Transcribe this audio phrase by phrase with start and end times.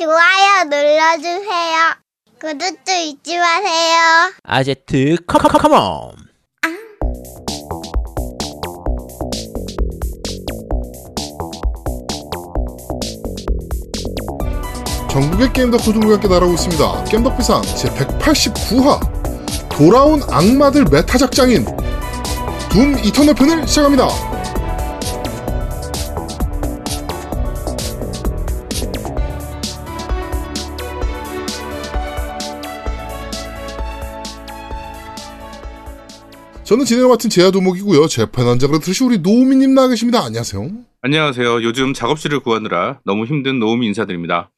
[0.00, 1.94] 좋아요 눌러주세요.
[2.40, 4.32] 구독도 잊지 마세요.
[4.44, 6.12] 아제트 come come come on
[15.10, 17.04] 전국의 게임 덕후들과 함께 날아오고 있습니다.
[17.04, 21.66] 게임 덕 비상 제189화 돌아온 악마들 매타작장인
[22.70, 24.29] 둠 이터널 편을 시작합니다.
[36.70, 38.06] 저는 진행을 맡은 제야도목이고요.
[38.06, 40.22] 재판원장으로 들으시 우리 노우미님 나와 계십니다.
[40.24, 40.70] 안녕하세요.
[41.02, 41.64] 안녕하세요.
[41.64, 44.52] 요즘 작업실을 구하느라 너무 힘든 노움이 인사드립니다.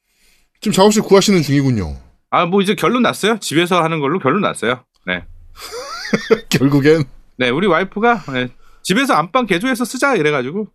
[0.61, 1.97] 지금 작업실 구하시는 중이군요.
[2.29, 3.39] 아, 뭐 이제 결론 났어요.
[3.39, 4.83] 집에서 하는 걸로 결론 났어요.
[5.07, 5.23] 네.
[6.49, 7.05] 결국엔.
[7.39, 8.49] 네, 우리 와이프가 네,
[8.83, 10.67] 집에서 안방 개조해서 쓰자 이래가지고.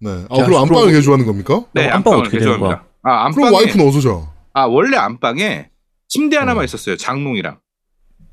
[0.00, 0.26] 네.
[0.28, 1.64] 아, 그럼 안방을 개조하는 겁니까?
[1.72, 2.84] 네, 그럼 안방 안방을 어떻게 개조합니다.
[3.04, 4.32] 아, 그럼 안방에 와이프는 어서 자.
[4.52, 5.70] 아 원래 안방에
[6.08, 6.64] 침대 하나만 어.
[6.66, 6.98] 있었어요.
[6.98, 7.58] 장롱이랑.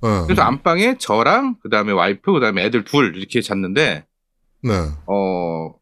[0.05, 0.23] 네.
[0.25, 4.05] 그래서 안방에 저랑 그 다음에 와이프 그 다음에 애들 둘 이렇게 잤는데
[4.61, 4.71] 네.
[5.07, 5.73] 어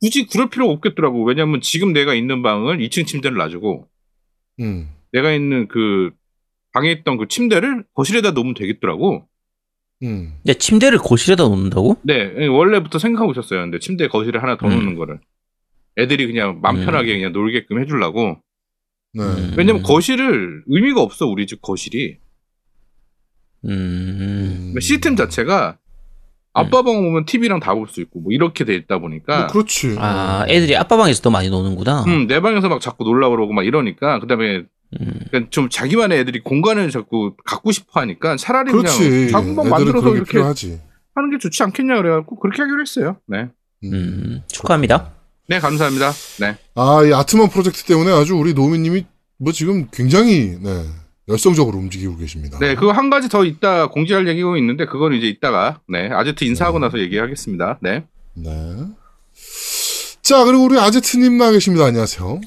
[0.00, 1.24] 굳이 그럴 필요가 없겠더라고.
[1.24, 3.88] 왜냐면 지금 내가 있는 방을 2층 침대를 놔주고
[4.60, 4.90] 음.
[5.12, 6.10] 내가 있는 그
[6.72, 9.28] 방에 있던 그 침대를 거실에다 놓으면 되겠더라고.
[10.02, 10.34] 음.
[10.48, 11.98] 야 침대를 거실에다 놓는다고?
[12.02, 13.60] 네, 원래부터 생각하고 있었어요.
[13.60, 14.74] 근데 침대 거실에 하나 더 음.
[14.74, 15.20] 놓는 거를.
[15.98, 16.84] 애들이 그냥 맘 음.
[16.84, 18.38] 편하게 그냥 놀게끔 해주려고.
[19.14, 19.22] 네.
[19.22, 19.54] 음.
[19.56, 22.16] 왜냐면 거실을 의미가 없어, 우리 집 거실이.
[23.68, 24.74] 음.
[24.80, 25.78] 시스템 자체가
[26.54, 29.38] 아빠 방 오면 TV랑 다 볼 수 있고 뭐 이렇게 돼 있다 보니까.
[29.38, 29.96] 뭐 그렇지.
[29.98, 32.04] 아 애들이 아빠 방에서 더 많이 노는구나.
[32.04, 34.64] 음, 내 방에서 막 자꾸 놀라 그러고 막 이러니까 그다음에
[35.00, 35.20] 음.
[35.30, 38.98] 그냥 좀 자기만의 애들이 공간을 자꾸 갖고 싶어 하니까 차라리 그렇지.
[39.08, 40.80] 그냥 작은 방 만들어서 이렇게 필요하지.
[41.14, 43.16] 하는 게 좋지 않겠냐 그래갖고 그렇게 하기로 했어요.
[43.26, 43.48] 네.
[43.84, 44.42] 음.
[44.48, 45.12] 축하합니다.
[45.48, 46.12] 네, 감사합니다.
[46.40, 46.56] 네.
[46.74, 49.04] 아, 이 아트만 프로젝트 때문에 아주 우리 노미님이
[49.38, 50.84] 뭐 지금 굉장히 네,
[51.28, 52.58] 열성적으로 움직이고 계십니다.
[52.58, 56.78] 네, 그거 한 가지 더 이따 공지할 얘기가 있는데 그건 이제 이따가 네 아제트 인사하고
[56.78, 57.78] 나서 얘기하겠습니다.
[57.80, 58.04] 네.
[58.34, 58.50] 네.
[60.22, 61.84] 자, 그리고 우리 아제트님 나와 계십니다.
[61.86, 62.40] 안녕하세요.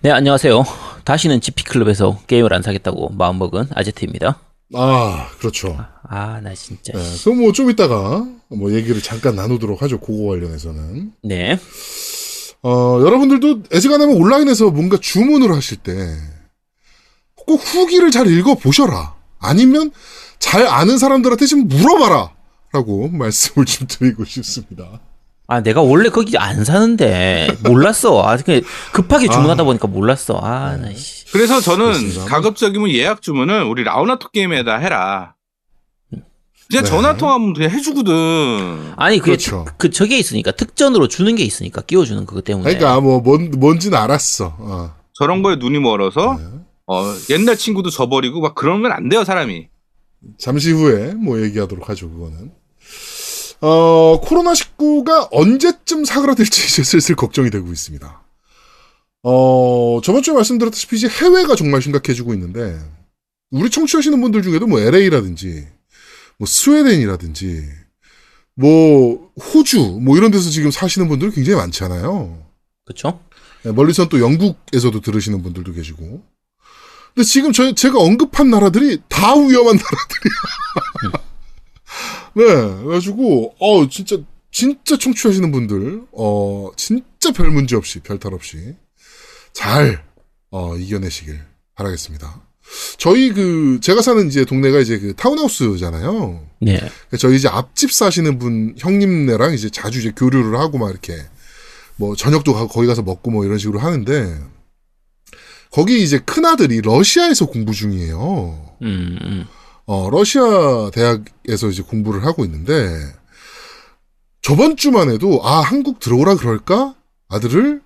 [0.00, 0.64] 네 안녕하세요.
[1.04, 4.38] 다시는 GP 클럽에서 게임을 안 사겠다고 마음먹은 아제트입니다.
[4.74, 5.76] 아, 그렇죠.
[6.10, 6.92] 아 나 진짜.
[6.92, 9.98] 네, 그럼 뭐 좀 이따가 뭐 얘기를 잠깐 나누도록 하죠.
[10.00, 11.12] 그거 관련해서는.
[11.24, 11.58] 네.
[12.62, 15.92] 어, 여러분들도 애지간하면 온라인에서 뭔가 주문을 하실 때
[17.48, 19.14] 꼭 후기를 잘 읽어보셔라.
[19.40, 19.90] 아니면
[20.38, 22.30] 잘 아는 사람들한테 좀 물어봐라.
[22.72, 25.00] 라고 말씀을 좀 드리고 싶습니다.
[25.46, 28.20] 아 내가 원래 거기 안 사는데 몰랐어.
[28.22, 28.60] 아 그냥
[28.92, 29.64] 급하게 주문하다 아.
[29.64, 30.36] 보니까 몰랐어.
[30.36, 31.24] 아나 씨.
[31.32, 32.24] 그래서 저는 그렇습니다.
[32.26, 35.34] 가급적이면 예약 주문은 우리 라우나토 게임에다 해라.
[36.70, 36.90] 그냥 네.
[36.90, 38.92] 전화 통화하면 그냥 해주거든.
[38.96, 39.64] 아니 그게 그렇죠.
[39.66, 42.64] 특- 그 저게 있으니까 특전으로 주는 게 있으니까 끼워주는 그것 때문에.
[42.74, 44.54] 그러니까 뭐 뭔, 뭔지는 알았어.
[44.58, 44.94] 어.
[45.14, 46.44] 저런 거에 눈이 멀어서 네.
[46.88, 49.68] 어, 옛날 친구도 저버리고 막 그런 건 안 돼요 사람이.
[50.38, 52.50] 잠시 후에 뭐 얘기하도록 하죠, 그거는.
[53.60, 58.22] 어, 코로나19가 언제쯤 사그라들지 이제 슬슬 걱정이 되고 있습니다.
[59.24, 62.78] 어, 저번 주에 말씀드렸다시피 이제 해외가 정말 심각해지고 있는데,
[63.50, 65.66] 우리 청취하시는 분들 중에도 뭐 LA라든지,
[66.38, 67.64] 뭐 스웨덴이라든지,
[68.54, 72.46] 뭐 호주, 뭐 이런 데서 지금 사시는 분들 굉장히 많잖아요.
[72.84, 73.20] 그렇죠?
[73.64, 76.22] 네, 멀리선 또 영국에서도 들으시는 분들도 계시고.
[77.18, 81.24] 근데 지금 저, 제가 언급한 나라들이 다 위험한 나라들이야.
[82.34, 82.44] 네,
[82.84, 84.18] 그래가지고, 어, 진짜,
[84.52, 88.76] 진짜 청취하시는 분들, 어, 진짜 별 문제 없이, 별탈 없이,
[89.52, 90.04] 잘,
[90.52, 91.40] 어, 이겨내시길
[91.74, 92.40] 바라겠습니다.
[92.98, 96.46] 저희 그, 제가 사는 이제 동네가 이제 그 타운하우스잖아요.
[96.60, 96.80] 네.
[97.18, 101.16] 저희 이제 앞집 사시는 분 형님네랑 이제 자주 이제 교류를 하고 막 이렇게
[101.96, 104.38] 뭐 저녁도 가고 거기 가서 먹고 뭐 이런 식으로 하는데
[105.70, 108.76] 거기 이제 큰 아들이 러시아에서 공부 중이에요.
[108.82, 109.46] 음, 음.
[109.86, 112.88] 어 러시아 대학에서 이제 공부를 하고 있는데
[114.42, 116.94] 저번 주만 해도 아 한국 들어오라 그럴까
[117.28, 117.80] 아들을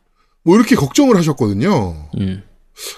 [0.45, 2.09] 뭐 이렇게 걱정을 하셨거든요.
[2.19, 2.43] 음.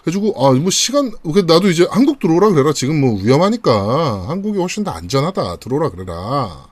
[0.03, 4.85] 그래가지고 아 뭐 시간 그 나도 이제 한국 들어오라 그래라 지금 뭐 위험하니까 한국이 훨씬
[4.85, 6.69] 더 안전하다 들어오라 그래라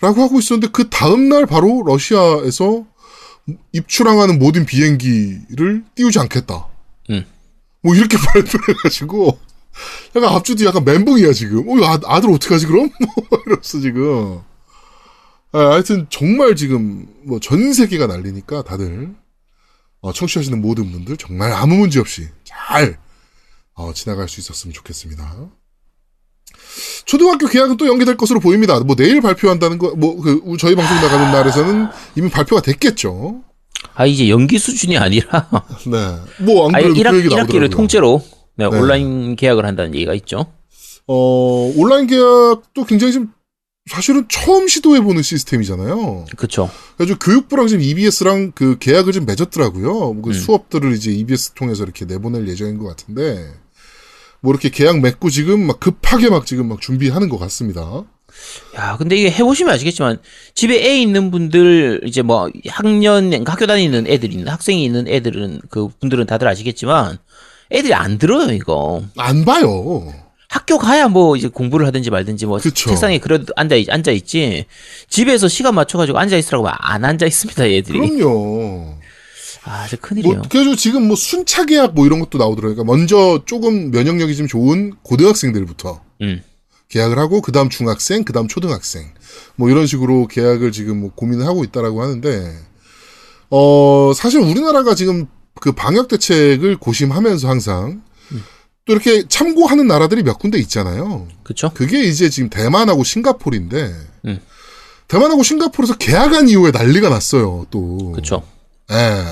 [0.00, 2.84] 라고 하고 있었는데 그 다음날 바로 러시아에서
[3.72, 6.68] 입출항하는 모든 비행기를 띄우지 않겠다
[7.10, 7.24] 음.
[7.82, 9.38] 뭐 이렇게 발표를 해가지고
[10.16, 14.40] 약간 앞주도 약간 멘붕이야 지금 어 아, 아들 어떡하지 그럼 뭐 이러면서 지금
[15.52, 19.14] 아, 하여튼 정말 지금 뭐 전 세계가 난리니까 다들
[20.00, 22.98] 어, 청취하시는 모든 분들 정말 아무 문제 없이 잘
[23.74, 25.48] 어, 지나갈 수 있었으면 좋겠습니다.
[27.04, 28.78] 초등학교 개학은 또 연기될 것으로 보입니다.
[28.80, 33.42] 뭐 내일 발표한다는 거, 뭐 그 저희 방송 나가는 날에서는 이미 발표가 됐겠죠.
[33.94, 35.48] 아 이제 연기 수준이 아니라
[35.86, 36.44] 네.
[36.44, 37.68] 뭐, 안 아예 그래도 1학, 그 얘기 1학기를 나오더라고요.
[37.70, 38.22] 통째로
[38.56, 38.78] 네, 네.
[38.78, 40.46] 온라인 계약을 한다는 얘기가 있죠.
[41.06, 43.32] 어, 온라인 계약도 굉장히 좀,
[43.90, 46.24] 사실은 처음 시도해보는 시스템이잖아요.
[46.36, 46.68] 그쵸.
[46.96, 50.20] 그래서 교육부랑 지금 EBS랑 그 계약을 좀 맺었더라고요.
[50.22, 50.32] 그 음.
[50.32, 53.52] 수업들을 이제 EBS 통해서 이렇게 내보낼 예정인 것 같은데,
[54.40, 58.04] 뭐 이렇게 계약 맺고 지금 막 급하게 막 지금 막 준비하는 것 같습니다.
[58.76, 60.18] 야, 근데 이게 해보시면 아시겠지만,
[60.54, 65.88] 집에 애 있는 분들, 이제 뭐, 학년, 학교 다니는 애들 있는, 학생이 있는 애들은, 그
[66.00, 67.18] 분들은 다들 아시겠지만,
[67.72, 69.02] 애들이 안 들어요, 이거.
[69.16, 70.12] 안 봐요.
[70.48, 72.90] 학교 가야 뭐, 이제 공부를 하든지 말든지 뭐, 그쵸.
[72.90, 74.66] 책상에 그래도 앉아, 앉아 있지,
[75.08, 77.98] 집에서 시간 맞춰가지고 앉아 있으라고 하면 안 앉아 있습니다, 애들이.
[77.98, 78.96] 그럼요.
[79.66, 80.36] 아, 진짜 큰일이에요.
[80.36, 82.76] 뭐, 그래서 지금 뭐 순차 계약 뭐 이런 것도 나오더라고요.
[82.76, 86.42] 그러니까 먼저 조금 면역력이 좀 좋은 고등학생들부터 음.
[86.88, 89.10] 계약을 하고, 그 다음 중학생, 그 다음 초등학생.
[89.56, 92.58] 뭐 이런 식으로 계약을 지금 뭐 고민을 하고 있다라고 하는데,
[93.50, 95.26] 어, 사실 우리나라가 지금
[95.60, 98.02] 그 방역 대책을 고심하면서 항상
[98.86, 101.26] 또 이렇게 참고하는 나라들이 몇 군데 있잖아요.
[101.42, 101.72] 그쵸?
[101.74, 103.94] 그게 이제 지금 대만하고 싱가포르인데,
[104.26, 104.40] 음.
[105.08, 108.12] 대만하고 싱가포르에서 계약한 이후에 난리가 났어요, 또.
[108.12, 108.42] 그쵸.
[108.92, 109.24] 예.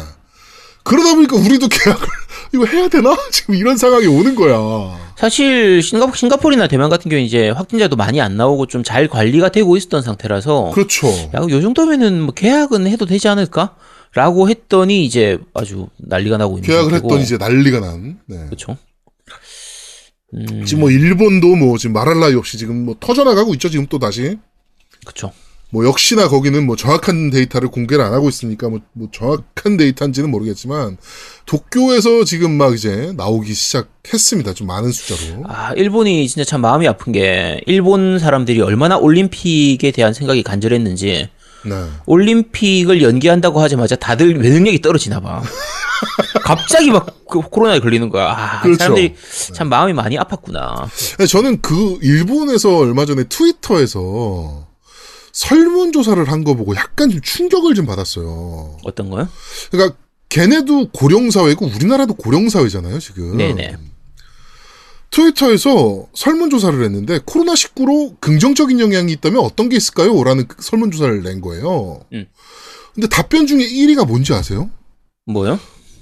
[0.82, 2.06] 그러다 보니까 우리도 계약을
[2.52, 3.16] 이거 해야 되나?
[3.30, 5.03] 지금 이런 상황이 오는 거야.
[5.16, 9.76] 사실, 싱가포, 싱가포르나 대만 같은 경우에 이제 확진자도 많이 안 나오고 좀 잘 관리가 되고
[9.76, 11.06] 있었던 상태라서, 그렇죠.
[11.08, 13.76] 야, 요 정도면은 뭐 계약은 해도 되지 않을까?
[14.14, 17.08] 라고 했더니 이제 아주 난리가 나고 있는 계약을 상태고.
[17.08, 18.18] 했더니 이제 난리가 난.
[18.26, 18.46] 네.
[18.50, 18.76] 그쵸.
[20.34, 23.68] 음, 지금 뭐 일본도 뭐 지금 말할 나위 없이 지금 뭐 터져나가고 있죠.
[23.70, 24.36] 지금 또 다시.
[25.04, 25.32] 그쵸.
[25.74, 30.98] 뭐 역시나 거기는 뭐 정확한 데이터를 공개를 안 하고 있으니까 뭐, 뭐 정확한 데이터인지는 모르겠지만
[31.46, 34.54] 도쿄에서 지금 막 이제 나오기 시작했습니다.
[34.54, 35.42] 좀 많은 숫자로.
[35.48, 41.28] 아, 일본이 진짜 참 마음이 아픈 게, 일본 사람들이 얼마나 올림픽에 대한 생각이 간절했는지,
[41.66, 41.84] 네.
[42.06, 45.42] 올림픽을 연기한다고 하자마자 다들 면역력이 떨어지나 봐.
[46.44, 48.30] 갑자기 막그 코로나에 걸리는 거야.
[48.30, 48.78] 아, 그렇죠.
[48.78, 49.14] 사람들이
[49.52, 50.88] 참 마음이 많이 아팠구나.
[51.18, 54.72] 네, 저는 그 일본에서 얼마 전에 트위터에서
[55.34, 58.78] 설문조사를 한 거 보고 약간 좀 충격을 좀 받았어요.
[58.84, 59.28] 어떤 거요?
[59.70, 59.96] 그러니까
[60.28, 63.36] 걔네도 고령사회고 우리나라도 고령사회잖아요, 지금.
[63.36, 63.76] 네네.
[65.10, 70.22] 트위터에서 설문조사를 했는데 코로나19로 긍정적인 영향이 있다면 어떤 게 있을까요?
[70.24, 72.00] 라는 그 설문조사를 낸 거예요.
[72.12, 72.26] 음.
[72.94, 74.70] 근데 답변 중에 1위가 뭔지 아세요?
[75.26, 75.58] 뭐요?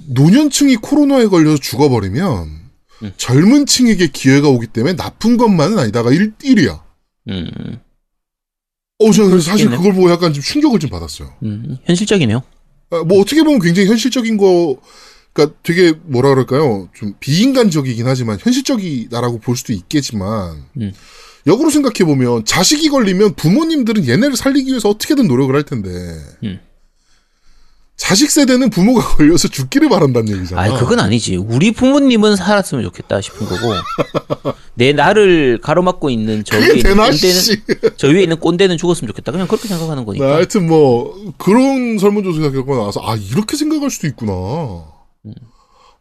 [0.08, 2.48] 노년층이 코로나에 걸려서 죽어버리면
[3.02, 3.12] 음.
[3.16, 6.80] 젊은 층에게 기회가 오기 때문에 나쁜 것만은 아니다가 1, 1위야.
[7.28, 7.78] 음,
[9.06, 9.76] 어, 저는 사실 그렇겠네.
[9.76, 11.32] 그걸 보고 약간 좀 충격을 좀 받았어요.
[11.42, 12.42] 음, 현실적이네요.
[12.90, 14.76] 아, 뭐 어떻게 보면 굉장히 현실적인 거,
[15.32, 16.88] 그러니까 되게 뭐라 그럴까요?
[16.94, 20.92] 좀 비인간적이긴 하지만 현실적이다라고 볼 수도 있겠지만 음.
[21.46, 25.90] 역으로 생각해 보면 자식이 걸리면 부모님들은 얘네를 살리기 위해서 어떻게든 노력을 할 텐데
[26.44, 26.60] 음.
[27.96, 30.62] 자식 세대는 부모가 걸려서 죽기를 바란다는 얘기잖아.
[30.62, 31.36] 아, 그건 아니지.
[31.36, 33.74] 우리 부모님은 살았으면 좋겠다 싶은 거고,
[34.74, 37.62] 내 나를 가로막고 있는 저 위에 있는 꼰대는, 씨.
[37.96, 39.30] 저 위에 있는 꼰대는 죽었으면 좋겠다.
[39.30, 40.34] 그냥 그렇게 생각하는 네, 거니까.
[40.34, 44.32] 하여튼 뭐 그런 설문조사 결과가 나와서 아 이렇게 생각할 수도 있구나.
[45.26, 45.34] 음.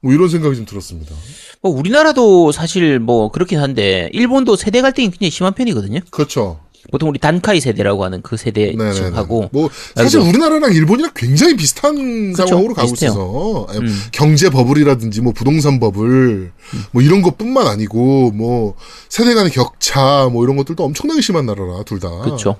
[0.01, 1.13] 뭐 이런 생각이 좀 들었습니다.
[1.61, 5.99] 뭐 우리나라도 사실 뭐 그렇긴 한데, 일본도 세대 갈등이 굉장히 심한 편이거든요.
[6.09, 6.59] 그렇죠.
[6.89, 8.93] 보통 우리 단카이 세대라고 하는 그 세대 네네네.
[8.93, 10.19] 층하고, 뭐 사실.
[10.19, 13.11] 우리나라랑 일본이랑 굉장히 비슷한 그쵸, 상황으로 가고 비슷해요.
[13.11, 14.01] 있어서 예, 음.
[14.11, 16.51] 경제 버블이라든지 뭐 부동산 버블
[16.91, 18.75] 뭐 이런 것뿐만 아니고 뭐
[19.09, 22.09] 세대 간의 격차 뭐 이런 것들도 엄청나게 심한 나라라 둘 다.
[22.21, 22.57] 그쵸.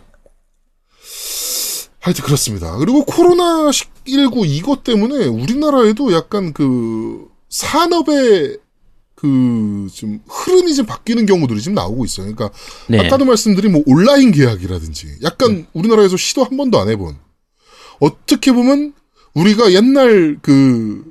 [1.99, 2.75] 하여튼 그렇습니다.
[2.77, 8.57] 그리고 코로나 19 이것 때문에 우리나라에도 약간 그 산업의
[9.21, 12.33] 그좀 흐름이 좀 바뀌는 경우들이 지금 나오고 있어요.
[12.33, 12.99] 그러니까 네.
[12.99, 17.15] 아까도 말씀드린 뭐 온라인 계약이라든지 약간 우리나라에서 시도 한 번도 안 해본
[17.99, 18.93] 어떻게 보면
[19.35, 21.03] 우리가 옛날 그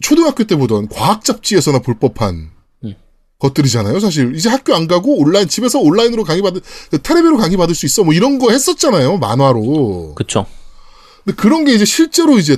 [0.00, 2.50] 초등학교 때 보던 과학 잡지에서나 볼 법한
[2.84, 2.94] 음.
[3.40, 3.98] 것들이잖아요.
[3.98, 6.60] 사실 이제 학교 안 가고 온라인 집에서 온라인으로 강의 받을
[7.02, 9.18] 테레비로 강의 받을 수 있어 뭐 이런 거 했었잖아요.
[9.18, 10.14] 만화로.
[10.14, 10.46] 그쵸.
[11.24, 12.56] 근데 그런 게 이제 실제로 이제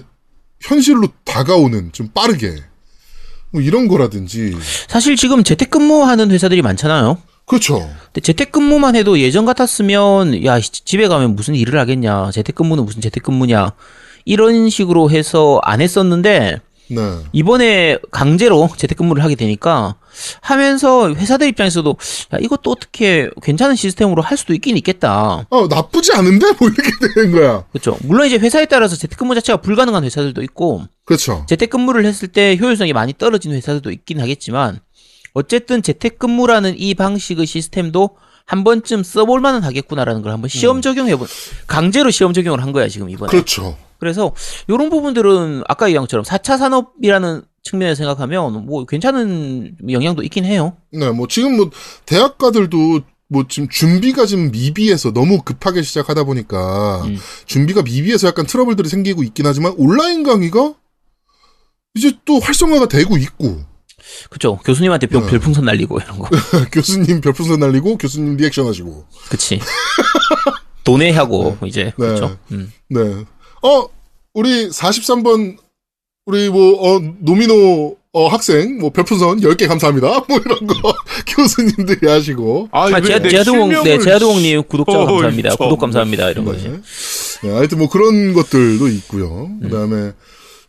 [0.61, 2.55] 현실로 다가오는 좀 빠르게
[3.51, 4.55] 뭐 이런 거라든지
[4.89, 7.19] 사실 지금 재택근무하는 회사들이 많잖아요.
[7.47, 7.91] 그렇죠.
[8.07, 13.73] 근데 재택근무만 해도 예전 같았으면 야 씨, 집에 가면 무슨 일을 하겠냐 재택근무는 무슨 재택근무냐
[14.27, 17.19] 이런 식으로 해서 안 했었는데 네.
[17.33, 19.97] 이번에 강제로 재택근무를 하게 되니까
[20.41, 21.97] 하면서 회사들 입장에서도
[22.35, 25.47] 야 이것도 어떻게 괜찮은 시스템으로 할 수도 있긴 있겠다.
[25.51, 27.65] 아 나쁘지 않은데 뭐 이렇게 되는 거야.
[27.71, 27.97] 그렇죠.
[28.03, 31.45] 물론 이제 회사에 따라서 재택근무 자체가 불가능한 회사들도 있고 그렇죠.
[31.49, 34.81] 재택근무를 했을 때 효율성이 많이 떨어지는 회사들도 있긴 하겠지만
[35.35, 38.17] 어쨌든 재택근무라는 이 방식의 시스템도
[38.49, 41.29] 한 번쯤 써볼 만은 하겠구나라는 걸 한번 시험 적용해본
[41.67, 43.31] 강제로 시험 적용을 한 거야 지금 이번에.
[43.31, 43.77] 그렇죠.
[43.99, 44.33] 그래서
[44.69, 50.79] 이런 부분들은 아까 것처럼 4차 산업이라는 측면에서 생각하면 뭐 괜찮은 영향도 있긴 해요.
[50.91, 51.71] 네, 뭐 지금 뭐
[52.07, 57.19] 대학가들도 뭐 지금 준비가 지금 미비해서 너무 급하게 시작하다 보니까 음.
[57.45, 60.73] 준비가 미비해서 약간 트러블들이 생기고 있긴 하지만 온라인 강의가
[61.95, 63.68] 이제 또 활성화가 되고 있고
[64.31, 64.59] 그죠?
[64.65, 65.31] 교수님한테 별, 네.
[65.31, 66.29] 별풍선 날리고 이런 거.
[66.73, 69.61] 교수님 별풍선 날리고 교수님 리액션 하시고 그치.
[70.85, 72.39] 도네하고 이제 그렇죠.
[72.53, 72.73] 음.
[72.89, 73.01] 네.
[73.63, 73.89] 어,
[74.35, 75.57] 우리 43번,
[76.27, 80.25] 우리 뭐, 어, 노미노, 어, 학생, 뭐, 별풍선 10개 감사합니다.
[80.29, 80.95] 뭐, 이런 거,
[81.27, 82.69] 교수님들이 하시고.
[82.73, 85.51] 아, 아, 내 제아동님, 네, 실명을 제아동님 구독자 어이, 감사합니다.
[85.51, 85.59] 참.
[85.59, 86.31] 구독 감사합니다.
[86.31, 86.69] 이런 거지.
[86.69, 86.81] 네.
[87.43, 89.51] 네, 하여튼 뭐 그런 것들도 있고요.
[89.61, 90.13] 그 다음에,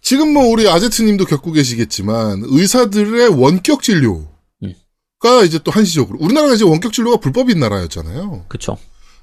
[0.01, 4.29] 지금 뭐, 우리 아제트님도 겪고 계시겠지만, 의사들의 원격 진료가
[4.63, 5.45] 음.
[5.45, 8.45] 이제 또 한시적으로, 우리나라가 이제 원격 진료가 불법인 나라였잖아요.
[8.47, 8.77] 그쵸.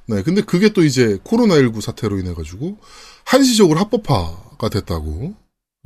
[0.09, 2.79] 네, 근데 그게 또 이제 코로나19 사태로 인해 가지고
[3.25, 5.35] 한시적으로 합법화가 됐다고.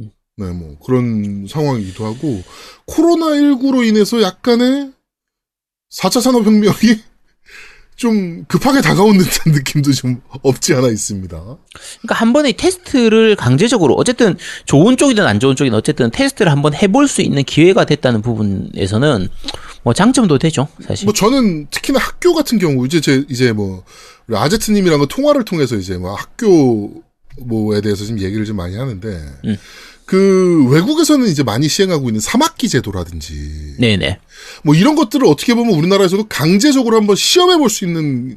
[0.00, 0.10] 음.
[0.36, 2.42] 네, 뭐 그런 상황이기도 하고
[2.86, 4.92] 코로나19로 인해서 약간의
[5.90, 7.00] 4차 산업혁명이
[8.00, 11.36] 좀 급하게 다가온 듯한 느낌도 좀 없지 않아 있습니다.
[11.36, 17.08] 그러니까 한 번에 테스트를 강제적으로 어쨌든 좋은 쪽이든 안 좋은 쪽이든 어쨌든 테스트를 한번 해볼
[17.08, 19.28] 수 있는 기회가 됐다는 부분에서는
[19.82, 21.04] 뭐 장점도 되죠 사실.
[21.04, 23.84] 뭐 저는 특히나 학교 같은 경우 이제 제 이제 뭐
[24.32, 27.02] 아제트님이랑 통화를 통해서 이제 뭐 학교
[27.36, 29.08] 뭐에 대해서 지금 얘기를 좀 많이 하는데
[29.44, 29.56] 음.
[30.10, 34.18] 그 외국에서는 이제 많이 시행하고 있는 3학기 제도라든지 네네.
[34.64, 38.36] 뭐 이런 것들을 어떻게 보면 우리나라에서도 강제적으로 한번 시험해 볼 수 있는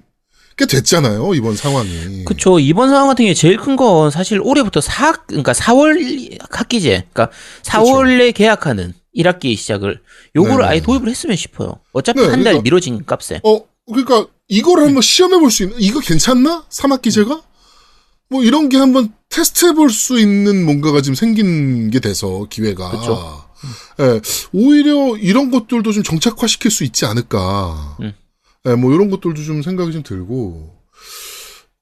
[0.56, 2.26] 게 됐잖아요 이번 상황이.
[2.26, 2.60] 그쵸.
[2.60, 8.36] 이번 상황 같은 경우에 제일 큰 건 사실 올해부터 4, 그러니까 4월 학기제, 그러니까 4월에
[8.36, 10.00] 계약하는 1학기 시작을
[10.36, 10.68] 요거를 네네.
[10.70, 11.80] 아예 도입을 했으면 싶어요.
[11.92, 13.42] 어차피 네, 한달 그러니까- 미뤄진 값에.
[13.44, 17.42] 어 그러니까 이거를 한번 시험해 볼 수 있는 이거 괜찮나 3학기제가
[18.34, 22.92] 뭐 이런 게 한번 테스트해 볼 수 있는 뭔가가 지금 생긴 게 돼서 기회가.
[24.00, 24.22] 예,
[24.52, 27.98] 오히려 이런 것들도 좀 정착화 시킬 수 있지 않을까.
[28.02, 28.14] 음.
[28.68, 30.74] 예, 뭐 이런 것들도 좀 생각이 좀 들고.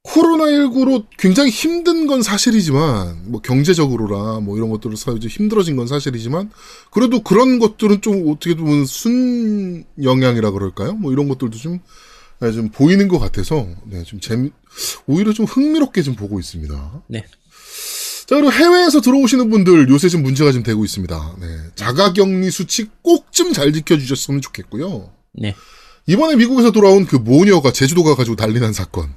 [0.03, 6.50] 코로나19로 굉장히 힘든 건 사실이지만, 뭐 경제적으로나 뭐 이런 것들로 사- 이제 힘들어진 건 사실이지만,
[6.89, 10.93] 그래도 그런 것들은 좀 어떻게 보면 순 영향이라 그럴까요?
[10.93, 11.79] 뭐 이런 것들도 좀,
[12.43, 14.51] 예, 좀 보이는 것 같아서, 네, 좀 재미,
[15.05, 17.03] 오히려 좀 흥미롭게 좀 보고 있습니다.
[17.07, 17.24] 네.
[18.27, 21.36] 자, 그리고 해외에서 들어오시는 분들 요새 좀 문제가 좀 되고 있습니다.
[21.39, 21.48] 네.
[21.75, 25.12] 자가격리 수칙 꼭 좀 잘 지켜주셨으면 좋겠고요.
[25.33, 25.55] 네.
[26.07, 29.13] 이번에 미국에서 돌아온 그 모녀가 제주도 가가지고 난리 난 사건.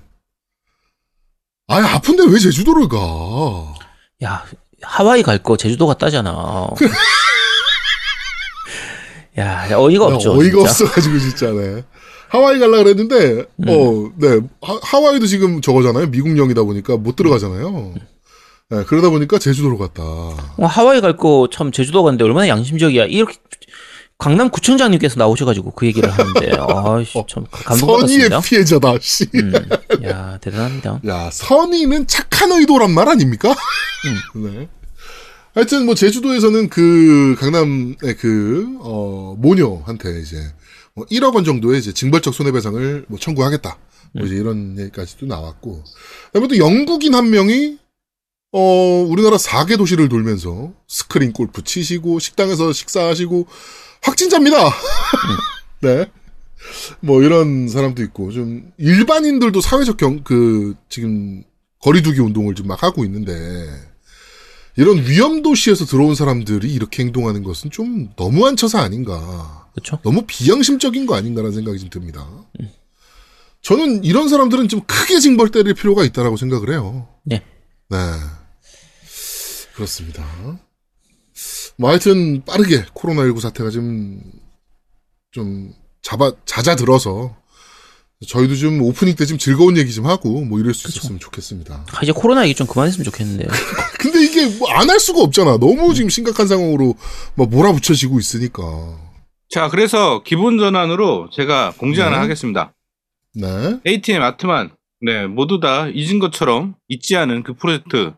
[1.69, 2.99] 아 아픈데 왜 제주도를 가?
[4.23, 4.45] 야,
[4.83, 6.69] 하와이 갈 거 제주도 갔다잖아.
[9.39, 10.33] 야, 어이가 없죠.
[10.39, 10.71] 어이가 진짜.
[10.71, 11.83] 없어가지고 진짜, 네.
[12.29, 13.69] 하와이 갈라 그랬는데, 음.
[13.69, 14.41] 어, 네.
[14.61, 16.07] 하, 와이도 지금 저거잖아요.
[16.09, 17.95] 미국령이다 보니까 못 들어가잖아요.
[18.71, 20.03] 네, 그러다 보니까 제주도로 갔다.
[20.03, 23.05] 어, 하와이 갈 거 참 제주도 갔는데 얼마나 양심적이야.
[23.07, 23.37] 이렇게
[24.19, 28.41] 강남 구청장님께서 나오셔가지고 그 얘기를 하는데, 아이씨, 참 선의의 감동받았습니다.
[28.41, 29.27] 피해자다, 씨.
[29.35, 29.53] 음,
[30.05, 31.01] 야, 대단합니다.
[31.07, 33.55] 야, 선의는 착한 의도란 말 아닙니까?
[34.35, 34.69] 네.
[35.55, 40.37] 하여튼 뭐 제주도에서는 그 강남의 그, 어, 모녀한테 이제
[40.95, 43.79] 뭐 1억 원 정도의 이제 징벌적 손해배상을 뭐 청구하겠다.
[44.13, 45.83] 뭐 이제 이런 얘기까지도 나왔고.
[46.33, 47.79] 또 영국인 한 명이
[48.53, 53.49] 어, 우리나라 4개 도시를 돌면서 스크린 골프 치시고 식당에서 식사하시고
[54.03, 54.57] 확진자입니다.
[55.83, 56.07] 네.
[57.01, 61.43] 뭐 이런 사람도 있고 좀 일반인들도 사회적 경 그 지금
[61.81, 63.33] 거리두기 운동을 좀막 하고 있는데
[64.77, 69.64] 이런 위험 도시에서 들어온 사람들이 이렇게 행동하는 것은 좀 너무한 처사 아닌가.
[69.75, 69.99] 그렇죠?
[70.03, 72.27] 너무 비양심적인 거 아닌가라는 생각이 좀 듭니다.
[73.63, 77.09] 저는 이런 사람들은 좀 크게 징벌 때릴 필요가 있다라고 생각을 해요.
[77.25, 77.43] 네.
[77.91, 77.99] 네.
[79.75, 80.25] 그렇습니다.
[81.77, 84.21] 뭐 하여튼 빠르게 코로나19 사태가 좀,
[85.33, 87.37] 좀 잡아, 잦아들어서
[88.29, 91.87] 저희도 좀 오프닝 때 좀 즐거운 얘기 좀 하고 뭐 이럴 수 있었으면 좋겠습니다.
[91.91, 93.49] 아, 이제 코로나 얘기 좀 그만했으면 좋겠는데요.
[93.99, 95.59] 근데 이게 뭐 안 할 수가 없잖아.
[95.59, 96.95] 너무 지금 심각한 상황으로
[97.35, 98.63] 막 몰아붙여지고 있으니까.
[99.51, 102.23] 자, 그래서 기본 전환으로 제가 공지 하나 네.
[102.23, 102.75] 하겠습니다.
[103.35, 103.79] 네.
[103.87, 104.71] ATM 아트만,
[105.01, 108.13] 네, 모두 다 잊은 것처럼 잊지 않은 그 프로젝트,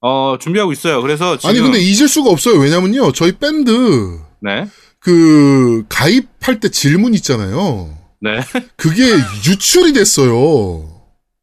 [0.00, 1.02] 어, 준비하고 있어요.
[1.02, 1.50] 그래서 지금.
[1.50, 2.58] 아니 근데 잊을 수가 없어요.
[2.58, 3.12] 왜냐면요.
[3.12, 4.66] 저희 밴드 네,
[4.98, 7.96] 그 가입할 때 질문 있잖아요.
[8.20, 8.40] 네.
[8.76, 9.02] 그게
[9.48, 10.99] 유출이 됐어요.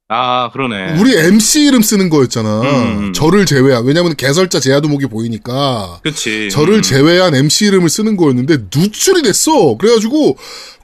[0.10, 1.00] 아 그러네.
[1.00, 2.62] 우리 MC 이름 쓰는 거였잖아.
[2.62, 3.14] 음.
[3.14, 6.50] 저를 제외한 왜냐면 개설자 제야도목이 보이니까 그렇지.
[6.50, 6.82] 저를 음.
[6.82, 9.76] 제외한 MC 이름을 쓰는 거였는데 누출이 됐어.
[9.78, 10.38] 그래가지고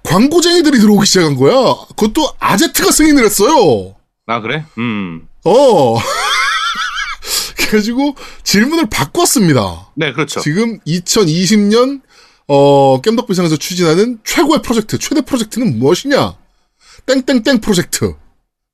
[0.04, 1.54] 광고쟁이들이 들어오기 시작한 거야.
[1.96, 3.96] 그것도 아제트가 승인을 했어요.
[4.28, 4.66] 아 그래?
[4.78, 5.28] 음.
[5.46, 5.98] 어.
[7.56, 9.92] 그래가지고 질문을 바꿨습니다.
[9.96, 10.42] 네 그렇죠.
[10.42, 12.02] 지금 2020년
[12.50, 16.36] 어 겜덕비상에서 추진하는 최고의 프로젝트, 최대 프로젝트는 무엇이냐?
[17.06, 18.16] 땡땡땡 프로젝트.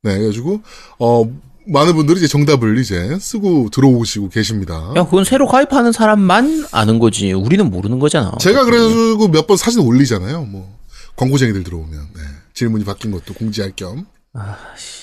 [0.04, 0.62] 네, 그래가지고
[1.00, 1.26] 어
[1.68, 4.94] 많은 분들이 이제 정답을 이제 쓰고 들어오시고 계십니다.
[4.96, 7.32] 야, 그건 새로 가입하는 사람만 아는 거지.
[7.34, 8.32] 우리는 모르는 거잖아.
[8.40, 10.46] 제가 그래가지고 몇 번 사진 올리잖아요.
[10.46, 10.76] 뭐
[11.16, 12.22] 광고쟁이들 들어오면 네.
[12.54, 14.06] 질문이 바뀐 것도 공지할 겸.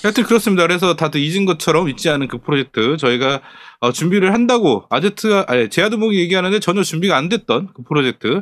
[0.01, 0.63] 하여튼 그렇습니다.
[0.63, 3.41] 그래서 다들 잊은 것처럼 잊지 않은 그 프로젝트 저희가
[3.79, 8.41] 어, 준비를 한다고 아제트 아니 제아드목이 얘기하는데 전혀 준비가 안 됐던 그 프로젝트.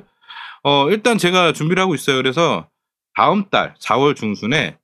[0.64, 2.18] 어 일단 제가 준비를 하고 있어요.
[2.18, 2.68] 그래서
[3.16, 4.78] 다음 달 4월 중순에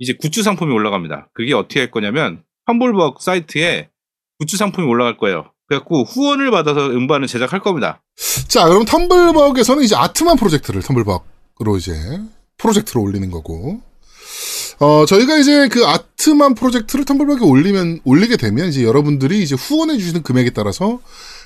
[0.00, 1.28] 이제 굿즈 상품이 올라갑니다.
[1.34, 3.90] 그게 어떻게 할 거냐면 텀블벅 사이트에
[4.40, 5.52] 굿즈 상품이 올라갈 거예요.
[5.68, 8.02] 그래갖고 후원을 받아서 음반을 제작할 겁니다.
[8.48, 11.92] 자, 그럼 텀블벅에서는 이제 아트만 프로젝트를 텀블벅으로 이제
[12.56, 13.80] 프로젝트로 올리는 거고.
[14.80, 20.22] 어, 저희가 이제 그 아트만 프로젝트를 텀블벅에 올리면, 올리게 되면 이제 여러분들이 이제 후원해 주시는
[20.22, 21.00] 금액에 따라서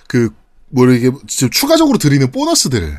[0.06, 0.30] 그,
[0.70, 2.98] 뭐 이게 추가적으로 드리는 보너스들,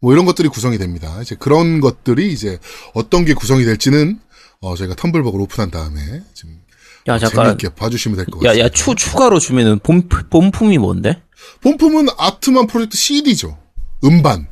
[0.00, 1.20] 뭐 이런 것들이 구성이 됩니다.
[1.20, 2.58] 이제 그런 것들이 이제
[2.94, 4.18] 어떤 게 구성이 될지는
[4.62, 6.00] 어, 저희가 텀블벅을 오픈한 다음에
[6.34, 6.60] 지금
[7.08, 7.44] 야, 잠깐.
[7.56, 8.64] 재미있게 봐주시면 될것 야, 같습니다.
[8.64, 11.22] 야, 추, 추가로 주면은 본, 본품이 뭔데?
[11.62, 13.56] 본품은 아트만 프로젝트 CD죠.
[14.04, 14.46] 음반.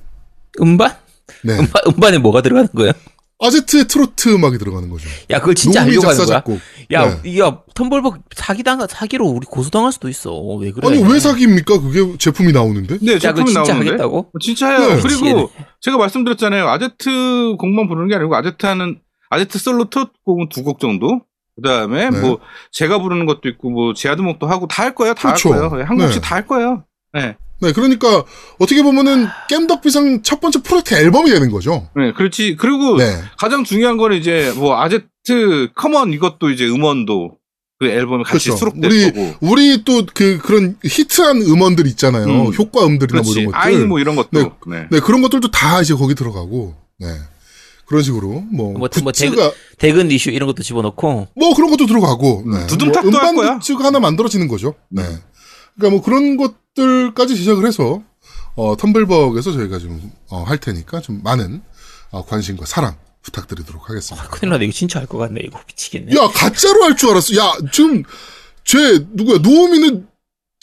[0.60, 0.96] 음반?
[1.44, 1.58] 네.
[1.58, 2.92] 음반, 음반에 뭐가 들어가는 거야?
[3.40, 5.08] 아제트의 트로트 음악이 들어가는 거죠.
[5.30, 6.26] 야, 그걸 진짜 하려고 하는 거야?
[6.26, 6.58] 작곡.
[6.90, 7.38] 야, 네.
[7.38, 10.34] 야, 텀블벅 사기당, 사기로 우리 고소당할 수도 있어.
[10.56, 10.88] 왜 그래?
[10.88, 11.80] 아니 왜 사기입니까?
[11.80, 12.98] 그게 제품이 나오는데?
[13.02, 13.90] 네, 야, 제품이 진짜 나오는데.
[13.90, 14.18] 하겠다고?
[14.34, 14.96] 어, 진짜 해요.
[14.96, 15.02] 네.
[15.02, 15.50] 그리고
[15.82, 16.66] 제가 말씀드렸잖아요.
[16.66, 18.98] 아제트 곡만 부르는 게 아니고 아제트 하는
[19.30, 21.20] 아제트 솔로 트로트 곡은 두 곡 정도.
[21.56, 22.20] 그다음에 네.
[22.20, 22.38] 뭐
[22.70, 25.14] 제가 부르는 것도 있고 뭐 제아드목도 하고 다 할 거예요.
[25.14, 25.48] 다할 그렇죠.
[25.68, 25.84] 거예요.
[25.84, 26.28] 한 곡씩 네.
[26.28, 26.84] 다할 거예요.
[27.12, 27.36] 네.
[27.60, 28.22] 네, 그러니까
[28.60, 31.88] 어떻게 보면은 겜덕비상 첫 번째 프로젝트 앨범이 되는 거죠.
[31.96, 32.54] 네, 그렇지.
[32.54, 33.12] 그리고 네.
[33.36, 37.36] 가장 중요한 거는 이제 뭐 아제트 come on 이것도 이제 음원도
[37.80, 38.56] 그 앨범에 같이 그렇죠.
[38.56, 39.34] 수록될 우리 거고.
[39.40, 42.26] 우리 또 그 그런 히트한 음원들 있잖아요.
[42.26, 42.52] 음.
[42.54, 43.40] 효과 음들이나 뭐 그렇지.
[43.40, 43.60] 이런 것들.
[43.68, 44.28] 아이 뭐 이런 것도.
[44.30, 44.50] 네.
[44.68, 44.86] 네.
[44.92, 46.76] 네, 그런 것들도 다 이제 거기 들어가고.
[47.00, 47.08] 네.
[47.88, 51.28] 그런 식으로 뭐, 뭐, 뭐 굿즈가 대근 이슈 이런 것도 집어넣고.
[51.34, 52.66] 뭐 그런 것도 들어가고 네.
[52.66, 53.58] 두둠탁도 뭐할 음반 거야.
[53.58, 54.74] 굿즈가 하나 만들어지는 거죠.
[54.90, 55.02] 네.
[55.74, 58.02] 그러니까 뭐 그런 것들까지 시작을 해서
[58.56, 61.62] 어, 텀블벅에서 저희가 좀 어, 할 테니까 좀 많은
[62.10, 64.26] 어, 관심과 사랑 부탁드리도록 하겠습니다.
[64.26, 64.64] 아, 큰일 나네.
[64.66, 65.40] 이거 진짜 할 것 같네.
[65.44, 66.14] 이거 미치겠네.
[66.14, 67.36] 야 가짜로 할 줄 알았어.
[67.36, 68.02] 야 지금
[68.64, 68.76] 쟤
[69.12, 70.06] 누구야 노우미는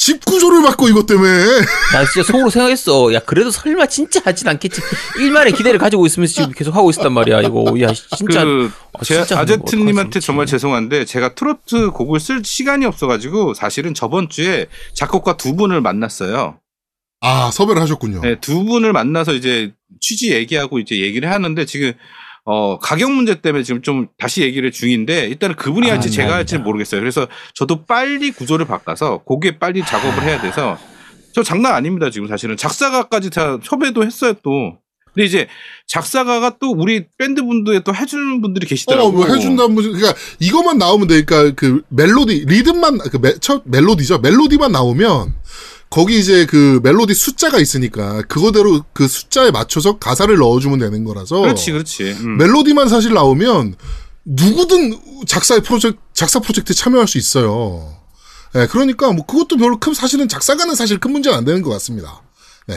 [0.06, 1.30] 집 구조를 바꿔 이것 때문에.
[1.92, 3.12] 나 진짜 속으로 생각했어.
[3.16, 4.80] 야, 그래도 설마 진짜 하진 않겠지.
[5.18, 7.42] 일만의 기대를 가지고 있으면서 지금 계속 하고 있었단 말이야.
[7.42, 7.66] 이거.
[7.82, 8.44] 야, 진짜.
[8.46, 10.46] 그 아, 제 진짜 아제트님한테 정말.
[10.46, 16.60] 죄송한데 제가 트로트 곡을 쓸 시간이 없어가지고 사실은 저번 주에 작곡가 두 분을 만났어요.
[17.22, 18.22] 아 섭외를 하셨군요.
[18.22, 21.94] 네, 두 분을 만나서 이제 취지 얘기하고 이제 얘기를 하는데 지금
[22.46, 26.38] 어 가격 문제 때문에 지금 좀 다시 얘기를 중인데 일단은 그분이 할지 아, 제가 미안합니다.
[26.38, 27.02] 할지는 모르겠어요.
[27.02, 30.78] 그래서 저도 빨리 구조를 바꿔서 곡에 빨리 작업을 해야 돼서
[31.34, 34.78] 저 장난 아닙니다 지금 사실은 작사가까지 다 섭외도 했어요 또.
[35.14, 35.48] 근데 이제
[35.88, 39.12] 작사가가 또 우리 밴드 분들에 또 해주는 분들이 어, 계시더라고.
[39.14, 44.20] 뭐 해준다는 분, 그러니까 이것만 나오면 되니까 그 멜로디, 리듬만, 그 멜, 첫 멜로디죠.
[44.20, 45.34] 멜로디만 나오면
[45.96, 51.40] 거기 이제 그 멜로디 숫자가 있으니까 그거대로 그 숫자에 맞춰서 가사를 넣어주면 되는 거라서.
[51.40, 52.04] 그렇지, 그렇지.
[52.20, 52.36] 음.
[52.36, 53.76] 멜로디만 사실 나오면
[54.26, 57.96] 누구든 작사의 프로젝트, 작사 프로젝트에 참여할 수 있어요.
[58.54, 62.22] 네, 그러니까 뭐 그것도 별로 큰 사실은 작사가는 사실 큰 문제는 안 되는 것 같습니다.
[62.68, 62.76] 네.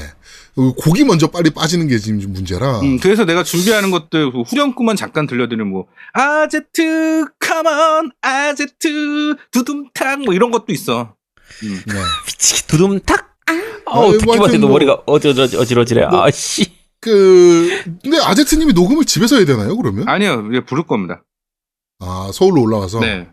[0.54, 2.82] 곡이 먼저 빨리 빠지는 게 지금 문제라.
[2.82, 10.20] 음, 그래서 내가 준비하는 것들 그 후렴구만 잠깐 들려드리는 뭐 아제트 come on 아제트 두둠탁
[10.20, 11.17] 뭐 이런 것도 있어.
[11.64, 11.82] 음.
[11.86, 11.94] 네.
[12.26, 13.36] 미치겠, 두둠탁?
[13.86, 16.06] 어, 뭐 듣기만 해도 뭐- 머리가 어지러, 어지러지래.
[16.08, 16.76] 뭐- 아씨.
[17.00, 17.68] 그,
[18.02, 20.08] 근데 아제트님이 녹음을 집에서 해야 되나요, 그러면?
[20.08, 21.22] 아니요, 이제 부를 겁니다.
[22.00, 22.98] 아, 서울로 올라와서?
[23.00, 23.28] 네.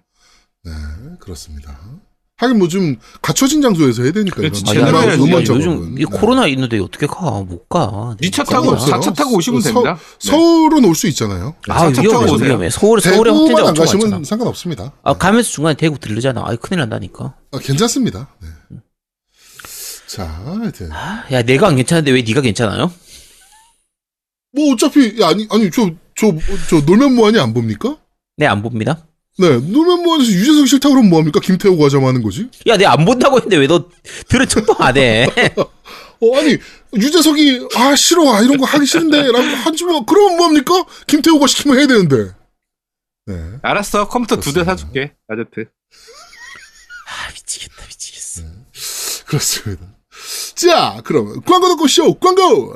[0.63, 0.71] 네,
[1.19, 1.77] 그렇습니다.
[2.37, 4.35] 하긴 뭐 좀 갖춰진 장소에서 해야 되니까.
[4.37, 5.21] 그렇지, 제대로 해야지.
[5.21, 5.93] 음원 요즘 작업은.
[5.93, 6.05] 이 네.
[6.05, 7.41] 코로나 있는데 어떻게 가?
[7.41, 8.17] 못 가.
[8.21, 8.73] 니차못 타고 가.
[8.73, 8.99] 없어요.
[8.99, 9.93] 4차 타고 오시면 서- 됩니다.
[10.21, 10.29] 네.
[10.31, 11.55] 서울은 올 수 있잖아요.
[11.69, 12.47] 아, 위험해, 오세요.
[12.49, 12.69] 위험해.
[12.69, 14.23] 서울, 서울에 대구만 확진자 안 엄청 가시면 많잖아.
[14.25, 14.91] 상관없습니다.
[15.03, 16.41] 아, 가면서 중간에 대구 들르잖아.
[16.45, 17.35] 아, 큰일 난다니까.
[17.53, 18.27] 아, 괜찮습니다.
[18.41, 18.47] 네.
[20.07, 20.89] 자, 하여튼.
[21.31, 22.91] 야, 내가 안 괜찮은데 왜 네가 괜찮아요?
[24.51, 26.33] 뭐 어차피, 야, 아니, 아니, 저, 저,
[26.69, 27.97] 저, 놀면 뭐하니 안 봅니까?
[28.37, 29.05] 네, 안 봅니다.
[29.37, 31.39] 네, 놀면 뭐하니서 유재석 싫다 그러면 뭐합니까?
[31.41, 32.47] 김태호 과자만 하는 거지?
[32.67, 33.89] 야, 내가 안 본다고 했는데 왜 너
[34.29, 35.27] 들은 척도 안 해?
[35.57, 36.57] 어, 아니,
[36.95, 40.85] 유재석이, 아, 싫어, 아, 이런 거 하기 싫은데, 라고 하지 뭐, 그러면 뭐합니까?
[41.07, 42.31] 김태호가 시키면 해야 되는데.
[43.25, 43.35] 네.
[43.61, 44.07] 알았어.
[44.07, 44.63] 컴퓨터 두 대.
[44.63, 45.13] 사줄게.
[45.27, 45.65] 아제트.
[47.07, 48.43] 아 미치겠다 미치겠어.
[49.25, 49.83] 그렇습니다.
[50.55, 52.75] 자, 그럼 광고 듣고 쇼 광고.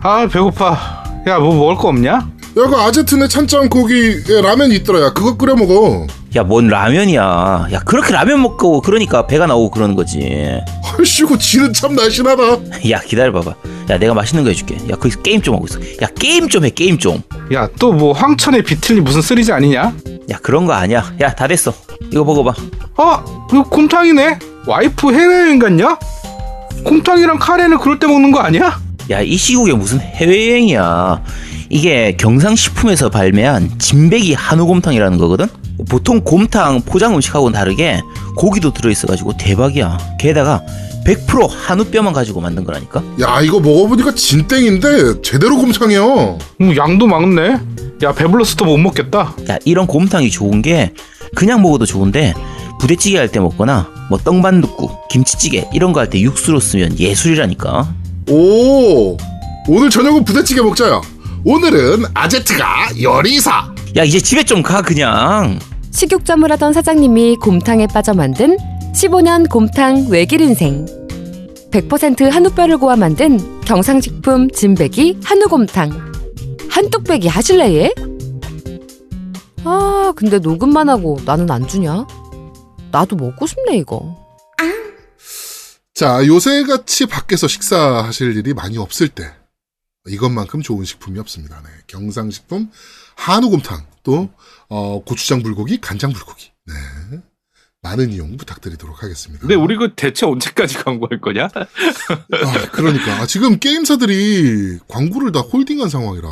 [0.00, 1.22] 아 배고파.
[1.26, 2.30] 야 뭐 먹을 거 없냐?
[2.58, 3.94] 야, 그 아제트네 찬장 고기
[4.28, 5.00] 에, 라면 있더라.
[5.00, 6.06] 야, 그거 끓여 먹어.
[6.36, 7.68] 야 뭔 라면이야.
[7.72, 10.58] 야 그렇게 라면 먹고 그러니까 배가 나오고 그러는 거지.
[10.96, 12.42] 헐씨고 지는 참 날씬하다.
[12.90, 13.54] 야 기다려봐봐.
[13.90, 14.76] 야 내가 맛있는 거 해줄게.
[14.90, 15.78] 야 거기서 게임 좀 하고 있어.
[16.02, 17.22] 야 게임 좀 해 게임 좀.
[17.52, 19.92] 야 또 뭐 황천의 비틀리 무슨 쓰리지 아니냐?
[20.30, 21.12] 야 그런 거 아니야.
[21.20, 21.72] 야 다 됐어.
[22.10, 22.54] 이거 먹어봐.
[22.96, 24.38] 어 이거 곰탕이네.
[24.66, 25.98] 와이프 해외여행 갔냐?
[26.84, 28.80] 곰탕이랑 카레는 그럴 때 먹는 거 아니야?
[29.10, 31.22] 야 이 시국에 무슨 해외여행이야.
[31.76, 35.46] 이게 경상식품에서 발매한 진백이 한우곰탕이라는 거거든.
[35.88, 38.02] 보통 곰탕 포장 음식하고는 다르게
[38.36, 39.96] 고기도 들어있어가지고 대박이야.
[40.20, 40.62] 게다가
[41.06, 43.02] 100% 한우뼈만 가지고 만든 거라니까.
[43.22, 46.02] 야, 이거 먹어보니까 진땡인데 제대로 곰탕이야.
[46.60, 47.58] 음, 양도 많네.
[48.02, 49.34] 야 배불러서 또 못 먹겠다.
[49.48, 50.92] 야 이런 곰탕이 좋은 게
[51.34, 52.34] 그냥 먹어도 좋은데
[52.80, 57.94] 부대찌개 할 때 먹거나 뭐 떡반둣국, 김치찌개 이런 거 할 때 육수로 쓰면 예술이라니까.
[58.28, 59.16] 오,
[59.68, 61.00] 오늘 저녁은 부대찌개 먹자야.
[61.44, 63.74] 오늘은 아제트가 요리사.
[63.96, 65.58] 야 이제 집에 좀 가 그냥.
[65.90, 68.56] 식육점을 하던 사장님이 곰탕에 빠져 만든
[68.94, 70.86] 15년 곰탕 외길 인생.
[71.72, 76.12] 100% 한우뼈를 고아 만든 경상식품 진백이 한우곰탕.
[76.70, 77.94] 한뚝배기 하실래 얘?
[79.64, 82.06] 아 근데 녹음만 하고 나는 안 주냐?
[82.90, 84.16] 나도 먹고 싶네 이거.
[85.94, 89.24] 자, 요새같이 밖에서 식사하실 일이 많이 없을 때
[90.08, 91.60] 이것만큼 좋은 식품이 없습니다.
[91.62, 91.70] 네.
[91.86, 92.70] 경상식품
[93.16, 94.30] 한우곰탕 또
[94.68, 96.50] 어, 고추장 불고기, 간장 불고기.
[96.66, 96.74] 네.
[97.82, 99.40] 많은 이용 부탁드리도록 하겠습니다.
[99.40, 101.46] 근데 우리 그 대체 언제까지 광고할 거냐?
[101.46, 106.28] 아, 그러니까 아, 지금 게임사들이 광고를 다 홀딩한 상황이라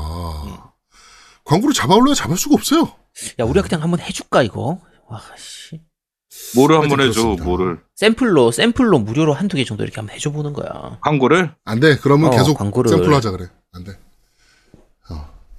[1.45, 2.95] 광고를 잡아올려야 잡을 수가 없어요.
[3.41, 4.81] 야 우리가 그냥 한번 해줄까 이거.
[5.09, 5.81] 와 씨.
[6.57, 7.21] 뭐를 하여튼 한번 해줘.
[7.23, 7.45] 그렇습니다.
[7.45, 10.99] 뭐를 샘플로 샘플로 무료로 한두 개 정도 이렇게 한번 해줘 보는 거야.
[11.03, 11.53] 광고를?
[11.65, 11.97] 안 돼.
[11.97, 12.91] 그러면 어, 계속 광고를.
[12.91, 13.47] 샘플 하자 그래.
[13.73, 13.93] 안 돼.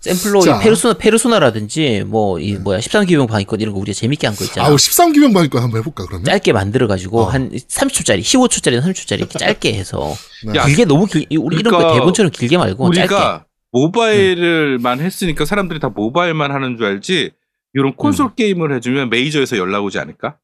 [0.02, 0.58] 샘플로 자.
[0.58, 4.68] 이 페르소나 페르소나라든지 뭐이 뭐야 13기병 방위권 이런 거 우리가 재밌게 한 거 있잖아.
[4.68, 6.26] 아우 13기병 방위권 한번 해볼까 그러면?
[6.26, 7.26] 짧게 만들어 가지고 어.
[7.26, 10.12] 한 30초짜리, 15초짜리, 30초짜리 이렇게 짧게 해서
[10.52, 10.58] 네.
[10.58, 13.14] 야, 길게 너무 길 우리 이런 거 그러니까 대본처럼 길게 말고 짧게.
[13.14, 17.32] 우리가 모바일을만 했으니까 사람들이 다 모바일만 하는 줄 알지.
[17.76, 18.32] 이런 콘솔 음.
[18.36, 20.38] 게임을 해주면 메이저에서 연락 오지 않을까?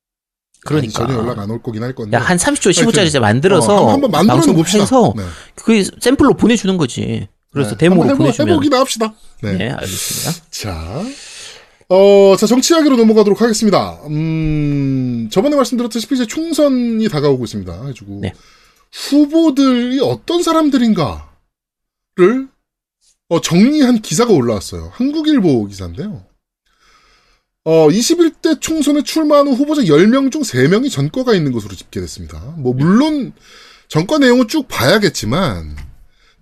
[0.66, 1.06] 그러니까.
[1.08, 2.18] 전혀 연락 안 올 거긴 할 건데.
[2.18, 4.36] 야, 한 30초, 15초짜리 만들어서 어, 한번 만들어.
[4.38, 5.24] 해서 네.
[5.56, 7.28] 그 샘플로 보내주는 거지.
[7.52, 7.78] 그래서 네.
[7.78, 8.50] 데모로 해보, 보내주면.
[8.54, 9.14] 해보기나 합시다.
[9.42, 9.54] 네.
[9.54, 10.46] 네, 알겠습니다.
[10.52, 11.04] 자,
[11.90, 13.98] 어, 자, 정치 이야기로 넘어가도록 하겠습니다.
[14.08, 17.86] 음, 저번에 말씀드렸다시피 이제 총선이 다가오고 있습니다.
[17.88, 18.20] 해주고.
[18.22, 18.34] 네.
[18.92, 21.22] 후보들이 어떤 사람들인가를,
[23.30, 24.92] 어, 정리한 기사가 올라왔어요.
[24.94, 26.24] 한국일보 기사인데요.
[27.70, 32.40] 어, 21대 총선에 출마한 후 후보자 10명 중 3명이 전과가 있는 것으로 집계됐습니다.
[32.60, 33.34] 뭐, 물론,
[33.90, 35.76] 전과 내용은 쭉 봐야겠지만,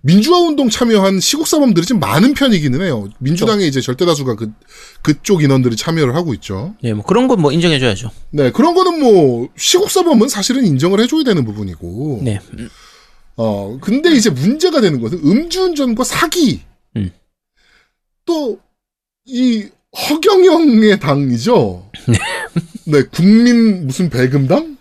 [0.02, 3.08] 민주화 운동 참여한 시국사범들이 좀 많은 편이기는 해요.
[3.18, 4.52] 민주당의 이제 절대다수가 그,
[5.02, 6.76] 그쪽 인원들이 참여를 하고 있죠.
[6.80, 8.12] 네, 뭐 그런 건 뭐 인정해줘야죠.
[8.30, 12.20] 네, 그런 거는 뭐, 시국사범은 사실은 인정을 해줘야 되는 부분이고.
[12.22, 12.38] 네.
[12.56, 12.68] 음,
[13.34, 16.60] 어, 근데 이제 문제가 되는 것은 음주운전과 사기.
[16.94, 17.10] 음.
[18.24, 18.60] 또,
[19.24, 21.90] 이, 허경영의 당이죠.
[22.86, 24.76] 네, 국민 무슨 배금당?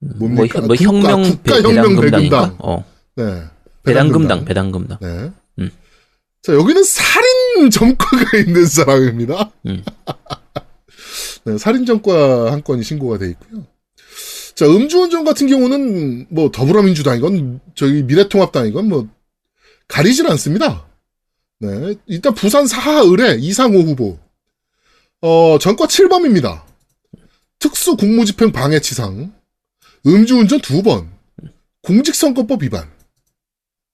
[0.00, 0.60] 뭐, 뭡니까?
[0.60, 2.40] 혀- 뭐 국가- 혁명 국가 혁명 배당금당인가?
[2.40, 2.56] 배금당.
[2.60, 2.84] 어,
[3.16, 3.42] 네.
[3.84, 4.98] 배당금당, 배당금당.
[5.00, 5.30] 네.
[5.58, 5.70] 음.
[6.42, 9.50] 자, 여기는 살인 전과가 있는 사람입니다.
[9.66, 9.82] 음.
[11.44, 13.66] 네, 살인 전과 한 건이 신고가 돼 있고요.
[14.54, 19.08] 자, 음주운전 같은 경우는 뭐 더불어민주당이건 저기 미래통합당이건 뭐
[19.88, 20.86] 가리질 않습니다.
[21.58, 24.18] 네, 일단 부산 사하을의 이상호 후보.
[25.22, 26.64] 어, 전과 7범입니다.
[27.60, 29.32] 특수 공무집행 방해치상,
[30.04, 31.12] 음주운전 두 번,
[31.82, 32.90] 공직선거법 위반.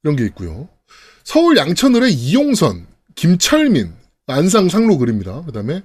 [0.03, 0.71] 이런 게 있고요.
[1.25, 3.93] 서울 양천을의 이용선, 김철민,
[4.27, 5.45] 안상 상로글입니다.
[5.45, 5.83] 그 다음에,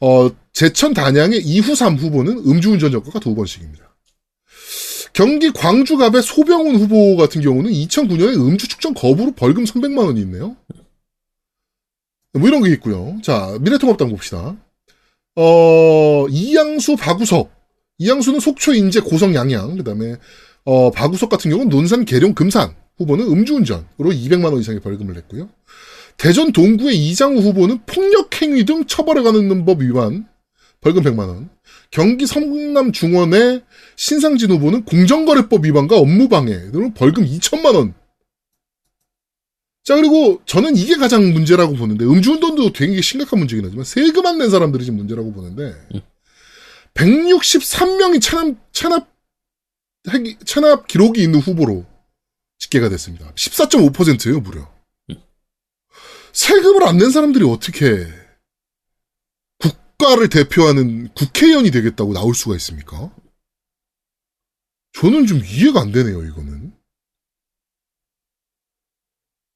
[0.00, 3.94] 어, 제천 단양의 이후삼 후보는 음주운전 전과가 두 번씩입니다.
[5.14, 10.54] 경기 광주갑의 소병훈 후보 같은 경우는 2009년에 음주 측정 거부로 벌금 300만 원이 있네요.
[12.34, 13.18] 뭐 이런 게 있고요.
[13.22, 14.56] 자, 미래통합당 봅시다.
[15.36, 17.50] 어, 이양수, 박우석.
[17.98, 19.76] 이양수는 속초, 인제, 고성, 양양.
[19.76, 20.16] 그 다음에,
[20.64, 22.74] 어, 박우석 같은 경우는 논산, 계룡, 금산.
[22.98, 25.48] 후보는 음주운전으로 200만 원 이상의 벌금을 냈고요.
[26.16, 30.26] 대전 동구의 이장우 후보는 폭력행위 등 처벌에 관한 법 위반
[30.80, 31.48] 벌금 100만 원.
[31.90, 33.62] 경기 성남 중원의
[33.96, 37.94] 신상진 후보는 공정거래법 위반과 업무방해 등으로 벌금 2천만 원.
[39.84, 44.84] 자, 그리고 저는 이게 가장 문제라고 보는데, 음주운전도 되게 심각한 문제긴 하지만, 세금 안낸 사람들이
[44.84, 45.74] 지금 문제라고 보는데,
[46.94, 48.20] 163명이
[48.72, 49.08] 체납,
[50.10, 51.84] 핵- 체납 기록이 있는 후보로
[52.58, 53.32] 집계가 됐습니다.
[53.34, 54.70] 14.5%예요, 무려.
[56.32, 58.06] 세금을 안 낸 사람들이 어떻게
[59.58, 63.14] 국가를 대표하는 국회의원이 되겠다고 나올 수가 있습니까?
[64.94, 66.71] 저는 좀 이해가 안 되네요, 이거는.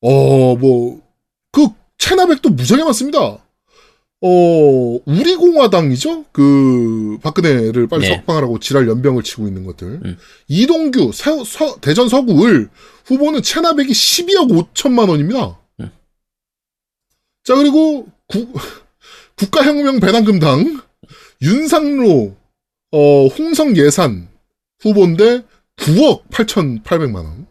[0.08, 1.00] 어, 뭐,
[1.50, 3.18] 그, 체납액도 무지하게 많습니다.
[4.20, 6.26] 어, 우리공화당이죠?
[6.32, 8.14] 그, 박근혜를 빨리 네.
[8.16, 10.00] 석방하라고 지랄 연병을 치고 있는 것들.
[10.04, 10.18] 음.
[10.46, 12.68] 이동규, 서, 서- 대전 서구을
[13.06, 15.58] 후보는 체납액이 12억 5천만 원입니다.
[15.80, 15.90] 음.
[17.42, 18.52] 자, 그리고, 국,
[19.36, 20.82] 국가혁명 배당금당,
[21.42, 22.36] 윤상로,
[22.92, 24.28] 어, 홍성 예산
[24.80, 25.42] 후보인데
[25.76, 27.46] 9억 8,800만 원.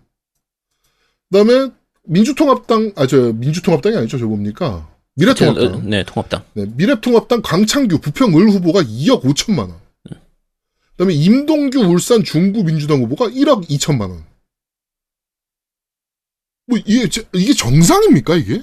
[1.32, 1.70] 그 다음에
[2.08, 4.89] 민주통합당, 아, 저, 민주통합당이 아니죠, 저 뭡니까?
[5.15, 5.89] 미래통합당.
[5.89, 6.44] 네, 통합당.
[6.54, 9.80] 네, 미래통합당 강창규 부평을 후보가 2억 5천만 원.
[10.91, 14.24] 그다음에 임동규 울산 중구 민주당 후보가 1억 2천만 원.
[16.68, 18.62] 뭐 이게 제- 이게 정상입니까 이게?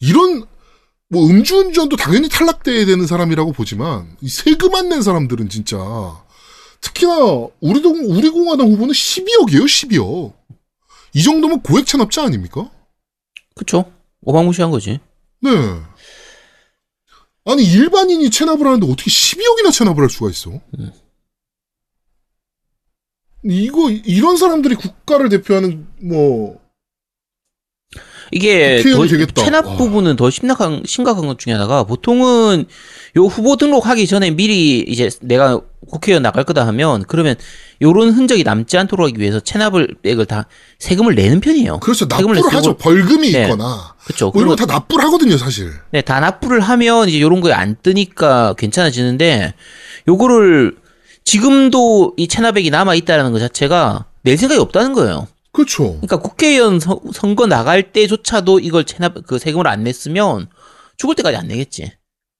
[0.00, 0.44] 이런
[1.08, 5.78] 뭐 음주운전도 당연히 탈락돼야 되는 사람이라고 보지만 이 세금 안 낸 사람들은 진짜
[6.80, 7.16] 특히나
[7.60, 10.34] 우리 동 우리 공화당 후보는 12억이에요 12억.
[11.16, 12.70] 이 정도면 고액 체납자 아닙니까?
[13.54, 13.90] 그쵸.
[14.26, 15.00] 어마무시한 거지.
[15.40, 15.50] 네.
[17.46, 20.50] 아니 일반인이 체납을 하는데 어떻게 12억이나 체납을 할 수가 있어?
[20.50, 20.92] 음.
[23.44, 26.60] 이거 이런 사람들이 국가를 대표하는 뭐
[28.32, 29.44] 이게 국회의원이 더, 되겠다.
[29.44, 29.76] 체납 와.
[29.76, 32.66] 부분은 더 심각한 심각한 것 중에 하나가 보통은
[33.16, 37.36] 요 후보 등록하기 전에 미리 이제 내가 국회의원 나갈 거다 하면 그러면
[37.80, 40.46] 요런 흔적이 남지 않도록 하기 위해서 체납을 액을 다
[40.78, 41.78] 세금을 내는 편이에요.
[41.80, 43.42] 그렇죠 세금을 납부를 내- 하죠 벌금이 네.
[43.44, 44.30] 있거나 그렇죠.
[44.34, 45.70] 뭐 이런 거다 납부를 하거든요 사실.
[45.92, 49.54] 네, 다 납부를 하면 이제 요런 거에 안 뜨니까 괜찮아지는데
[50.08, 50.76] 요거를
[51.24, 55.26] 지금도 이 체납액이 남아 있다라는 것 자체가 낼 생각이 없다는 거예요.
[55.56, 55.92] 그렇죠.
[55.94, 60.48] 그러니까 국회의원 선- 선거 나갈 때조차도 이걸 체납 그 세금을 안 냈으면
[60.98, 61.90] 죽을 때까지 안 내겠지.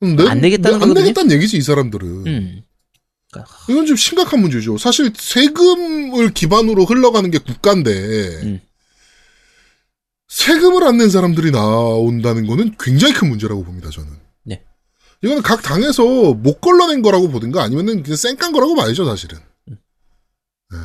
[0.02, 0.92] 음, 내- 안 내겠다는 내- 안?
[0.92, 2.26] 내겠다는 얘기지 이 사람들은.
[2.26, 2.62] 음.
[3.68, 4.78] 이건 좀 심각한 문제죠.
[4.78, 7.90] 사실 세금을 기반으로 흘러가는 게 국가인데
[8.42, 8.60] 음.
[10.28, 13.90] 세금을 안 낸 사람들이 나온다는 거는 굉장히 큰 문제라고 봅니다.
[13.90, 14.10] 저는.
[14.44, 14.62] 네.
[15.22, 19.38] 이거는 각 당에서 못 걸러낸 거라고 보든가 아니면은 그냥 쌩깐 거라고 봐야죠, 사실은.
[19.68, 19.76] 음.
[20.70, 20.78] 네.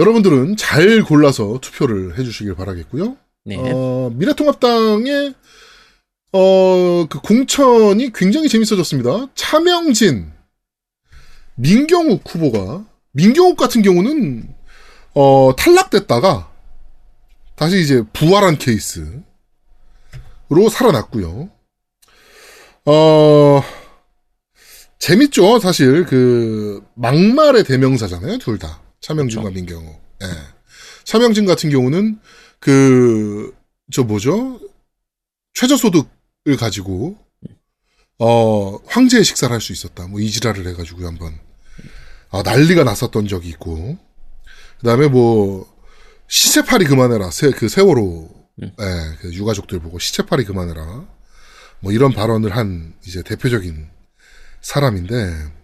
[0.00, 3.18] 여러분들은 잘 골라서 투표를 해주시길 바라겠고요.
[3.44, 3.56] 네.
[3.58, 5.34] 어, 미래통합당의
[6.32, 9.28] 어, 그 공천이 굉장히 재밌어졌습니다.
[9.34, 10.32] 차명진,
[11.56, 14.54] 민경욱 후보가 민경욱 같은 경우는
[15.14, 16.50] 어, 탈락됐다가
[17.54, 19.20] 다시 이제 부활한 케이스로
[20.70, 21.50] 살아났고요.
[22.86, 23.62] 어,
[24.98, 28.80] 재밌죠, 사실 그 막말의 대명사잖아요, 둘 다.
[29.00, 30.00] 차명진과 민경욱.
[30.22, 30.26] 예.
[31.04, 32.20] 차명진 같은 경우는
[32.58, 33.54] 그,
[33.90, 34.60] 저 뭐죠?
[35.54, 37.18] 최저소득을 가지고,
[38.18, 40.06] 어, 황제의 식사를 할 수 있었다.
[40.06, 41.38] 뭐, 이지랄을 해가지고 한번,
[42.30, 43.98] 아, 난리가 났었던 적이 있고,
[44.78, 45.66] 그 다음에 뭐,
[46.28, 47.30] 시체팔이 그만해라.
[47.30, 48.30] 세, 그 세월호,
[48.62, 48.72] 음.
[48.78, 51.08] 예, 그 유가족들 보고 시체팔이 그만해라.
[51.80, 53.88] 뭐, 이런 발언을 한, 이제 대표적인
[54.60, 55.59] 사람인데,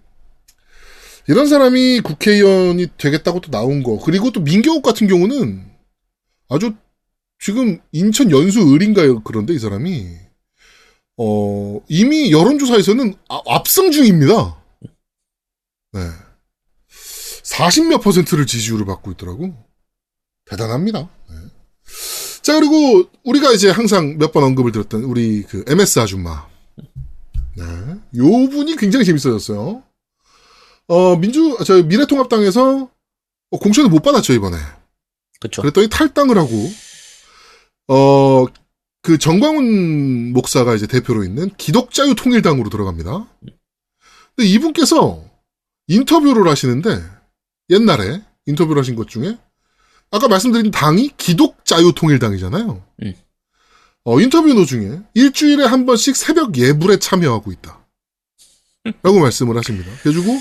[1.28, 3.98] 이런 사람이 국회의원이 되겠다고 또 나온 거.
[3.98, 5.64] 그리고 또 민경욱 같은 경우는
[6.48, 6.74] 아주
[7.38, 9.22] 지금 인천 연수 을인가요?
[9.24, 10.06] 그런데 이 사람이
[11.18, 14.62] 어 이미 여론조사에서는 아- 압승 중입니다.
[15.92, 16.00] 네.
[17.42, 19.54] 40몇 퍼센트를 지지율을 받고 있더라고.
[20.46, 21.08] 대단합니다.
[21.30, 21.36] 네.
[22.42, 26.46] 자 그리고 우리가 이제 항상 몇 번 언급을 드렸던 우리 그 MS 아줌마.
[27.56, 27.64] 네.
[27.64, 29.82] 요 분이 굉장히 재밌어졌어요.
[30.88, 32.90] 어, 민주, 저, 미래통합당에서
[33.50, 34.56] 어, 공천을 못 받았죠, 이번에.
[35.40, 35.62] 그렇죠.
[35.62, 36.70] 그랬더니 탈당을 하고,
[37.88, 38.46] 어,
[39.02, 43.28] 그 정광훈 목사가 이제 대표로 있는 기독자유 통일당으로 들어갑니다.
[44.34, 45.22] 근데 이분께서
[45.88, 47.02] 인터뷰를 하시는데,
[47.70, 49.38] 옛날에 인터뷰를 하신 것 중에,
[50.10, 52.82] 아까 말씀드린 당이 기독자유 통일당이잖아요.
[53.02, 53.14] 음.
[54.04, 57.85] 어, 인터뷰 노중에 일주일에 한 번씩 새벽 예불에 참여하고 있다.
[59.02, 59.90] 라고 말씀을 하십니다.
[60.02, 60.38] 그래가지고,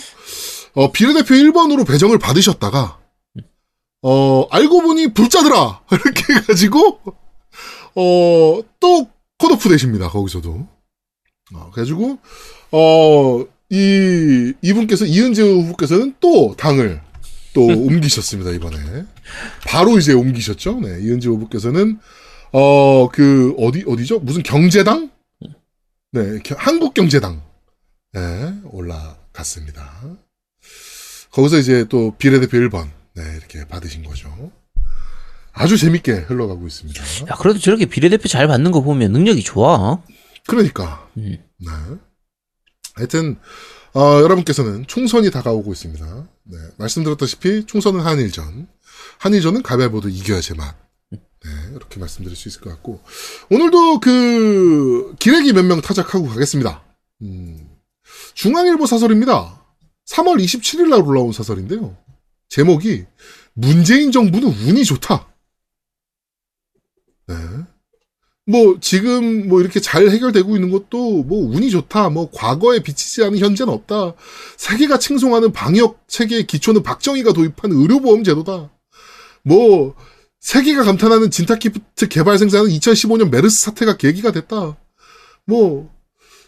[0.74, 3.00] 어, 비례대표 1번으로 배정을 받으셨다가,
[4.02, 5.82] 어, 알고 보니 불자더라!
[5.92, 7.00] 이렇게 해가지고,
[7.96, 10.10] 어, 또 컷오프 되십니다.
[10.10, 10.68] 거기서도.
[11.54, 12.18] 어, 그래가지고,
[12.72, 17.02] 어, 이, 이분께서, 이은재 후보께서는 또 당을
[17.54, 18.78] 또 옮기셨습니다, 이번에.
[19.66, 20.80] 바로 이제 옮기셨죠.
[20.82, 22.00] 네, 이은지 후보께서는
[22.52, 24.20] 어 그 어디 어디죠?
[24.20, 25.10] 무슨 경제당?
[26.12, 27.42] 네, 겨- 한국경제당.
[28.16, 30.02] 네, 올라갔습니다.
[31.32, 34.52] 거기서 이제 또 비례대표 1번 네, 이렇게 받으신 거죠.
[35.52, 37.02] 아주 재밌게 흘러가고 있습니다.
[37.30, 40.02] 야, 그래도 저렇게 비례대표 잘 받는 거 보면 능력이 좋아.
[40.48, 41.10] 그러니까.
[41.18, 41.38] 음.
[41.58, 41.72] 네.
[42.94, 43.38] 하여튼,
[43.94, 46.28] 어, 여러분께서는 총선이 다가오고 있습니다.
[46.44, 46.58] 네.
[46.78, 48.68] 말씀드렸다시피 총선은 한일전.
[49.20, 50.76] 한일전은 가위바위보도 이겨야 제맛.
[51.12, 51.20] 네.
[51.72, 53.02] 이렇게 말씀드릴 수 있을 것 같고.
[53.50, 56.84] 오늘도 그, 기레기 몇 명 타작하고 가겠습니다.
[57.24, 57.70] 음.
[58.34, 59.64] 중앙일보 사설입니다.
[60.08, 61.98] 3월 27일 날 올라온 사설인데요.
[62.50, 63.06] 제목이,
[63.54, 65.28] 문재인 정부는 운이 좋다.
[67.28, 67.36] 네.
[68.48, 72.10] 뭐 지금 뭐 이렇게 잘 해결되고 있는 것도 뭐 운이 좋다.
[72.10, 74.14] 뭐 과거에 비치지 않은 현재는 없다.
[74.58, 78.70] 세계가 칭송하는 방역 체계의 기초는 박정희가 도입한 의료보험 제도다.
[79.44, 79.96] 뭐
[80.42, 84.78] 세계가 감탄하는 진타키트 개발 생산은 2015년 메르스 사태가 계기가 됐다.
[85.48, 85.90] 뭐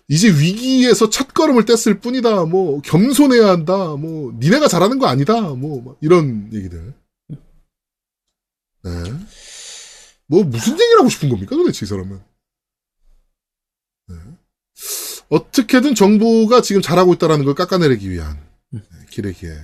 [0.09, 2.45] 이제 위기에서 첫 걸음을 뗐을 뿐이다.
[2.45, 3.95] 뭐 겸손해야 한다.
[3.95, 5.41] 뭐 니네가 잘하는 거 아니다.
[5.41, 6.93] 뭐막 이런 얘기들.
[8.83, 8.91] 네.
[10.27, 12.21] 뭐 무슨 얘기를 하고 싶은 겁니까 도대체 이 사람은?
[14.07, 14.15] 네.
[15.29, 18.39] 어떻게든 정부가 지금 잘하고 있다라는 걸 깎아내리기 위한
[18.69, 19.57] 네, 기레기의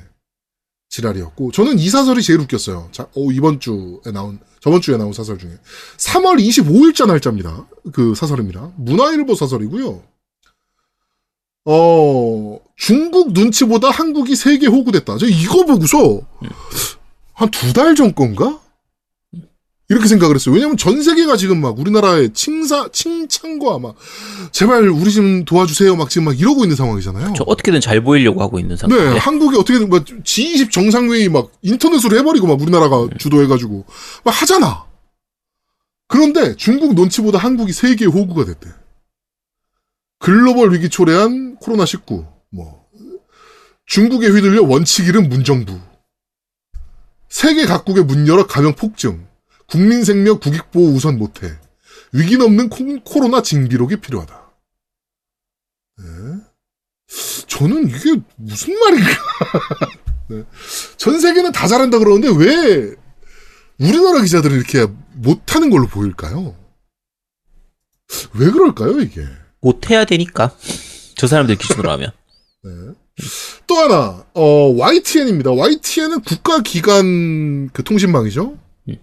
[0.90, 2.90] 지랄이었고 저는 이 사설이 제일 웃겼어요.
[2.92, 5.58] 자, 어, 이번 주에 나온 저번 주에 나온 사설 중에
[5.98, 7.68] 3월 25일자 날짜입니다.
[7.94, 8.74] 그 사설입니다.
[8.78, 10.13] 문화일보 사설이고요.
[11.66, 15.18] 어 중국 눈치보다 한국이 세계 호구됐다.
[15.18, 16.22] 저 이거 보고서
[17.34, 18.60] 한 두 달 전 건가?
[19.90, 20.56] 이렇게 생각을 했어요.
[20.56, 23.96] 왜냐면 전 세계가 지금 막 우리나라의 칭사, 칭찬과 막,
[24.52, 25.96] 제발 우리 좀 도와주세요.
[25.96, 27.34] 막 지금 막 이러고 있는 상황이잖아요.
[27.36, 29.18] 저 어떻게든 잘 보이려고 하고 있는 네, 상태인데.
[29.20, 33.86] 한국이 어떻게든 막 G20 정상회의 막 인터넷으로 해버리고 막 우리나라가 주도해가지고
[34.24, 34.86] 막 하잖아.
[36.08, 38.70] 그런데 중국 눈치보다 한국이 세계 호구가 됐대.
[40.20, 42.86] 글로벌 위기 초래한 코로나19, 뭐,
[43.86, 45.80] 중국에 휘둘려 원칙 잃은 문정부,
[47.30, 49.28] 세계 각국의 문 열어 감염 폭증,
[49.68, 51.58] 국민 생명 국익보호 우선 못해,
[52.12, 54.52] 위기 넘는 코- 코로나 징비록이 필요하다.
[55.98, 56.06] 네.
[57.48, 59.10] 저는 이게 무슨 말인가?
[60.30, 60.44] 네.
[60.98, 62.96] 전 세계는 다 잘한다 그러는데 왜
[63.80, 66.56] 우리나라 기자들은 이렇게 못하는 걸로 보일까요?
[68.36, 69.26] 왜 그럴까요, 이게?
[69.62, 70.56] 못해야 되니까.
[71.16, 72.12] 저 사람들 기준으로 하면.
[72.64, 72.72] 네.
[73.68, 75.52] 또 하나, 어, YTN입니다.
[75.52, 78.58] YTN은 국가기관 그 통신망이죠.
[78.90, 78.96] 음.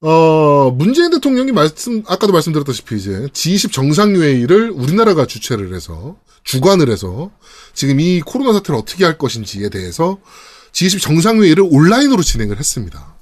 [0.00, 7.30] 어, 문재인 대통령이 말씀, 아까도 말씀드렸다시피 이제 G20 정상회의를 우리나라가 주최를 해서, 주관을 해서,
[7.74, 10.18] 지금 이 코로나 사태를 어떻게 할 것인지에 대해서
[10.72, 13.19] G20 정상회의를 온라인으로 진행을 했습니다.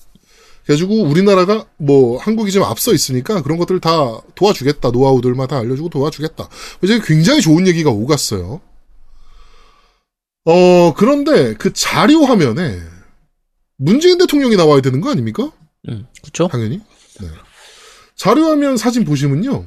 [0.69, 4.91] 그래가지고 우리나라가 뭐 한국이 좀 앞서 있으니까 그런 것들을 다 도와주겠다.
[4.91, 6.47] 노하우들마다 알려주고 도와주겠다.
[6.83, 8.61] 이제 굉장히 좋은 얘기가 오갔어요.
[10.45, 12.81] 어, 그런데 그 자료 화면에
[13.79, 15.51] 문재인 대통령이 나와야 되는 거 아닙니까?
[15.89, 16.49] 음, 그쵸?
[16.49, 16.83] 당연히.
[17.21, 17.29] 네.
[18.15, 19.67] 자료 화면 사진 보시면요.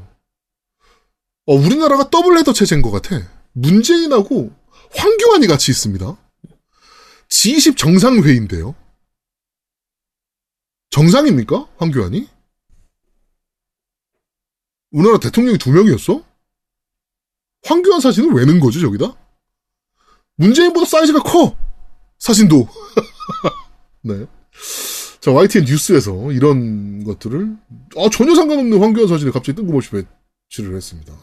[1.48, 3.28] 어, 우리나라가 더블 헤더 체제인 것 같아.
[3.54, 4.52] 문재인하고
[4.94, 6.16] 황교안이 같이 있습니다.
[7.28, 8.76] G20 정상회의인데요.
[10.92, 11.68] 정상입니까?
[11.78, 12.28] 황교안이?
[14.92, 16.24] 우리나라 대통령이 두 명이었어?
[17.64, 19.16] 황교안 사진을 왜 넣은 거죠, 저기다?
[20.36, 21.56] 문재인보다 사이즈가 커!
[22.20, 22.68] 사진도.
[24.04, 24.26] 네.
[25.22, 27.56] 자, YTN 뉴스에서 이런 것들을,
[27.98, 31.14] 아, 전혀 상관없는 황교안 사진을 갑자기 뜬금없이 배치를 했습니다.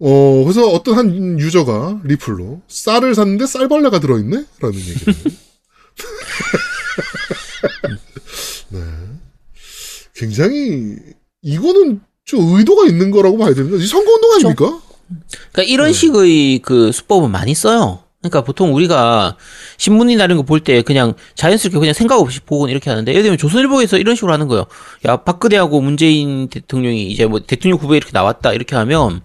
[0.00, 4.46] 어, 그래서 어떤 한 유저가 리플로, 쌀을 샀는데 쌀벌레가 들어있네?
[4.60, 5.14] 라는 얘기를.
[8.70, 8.80] 네.
[10.14, 10.96] 굉장히,
[11.42, 13.86] 이거는 좀 의도가 있는 거라고 봐야 되는 거지.
[13.86, 14.80] 선거운동 아닙니까?
[15.52, 15.92] 그러니까 이런 네.
[15.92, 18.04] 식의 그 수법은 많이 써요.
[18.20, 19.36] 그러니까 보통 우리가
[19.76, 23.38] 신문이나 이런 거 볼 때 그냥 자연스럽게 그냥 생각 없이 보고 이렇게 하는데 예를 들면
[23.38, 24.66] 조선일보에서 이런 식으로 하는 거예요.
[25.06, 29.20] 야 박근혜하고 문재인 대통령이 이제 뭐 대통령 후보에 이렇게 나왔다 이렇게 하면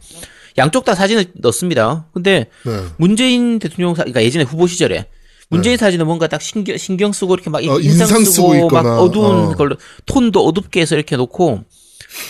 [0.60, 2.06] 양쪽 다 사진을 넣습니다.
[2.14, 2.84] 근데 네.
[2.98, 5.08] 문재인 대통령 사, 그러니까 예전에 후보 시절에
[5.54, 8.86] 문재인 사진은 뭔가 딱 신경 신경 쓰고 이렇게 막 어, 인상, 인상 쓰고, 쓰고 막
[9.00, 9.56] 어두운 어.
[9.56, 11.64] 걸로 톤도 어둡게 해서 이렇게 놓고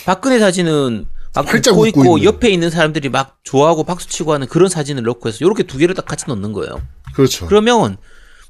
[0.06, 1.06] 박근혜 사진은
[1.36, 2.24] 막 활짝 웃고 웃고 있고 있는.
[2.24, 5.96] 옆에 있는 사람들이 막 좋아하고 박수 치고 하는 그런 사진을 넣고 해서 이렇게 두 개를
[5.96, 6.82] 딱 같이 넣는 거예요.
[7.16, 7.48] 그렇죠.
[7.48, 7.98] 그러면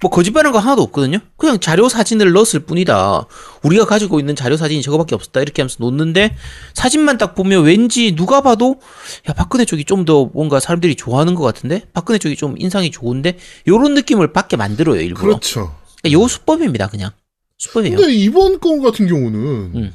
[0.03, 1.19] 뭐 거짓말한 거 하나도 없거든요.
[1.37, 3.25] 그냥 자료 사진을 넣었을 뿐이다.
[3.63, 6.35] 우리가 가지고 있는 자료 사진이 저거밖에 없었다 이렇게 하면서 놓는데
[6.73, 8.81] 사진만 딱 보면 왠지 누가 봐도
[9.29, 13.37] 야 박근혜 쪽이 좀 더 뭔가 사람들이 좋아하는 것 같은데 박근혜 쪽이 좀 인상이 좋은데
[13.69, 15.27] 요런 느낌을 받게 만들어요 일부러.
[15.27, 15.73] 그렇죠.
[16.01, 17.11] 그러니까 요 수법입니다, 그냥.
[17.57, 17.95] 수법이에요.
[17.95, 19.39] 근데 이번 건 같은 경우는
[19.75, 19.93] 음.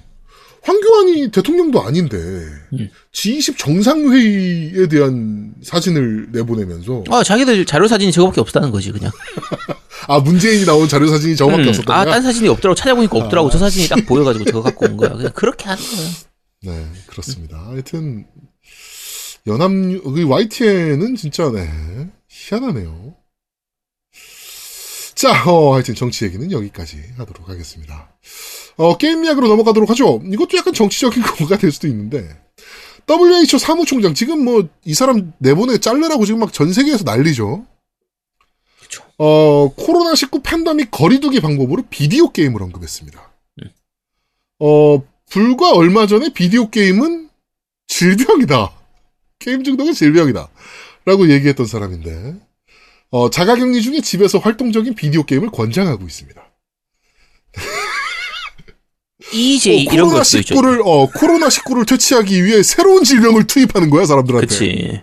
[0.63, 2.91] 황교안이 대통령도 아닌데 음.
[3.13, 9.11] G20 정상회의에 대한 사진을 내보내면서 아, 자기들 자료 사진이 저거밖에 없다는 거지, 그냥.
[10.09, 11.95] 아 문재인이 나온 자료 사진이 저거밖에 음, 없었다.
[11.95, 12.75] 아, 딴 사진이 없더라고.
[12.75, 13.49] 찾아보니까 없더라고.
[13.49, 13.51] 아.
[13.51, 15.11] 저 사진이 딱 보여가지고 저거 갖고 온 거야.
[15.11, 16.11] 그냥 그렇게 하는 거예요.
[16.63, 17.59] 네 그렇습니다.
[17.69, 18.27] 하여튼
[19.47, 21.69] 연합 그 YTN은 진짜 네
[22.29, 23.15] 희한하네요.
[25.19, 28.09] 자, 어, 하여튼 정치 얘기는 여기까지 하도록 하겠습니다.
[28.77, 30.23] 어, 게임 이야기로 넘어가도록 하죠.
[30.25, 32.41] 이것도 약간 정치적인 거가 될 수도 있는데,
[33.09, 37.67] WHO 사무총장, 지금 뭐, 이 사람 내보내 잘르라고 지금 막 전 세계에서 난리죠.
[38.81, 39.03] 그쵸.
[39.19, 43.33] 어, 코로나19 팬데믹 거리두기 방법으로 비디오 게임을 언급했습니다.
[43.63, 43.71] 음.
[44.61, 47.29] 어, 불과 얼마 전에 비디오 게임은
[47.89, 48.71] 질병이다.
[49.41, 50.49] 게임 중독은 질병이다.
[51.07, 52.37] 라고 얘기했던 사람인데,
[53.11, 56.43] 어, 자가격리 중에 집에서 활동적인 비디오 게임을 권장하고 있습니다.
[59.33, 60.55] EJ 어, 이런 것도 있죠.
[60.55, 64.47] 코로나 19를, 어, 코로나 19를 퇴치하기 위해 새로운 질병을 투입하는 거야, 사람들한테.
[64.47, 65.03] 그치.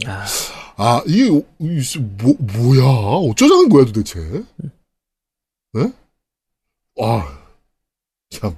[0.06, 0.26] 아,
[0.76, 2.84] 아, 이게, 어, 이, 뭐, 뭐야?
[3.30, 4.20] 어쩌자는 거야, 도대체?
[5.72, 5.92] 네?
[7.00, 7.38] 아,
[8.30, 8.56] 참.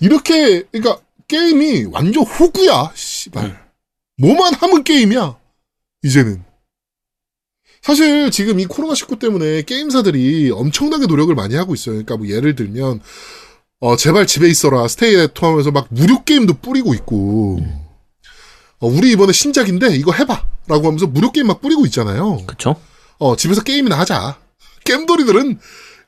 [0.00, 3.70] 이렇게, 그러니까, 게임이 완전 호구야, 씨발.
[4.16, 5.38] 뭐만 하면 게임이야,
[6.02, 6.49] 이제는.
[7.82, 11.94] 사실, 지금 이 코로나19 때문에 게임사들이 엄청나게 노력을 많이 하고 있어요.
[11.94, 13.00] 그러니까 뭐, 예를 들면,
[13.80, 17.58] 어, 제발 집에 있어라, 스테이 애트 하면서 막 무료 게임도 뿌리고 있고,
[18.80, 20.44] 어, 우리 이번에 신작인데 이거 해봐.
[20.68, 22.42] 라고 하면서 무료 게임 막 뿌리고 있잖아요.
[22.46, 22.76] 그쵸.
[23.18, 24.38] 어, 집에서 게임이나 하자.
[24.84, 25.58] 겜돌이들은,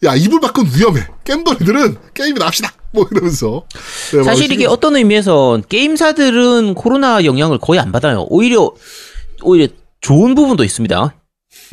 [0.04, 1.06] 야, 이불 밖은 위험해.
[1.24, 2.72] 겜돌이들은 게임이나 합시다.
[2.92, 3.64] 뭐 이러면서.
[4.12, 8.26] 네, 막 사실 이게 어떤 의미에서 게임사들은 코로나 영향을 거의 안 받아요.
[8.28, 8.72] 오히려
[9.42, 9.68] 오히려
[10.00, 11.14] 좋은 부분도 있습니다.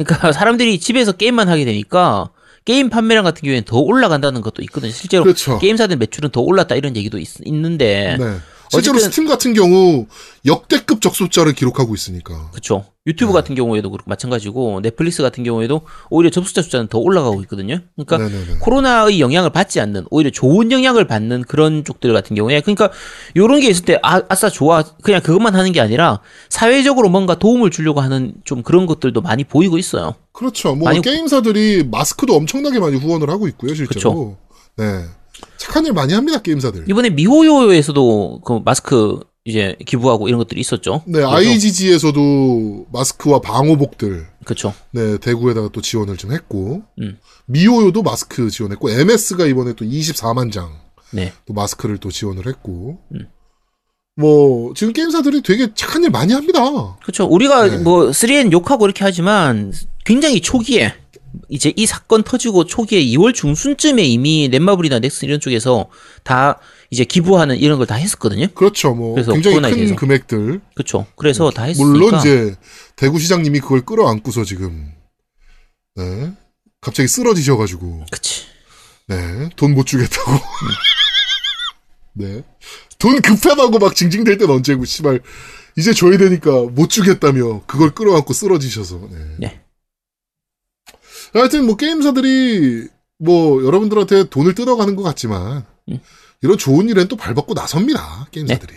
[0.04, 2.30] 그러니까 사람들이 집에서 게임만 하게 되니까
[2.66, 4.92] 게임 판매량 같은 경우에는 더 올라간다는 것도 있거든요.
[4.92, 5.60] 실제로 그렇죠.
[5.60, 8.38] 게임사들 매출은 더 올랐다 이런 얘기도 있, 는데 네.
[8.72, 10.06] 실제로 어쨌든- 스팀 같은 경우
[10.46, 12.50] 역대급 접속자를 기록하고 있으니까.
[12.52, 12.86] 그렇죠.
[13.08, 17.80] 유튜브 같은 경우에도 그렇고 마찬가지고 넷플릭스 같은 경우에도 오히려 접속자 숫자는 더 올라가고 있거든요.
[17.96, 18.60] 그러니까 네네네.
[18.60, 22.92] 코로나의 영향을 받지 않는 오히려 좋은 영향을 받는 그런 쪽들 같은 경우에 그러니까
[23.36, 27.72] 요런 게 있을 때 아, 아싸 좋아 그냥 그것만 하는 게 아니라 사회적으로 뭔가 도움을
[27.72, 30.16] 주려고 하는 좀 그런 것들도 많이 보이고 있어요.
[30.32, 30.76] 그렇죠.
[30.76, 34.38] 뭐 많이- 게임사들이 마스크도 엄청나게 많이 후원을 하고 있고요, 실제로.
[34.78, 34.86] 네.
[35.58, 36.86] 착한 일 많이 합니다, 게임사들.
[36.90, 41.02] 이번에 미호요에서도 그 마스크 이제 기부하고 이런 것들이 있었죠.
[41.06, 44.74] 네, IGG에서도 마스크와 방호복들, 그렇죠.
[44.92, 47.18] 네, 대구에다가 또 지원을 좀 했고, 음.
[47.48, 50.72] 미호요도 마스크 지원했고, MS가 이번에 또 24만 장,
[51.12, 51.34] 네.
[51.46, 53.28] 또 마스크를 또 지원을 했고, 음.
[54.16, 56.98] 뭐, 지금 게임사들이 되게 착한 일 많이 합니다.
[57.02, 57.24] 그렇죠.
[57.26, 57.78] 우리가 네.
[57.78, 59.72] 뭐 3N 욕하고 이렇게 하지만
[60.04, 60.94] 굉장히 초기에
[61.50, 65.90] 이제 이 사건 터지고 초기에 2월 중순쯤에 이미 넷마블이나 넥슨 이런 쪽에서
[66.24, 66.60] 다
[66.92, 68.48] 이제 기부하는 이런 걸 다 했었거든요.
[68.54, 69.96] 그렇죠, 뭐, 그래서 굉장히 큰.
[69.96, 70.62] 금액들.
[70.76, 71.06] 그렇죠.
[71.16, 72.56] 그래서 다 했으니까 물론 이제,
[72.96, 74.92] 대구 시장님이 그걸 끌어안고서 지금,
[75.96, 76.32] 네,
[76.82, 78.46] 갑자기 쓰러지셔 가지고, 그치.
[79.08, 80.32] 네, 돈 못 주겠다고.
[82.14, 82.44] 네.
[82.98, 85.22] 돈 급하다고 막 징징댈 땐 언제고, 씨발.
[85.78, 89.18] 이제 줘야 되니까 못 주겠다며, 그걸 끌어안고 쓰러지셔서, 네.
[89.40, 89.62] 네.
[91.34, 92.88] 하여튼 뭐 게임사들이,
[93.20, 96.00] 뭐, 여러분들한테 돈을 뜯어가는 것 같지만, 음.
[96.42, 98.74] 이런 좋은 일엔 또 발벗고 나섭니다, 게임사들이.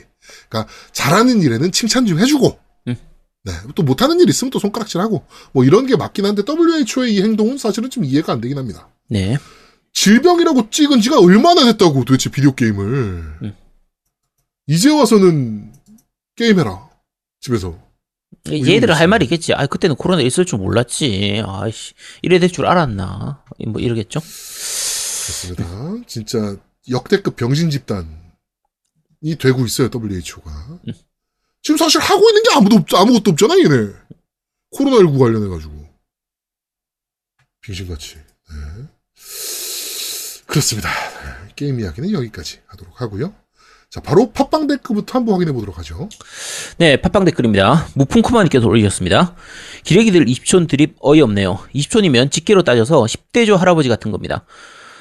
[0.49, 2.97] 그러니까, 잘하는 일에는 칭찬 좀 해주고, 음.
[3.45, 3.53] 네.
[3.75, 7.89] 또 못하는 일 있으면 또 손가락질하고, 뭐 이런 게 맞긴 한데, WHO의 이 행동은 사실은
[7.89, 8.89] 좀 이해가 안 되긴 합니다.
[9.09, 9.37] 네.
[9.93, 12.85] 질병이라고 찍은 지가 얼마나 됐다고 도대체 비디오 게임을.
[13.43, 13.55] 음.
[14.67, 15.73] 이제 와서는
[16.37, 16.89] 게임해라.
[17.41, 17.79] 집에서.
[18.51, 19.53] 얘들은 할 말이 있겠지.
[19.55, 21.43] 아, 그때는 코로나 있을 줄 몰랐지.
[21.47, 23.45] 아이씨, 이래 될 줄 알았나.
[23.69, 24.21] 뭐 이러겠죠.
[24.21, 25.65] 그렇습니다.
[26.07, 26.57] 진짜
[26.91, 28.07] 역대급 병신 집단이
[29.39, 30.79] 되고 있어요, WHO가.
[30.89, 30.93] 음.
[31.63, 33.93] 지금 사실 하고 있는 게 아무도 없, 아무것도 없잖아, 얘네.
[34.75, 35.89] 코로나19 관련해가지고.
[37.61, 38.17] 빙신같이.
[38.17, 38.89] 네.
[40.47, 40.89] 그렇습니다.
[40.91, 43.35] 네, 게임 이야기는 여기까지 하도록 하고요.
[43.93, 46.09] 자, 바로 팟빵 댓글부터 한번 확인해 보도록 하죠.
[46.79, 47.89] 네, 팟빵 댓글입니다.
[47.93, 49.35] 무풍크마님께서 올리셨습니다.
[49.85, 51.59] 기레기들 20촌 드립 어이없네요.
[51.75, 54.47] 20촌이면 직계로 따져서 10대조 할아버지 같은 겁니다.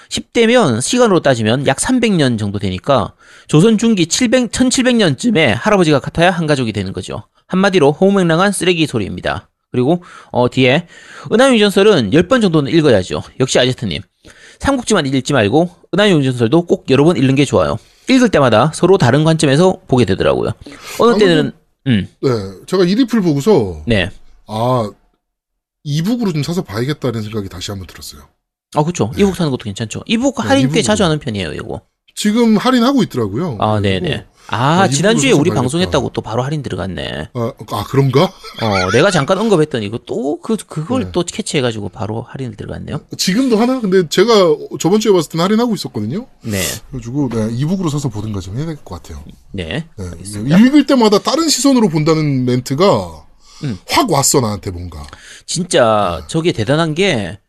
[0.10, 3.14] 10대면 시간으로 따지면 약 300년 정도 되니까
[3.48, 7.24] 조선 중기 700, 1700년쯤에 할아버지가 같아야 한 가족이 되는 거죠.
[7.48, 9.48] 한마디로 호맹랑한 쓰레기 소리입니다.
[9.72, 10.88] 그리고 어, 뒤에
[11.32, 13.24] 은하유전설은 10번 정도는 읽어야죠.
[13.40, 14.02] 역시 아제트님.
[14.60, 17.78] 삼국지만 읽지 말고 은하유전설도 꼭 여러 번 읽는 게 좋아요.
[18.10, 20.52] 읽을 때마다 서로 다른 관점에서 보게 되더라고요.
[21.00, 21.52] 어느 때는
[21.88, 22.30] 음, 네,
[22.68, 24.10] 제가 이 리플 보고서, 네.
[24.48, 24.92] 아,
[25.84, 28.22] 이북으로 좀 사서 봐야겠다는 생각이 다시 한번 들었어요.
[28.76, 29.12] 아, 그쵸.
[29.18, 30.04] 이북 사는 것도 괜찮죠.
[30.06, 30.84] 이북 네, 할인 꽤 이북으로.
[30.84, 31.82] 자주 하는 편이에요, 이거.
[32.14, 33.58] 지금 할인하고 있더라고요.
[33.60, 34.26] 아, 네네.
[34.52, 36.10] 아, 아, 지난주에 우리 좀 방송했다고.
[36.14, 37.30] 또 바로 할인 들어갔네.
[37.34, 38.24] 아, 아, 그런가?
[38.26, 41.12] 어, 내가 잠깐 언급했더니 이거 또 그, 그걸 네.
[41.14, 43.00] 또 캐치해가지고 바로 할인 들어갔네요.
[43.18, 43.80] 지금도 하나?
[43.80, 44.34] 근데 제가
[44.80, 46.28] 저번 주에 봤을 때는 할인하고 있었거든요.
[46.44, 46.62] 네.
[46.92, 49.24] 그래가지고 네, 이북으로 사서 보든가 좀 해야 될 것 같아요.
[49.52, 49.86] 네.
[49.98, 50.58] 네, 알겠습니다.
[50.58, 53.26] 읽을 때마다 다른 시선으로 본다는 멘트가
[53.64, 53.78] 음.
[53.90, 55.06] 확 왔어 나한테 뭔가.
[55.46, 57.40] 진짜 저게 대단한 게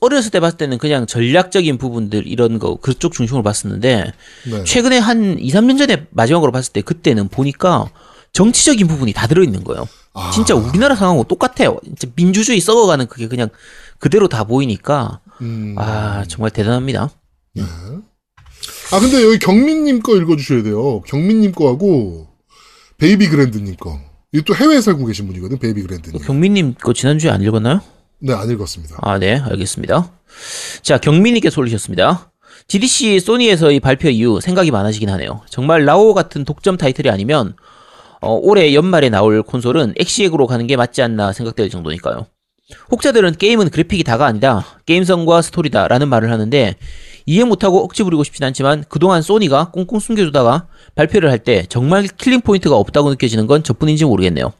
[0.00, 4.12] 어렸을 때 봤을 때는 그냥 전략적인 부분들 이런 거 그쪽 중심으로 봤었는데
[4.50, 4.64] 네.
[4.64, 7.90] 최근에 한 2, 3년 전에 마지막으로 봤을 때 그때는 보니까
[8.32, 9.88] 정치적인 부분이 다 들어있는 거예요.
[10.12, 11.78] 아, 진짜 우리나라 상황하고 똑같아요.
[11.84, 13.48] 진짜 민주주의 썩어가는 그게 그냥
[13.98, 17.08] 그대로 다 보이니까 음, 아 정말 대단합니다.
[17.54, 17.62] 네.
[17.62, 21.00] 아 근데 여기 경민님 거 읽어주셔야 돼요.
[21.06, 22.28] 경민님 거하고
[22.98, 23.98] 베이비 그랜드님 거.
[24.32, 25.58] 이거 또 해외에 살고 계신 분이거든.
[25.58, 26.20] 베이비 그랜드님.
[26.22, 27.80] 경민님 거 지난주에 안 읽었나요?
[28.20, 28.96] 네, 안 읽었습니다.
[29.00, 30.10] 아, 네, 알겠습니다.
[30.82, 32.30] 자, 경민님께서 올리셨습니다.
[32.68, 35.40] GDC 소니에서의 발표 이후 생각이 많아지긴 하네요.
[35.48, 37.54] 정말 라오 같은 독점 타이틀이 아니면
[38.20, 42.26] 어, 올해 연말에 나올 콘솔은 엑시엑으로 가는 게 맞지 않나 생각될 정도니까요.
[42.92, 44.64] 혹자들은 게임은 그래픽이 다가 아니다.
[44.86, 45.88] 게임성과 스토리다.
[45.88, 46.76] 라는 말을 하는데
[47.26, 52.42] 이해 못하고 억지 부리고 싶진 않지만 그동안 소니가 꽁꽁 숨겨두다가 발표를 할 때 정말 killing
[52.42, 54.52] point가 없다고 느껴지는 건 저뿐인지 모르겠네요.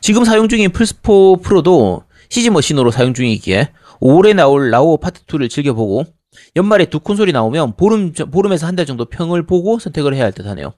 [0.00, 6.04] 지금 사용 중인 플스4 프로도 CG 머신으로 사용 중이기에 5월에 나올 라오 파트 2를 즐겨보고
[6.56, 10.32] 연말에 두 콘솔이 나오면 보름, 저- 보름에서 한 달 정도 평을 보고 선택을 해야 할
[10.32, 10.72] 듯 하네요.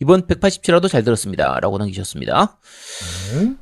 [0.00, 1.58] 이번 187화도 잘 들었습니다.
[1.60, 2.58] 라고 남기셨습니다.
[3.32, 3.52] 네.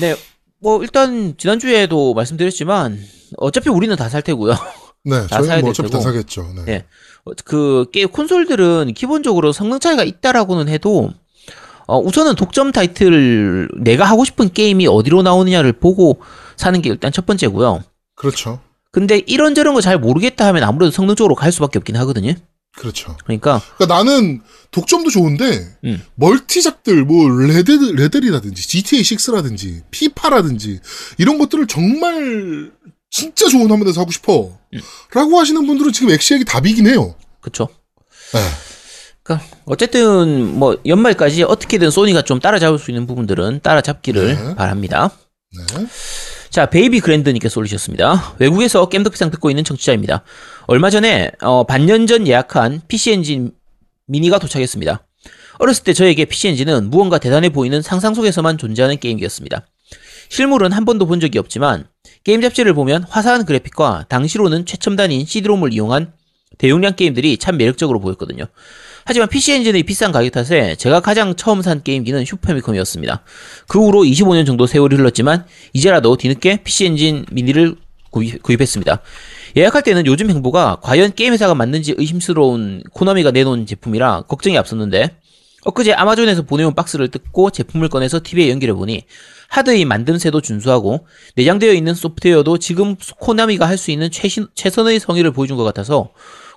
[0.00, 0.16] 네,
[0.60, 2.98] 뭐 일단 지난주에도 말씀드렸지만
[3.38, 4.54] 어차피 우리는 다 살 테고요.
[5.04, 6.00] 네, 다 사야 뭐될 어차피 다.
[6.00, 6.52] 사겠죠.
[6.56, 6.64] 네.
[6.64, 6.84] 네.
[7.24, 11.10] 어, 그 게임 콘솔들은 기본적으로 성능 차이가 있다라고는 해도
[11.86, 16.20] 어, 우선은 독점 타이틀 내가 하고 싶은 게임이 어디로 나오느냐를 보고
[16.56, 17.82] 사는 게 일단 첫 번째고요.
[18.14, 18.60] 그렇죠.
[18.92, 22.32] 근데 이런저런 거 잘 모르겠다 하면 아무래도 성능 쪽으로 갈 수밖에 없긴 하거든요.
[22.76, 23.16] 그렇죠.
[23.24, 26.02] 그러니까 그러니까 나는 독점도 좋은데 음.
[26.14, 30.80] 멀티작들 뭐 레드 레데리라든지 GTA 6라든지 피파라든지
[31.18, 32.70] 이런 것들을 정말
[33.10, 34.12] 진짜 좋은 화면에서 하고 음.
[34.12, 37.14] 싶어라고 하시는 분들은 지금 엑시엑이 답이긴 해요.
[38.32, 38.40] 네.
[39.26, 44.54] 그러니까 어쨌든 뭐 연말까지 어떻게든 소니가 좀 따라잡을 수 있는 부분들은 따라잡기를 네.
[44.54, 45.10] 바랍니다.
[45.52, 45.86] 네.
[46.50, 48.36] 자, 베이비 그랜드님께서 올리셨습니다.
[48.38, 50.22] 외국에서 겜덕비상 듣고 있는 청취자입니다.
[50.66, 53.52] 얼마 전에 어, 반년 전 예약한 PC 엔진
[54.06, 55.04] 미니가 도착했습니다.
[55.58, 59.66] 어렸을 때 저에게 PC 엔진은 무언가 대단해 보이는 상상 속에서만 존재하는 게임기였습니다.
[60.28, 61.88] 실물은 한 번도 본 적이 없지만
[62.24, 66.12] 게임 잡지를 보면 화사한 그래픽과 당시로는 최첨단인 CD롬을 이용한
[66.58, 68.46] 대용량 게임들이 참 매력적으로 보였거든요.
[69.06, 73.22] 하지만 PC 엔진의 비싼 가격 탓에 제가 가장 처음 산 게임기는 슈퍼패미컴이었습니다.
[73.68, 77.76] 그 후로 25년 정도 세월이 흘렀지만 이제라도 뒤늦게 PC 엔진 미니를
[78.10, 79.00] 구입, 구입 했습니다.
[79.56, 85.16] 예약할 때는 요즘 행보가 과연 게임 회사가 맞는지 의심스러운 코나미가 내놓은 제품이라 걱정이 앞섰는데
[85.64, 89.04] 엊그제 아마존에서 보내온 박스를 뜯고 제품을 꺼내서 TV에 연결해보니
[89.48, 95.56] 하드의 만듦새도 준수하고 내장되어 있는 소프트웨어도 지금 코나미가 할 수 있는 최신, 최선의 성의를 보여준
[95.56, 96.10] 것 같아서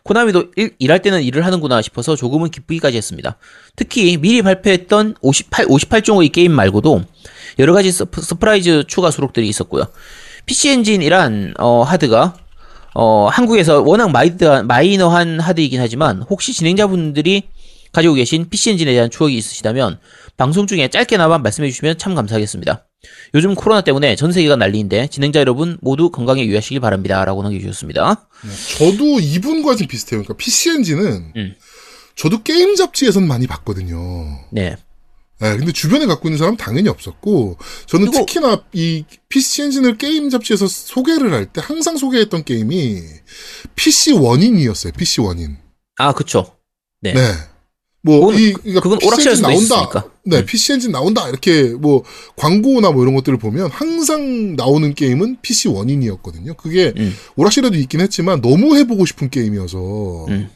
[0.04, 3.38] 코나미도 일, 일할 때는 일을 하는구나 싶어서 조금은 기쁘기까지 했습니다.
[3.76, 7.04] 특히 미리 발표했던 58, 58종의 게임 말고도
[7.60, 9.86] 여러 가지 sur, surprise 추가 수록들이 있었고요.
[10.46, 12.36] PC 엔진이란 어, 하드가
[12.96, 17.44] 어, 한국에서 워낙 마이드, 마이너한 하드이긴 하지만 혹시 진행자분들이
[17.92, 20.00] 가지고 계신 PC 엔진에 대한 추억이 있으시다면
[20.38, 22.89] 방송 중에 짧게나마 말씀해 주시면 참 감사하겠습니다.
[23.34, 27.24] 요즘 코로나 때문에 전 세계가 난리인데 진행자 여러분 모두 건강에 유의하시길 바랍니다.
[27.24, 28.28] 라고 남겨주셨습니다.
[28.78, 30.22] 저도 이분과 좀 비슷해요.
[30.22, 31.56] 그러니까 PC 엔진은 음.
[32.16, 33.98] 저도 게임 잡지에선 많이 봤거든요.
[34.52, 34.76] 네.
[35.42, 40.30] 네, 근데 주변에 갖고 있는 사람은 당연히 없었고, 저는 그리고- 특히나 이 PC 엔진을 게임
[40.30, 43.02] 잡지에서 소개를 할 때 항상 소개했던 게임이
[43.76, 44.92] PC 원인이었어요.
[44.98, 45.56] PC 원인.
[45.96, 46.58] 아, 그쵸.
[47.00, 47.14] 네.
[47.14, 47.22] 네.
[48.02, 49.54] 뭐, 그건- 이, 그러니까 그건 수도 나온다.
[49.76, 50.04] 있으니까.
[50.26, 50.46] 네, 음.
[50.46, 51.28] PC 엔진 나온다.
[51.28, 52.04] 이렇게 뭐,
[52.38, 56.54] 광고나 뭐 이런 것들을 보면 항상 나오는 게임은 PC 원인이었거든요.
[56.54, 57.14] 그게 음.
[57.36, 60.50] 오락실에도 있긴 했지만 너무 해보고 싶은 게임이어서, 음.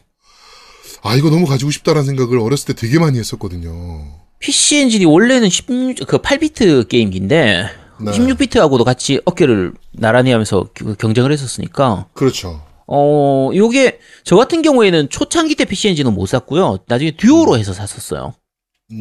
[1.02, 4.06] 아, 이거 너무 가지고 싶다라는 생각을 어렸을 때 되게 많이 했었거든요.
[4.40, 7.66] PC 엔진이 원래는 16, 그 8비트 게임기인데
[8.02, 8.12] 네.
[8.12, 12.62] 16비트하고도 같이 어깨를 나란히 하면서 그 경쟁을 했었으니까 그렇죠.
[12.88, 16.80] 어, 요게 저 같은 경우에는 초창기 때 PC 엔진은 못 샀고요.
[16.88, 18.34] 나중에 듀오로 해서 샀었어요.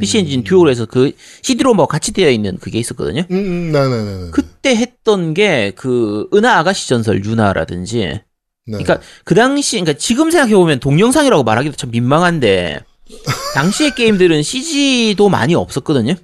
[0.00, 1.12] PC 엔진 듀오로 해서 그
[1.42, 3.24] CD로 뭐 같이 되어 있는 그게 있었거든요.
[3.30, 4.30] 음, 음, 네네네.
[4.30, 8.22] 그때 했던 게 그 은하 아가씨 전설 유나라든지 네.
[8.66, 12.80] 그러니까 그 당시 그러니까 지금 생각해 보면 동영상이라고 말하기도 참 민망한데
[13.54, 16.14] 당시의 게임들은 CG도 많이 없었거든요.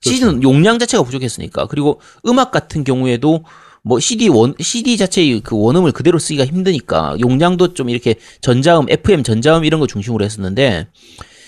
[0.00, 3.44] CG는 용량 자체가 부족했으니까 그리고 음악 같은 경우에도
[3.88, 9.22] 뭐 CD 원 CD 자체의 그 원음을 그대로 쓰기가 힘드니까 용량도 좀 이렇게 전자음, FM
[9.22, 10.88] 전자음 이런 거 중심으로 했었는데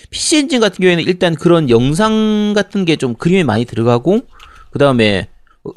[0.09, 4.21] PC 엔진 같은 경우에는 일단 그런 영상 같은 게 좀 그림에 많이 들어가고
[4.71, 5.27] 그 다음에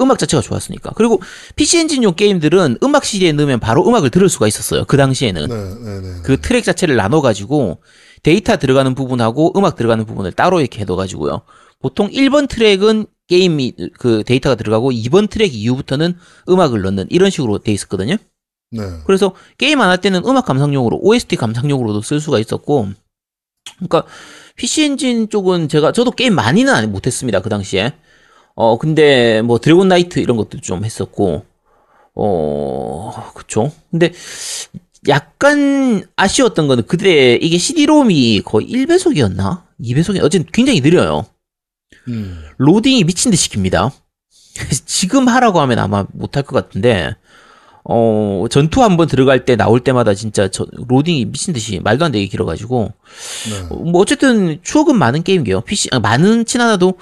[0.01, 1.21] 음악 자체가 좋았으니까 그리고
[1.55, 6.01] PC 엔진용 게임들은 음악 CD에 넣으면 바로 음악을 들을 수가 있었어요 그 당시에는 네, 네,
[6.01, 6.21] 네.
[6.23, 7.77] 그 트랙 자체를 나눠가지고
[8.23, 11.41] 데이터 들어가는 부분하고 음악 들어가는 부분을 따로 이렇게 해둬가지고요.
[11.79, 16.15] 보통 1번 트랙은 게임이 그 데이터가 들어가고 2번 트랙 이후부터는
[16.49, 18.17] 음악을 넣는 이런 식으로 돼 있었거든요.
[18.71, 18.81] 네.
[19.05, 22.89] 그래서 게임 안 할 때는 음악 감상용으로 OST 감상용으로도 쓸 수가 있었고
[23.77, 24.03] 그러니까
[24.57, 27.93] PC 엔진 쪽은 제가 저도 게임 많이는 안- 못했습니다 그 당시에
[28.55, 31.45] 어 근데 뭐 드래곤 나이트 이런 것도 좀 했었고
[32.15, 34.11] 어 그쵸 근데
[35.07, 41.25] 약간 아쉬웠던 거는 그때 이게 CD롬이 거의 1배속이었나 2배속이 어쨌든 굉장히 느려요
[42.07, 42.43] 음.
[42.57, 43.91] 로딩이 미친 듯이 깁니다.
[44.85, 47.15] 지금 하라고 하면 아마 못할 것 같은데,
[47.83, 52.25] 어, 전투 한번 들어갈 때 나올 때마다 진짜 저, 로딩이 미친 듯이 말도 안 되게
[52.25, 52.91] 길어가지고,
[53.49, 53.67] 네.
[53.69, 55.61] 어, 뭐 어쨌든 추억은 많은 게임이에요.
[55.61, 56.97] PC, 아, 많은진 않아도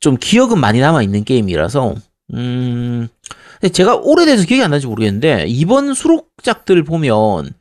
[0.00, 1.94] 좀 기억은 많이 남아 있는 게임이라서,
[2.34, 3.08] 음,
[3.72, 7.52] 제가 오래돼서 기억이 안 나는지 모르겠는데, 이번 수록작들 보면,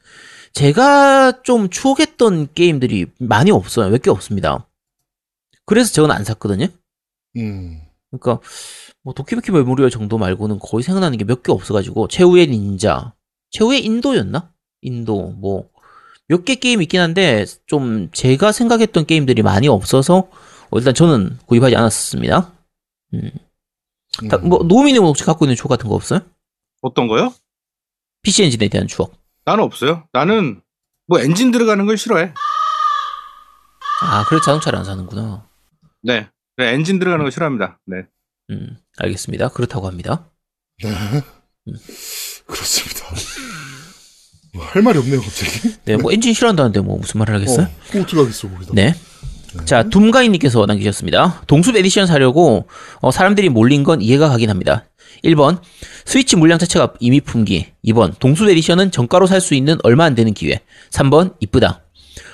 [0.53, 3.89] 제가 좀 추억했던 게임들이 많이 없어요.
[3.89, 4.65] 몇 개 없습니다.
[5.72, 6.67] 그래서 저는 안 샀거든요.
[7.38, 7.82] 음.
[8.11, 8.45] 그러니까
[9.03, 13.13] 뭐 도키메키 메모리얼 정도 말고는 거의 생각나는 게 몇 개 없어가지고 최후의 닌자,
[13.51, 14.51] 최후의 인도였나?
[14.82, 15.69] 인도 뭐
[16.30, 20.28] 몇 개 게임 있긴 한데 좀 제가 생각했던 게임들이 많이 없어서
[20.72, 22.41] 어, 일단 저는 구입하지 않았습니다.
[22.41, 24.49] 다- 음.
[24.49, 26.19] 뭐 노미님 혹시 갖고 있는 추억 같은 거 없어요?
[26.82, 27.34] 어떤 거요?
[28.24, 29.13] PC 엔진에 대한 추억.
[29.45, 30.03] 나는 없어요.
[30.11, 30.61] 나는
[31.07, 32.34] 뭐 엔진 들어가는 걸 싫어해.
[34.03, 35.45] 아 그래 자동차를 안 사는구나.
[36.04, 36.28] 네.
[36.58, 37.80] 그래, 엔진 들어가는 거 싫어합니다.
[37.86, 38.04] 네.
[38.49, 39.49] 음 알겠습니다.
[39.49, 40.30] 그렇다고 합니다.
[40.84, 40.89] 네.
[42.45, 43.06] 그렇습니다.
[44.54, 45.76] 뭐 할 말이 없네요, 갑자기.
[45.86, 47.66] 네 뭐 엔진 싫어한다는데 뭐 무슨 말을 하겠어요?
[47.68, 48.72] 어, 또 어떻게 하겠어, 거기다.
[48.74, 48.93] 네.
[49.66, 51.43] 자, 둠가이님께서 남기셨습니다.
[51.47, 52.68] 동숲 에디션 사려고
[53.02, 54.86] 어, 사람들이 몰린 건 이해가 가긴 합니다.
[55.26, 55.62] 1번,
[56.06, 57.67] 스위치 물량 자체가 이미 품귀.
[57.86, 60.62] 2번, 동숲 edition은 정가로 살 수 있는 얼마 안 되는 기회.
[60.91, 61.84] 3번, 이쁘다.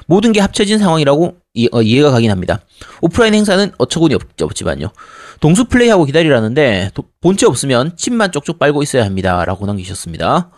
[0.08, 2.62] 모든 게 합쳐진 상황이라고 이, 해가 가긴 합니다.
[3.02, 4.90] 오프라인 행사는 어처구니 없, 없지만요.
[5.40, 9.44] 동숲 플레이하고 기다리라는데 도- 본체 없으면 침만 쪽쪽 빨고 있어야 합니다.
[9.46, 10.52] 라고 남기셨습니다.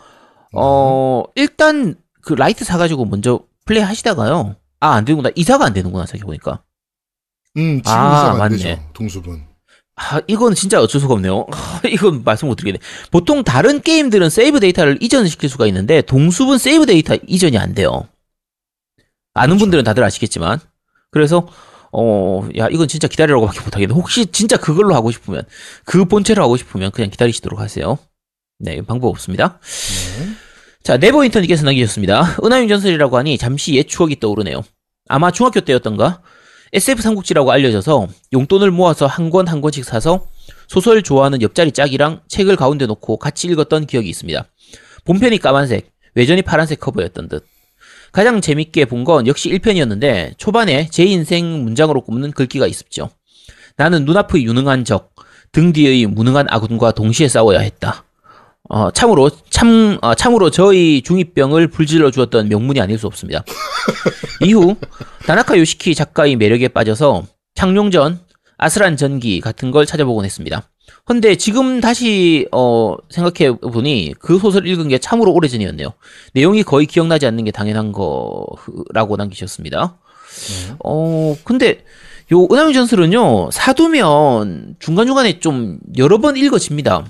[0.54, 4.56] 어, 일단 그 라이트 사가지고 먼저 플레이 하시다가요.
[4.80, 5.30] 아, 안 되는구나.
[5.34, 6.62] 이사가 안 되는구나, 생각해 보니까.
[7.56, 8.56] 음, 지금 아, 이사가 안 맞네.
[8.56, 9.44] 되죠, 동숲은.
[9.96, 11.46] 아, 이건 진짜 어쩔 수가 없네요.
[11.52, 12.78] 아, 이건 말씀 못 드리겠네.
[13.10, 18.08] 보통 다른 게임들은 save data를 이전시킬 수가 있는데, 동숲은 save data 이전이 안 돼요.
[19.34, 20.58] 아는 분들은 다들 아시겠지만.
[21.10, 21.46] 그래서,
[21.92, 23.92] 어, 야, 이건 진짜 기다리라고 밖에 못하겠네.
[23.94, 25.42] 혹시 진짜 그걸로 하고 싶으면,
[25.84, 27.98] 그 본체로 하고 싶으면 그냥 기다리시도록 하세요.
[28.58, 29.58] 네, 방법 없습니다.
[30.82, 32.36] 자, 네버 인터넷께서 남기셨습니다.
[32.44, 34.62] 은하영웅전설이라고 하니 잠시 옛 추억이 떠오르네요.
[35.08, 36.22] 아마 중학교 때였던가?
[36.72, 40.26] SF 삼국지라고 알려져서 용돈을 모아서 한 권 한 권씩 사서
[40.68, 44.44] 소설 좋아하는 옆자리 짝이랑 책을 가운데 놓고 같이 읽었던 기억이 있습니다.
[45.04, 47.44] 본편이 까만색, 외전이 파란색 커버였던 듯.
[48.12, 53.10] 가장 재밌게 본 건 역시 1편이었는데 초반에 제 인생 문장으로 꼽는 글귀가 있었죠.
[53.76, 55.14] 나는 눈앞의 유능한 적,
[55.52, 58.04] 등 뒤의 무능한 아군과 동시에 싸워야 했다.
[58.68, 63.42] 어, 참으로 참 어, 참으로 저희 중이병을 불질러 주었던 명문이 아닐 수 없습니다.
[64.46, 64.76] 이후
[65.26, 68.20] 다나카 요시키 작가의 매력에 빠져서 창룡전,
[68.58, 70.69] 아스란 전기 같은 걸 찾아보곤 했습니다.
[71.04, 75.92] 근데 지금 다시 어, 생각해 보니 그 소설 읽은 게 참으로 오래전이었네요.
[76.34, 79.98] 내용이 거의 기억나지 않는 게 당연한 거라고 남기셨습니다.
[80.84, 81.84] 어 근데
[82.32, 87.04] 요 은하영웅전설은요 사두면 중간 중간에 좀 여러 번 읽어집니다.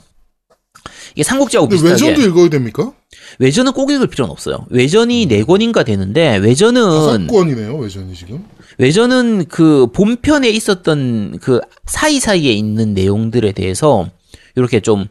[1.12, 2.92] 이게 삼국지하고 비슷하게 외전도 읽어야 됩니까?
[3.38, 4.66] 외전은 꼭 읽을 필요는 없어요.
[4.70, 8.44] 외전이 네 권인가 되는데 외전은 다섯 권이네요, 외전이 지금.
[8.78, 14.08] 외전은 그 본편에 있었던 그 사이사이에 있는 내용들에 대해서
[14.56, 15.06] 이렇게 좀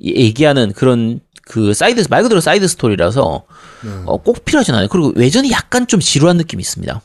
[0.00, 3.44] 얘기하는 그런 그 사이드 말 그대로 side story라서
[3.84, 3.90] 네.
[4.06, 4.88] 어, 꼭 필요하진 않아요.
[4.88, 7.02] 그리고 외전이 약간 좀 지루한 느낌이 있습니다.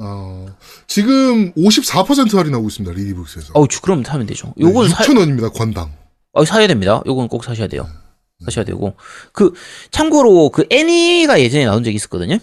[0.00, 0.46] 어,
[0.86, 3.52] 지금 54% 할인하고 있습니다, 리디북스에서.
[3.54, 4.54] 어우, 주- 그럼 사면 되죠.
[4.60, 5.90] 요건 사, 6,000원입니다, 권당.
[6.32, 7.02] 어, 사야 됩니다.
[7.06, 7.86] 요건 꼭 사셔야 돼요.
[8.44, 8.94] 사셔야 되고
[9.32, 9.52] 그
[9.90, 12.38] 참고로 그 애니가 예전에 나온 적이 있었거든요.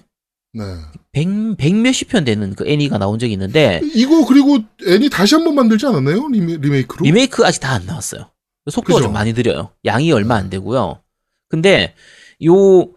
[0.58, 0.64] 네.
[1.12, 5.43] 100, 100 몇십 편 되는 그 애니가 나온 적이 있는데 이거 그리고 애니 다시 한
[5.43, 6.28] 번 만들지 않았나요?
[6.30, 7.03] 리메, 리메이크로?
[7.03, 8.30] 리메이크 아직 다 안 나왔어요.
[8.70, 9.08] 속도가 그죠?
[9.08, 9.70] 좀 많이 느려요.
[9.86, 10.99] 양이 얼마 안 되고요.
[11.49, 11.93] 근데
[12.45, 12.93] 요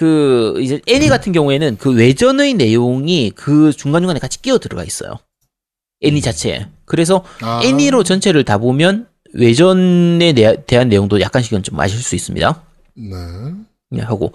[0.00, 5.18] 그 이제 애니 같은 경우에는 그 외전의 내용이 그 중간 중간에 같이 끼어 들어가 있어요.
[6.02, 6.68] 애니 자체에.
[6.84, 12.62] 그래서 아, 애니로 전체를 다 보면 외전에 내- 대한 내용도 약간씩은 좀 아실 수 있습니다.
[12.94, 13.16] 네.
[13.90, 14.32] 네, 하고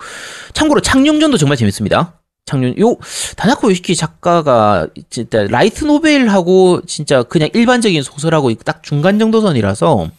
[0.53, 2.19] 참고로 창룡전도 정말 재밌습니다.
[2.45, 2.97] 창룡 요
[3.38, 10.09] 다나카 요시키 작가가 진짜 라이트 노벨하고 진짜 그냥 일반적인 소설하고 딱 중간 정도 선이라서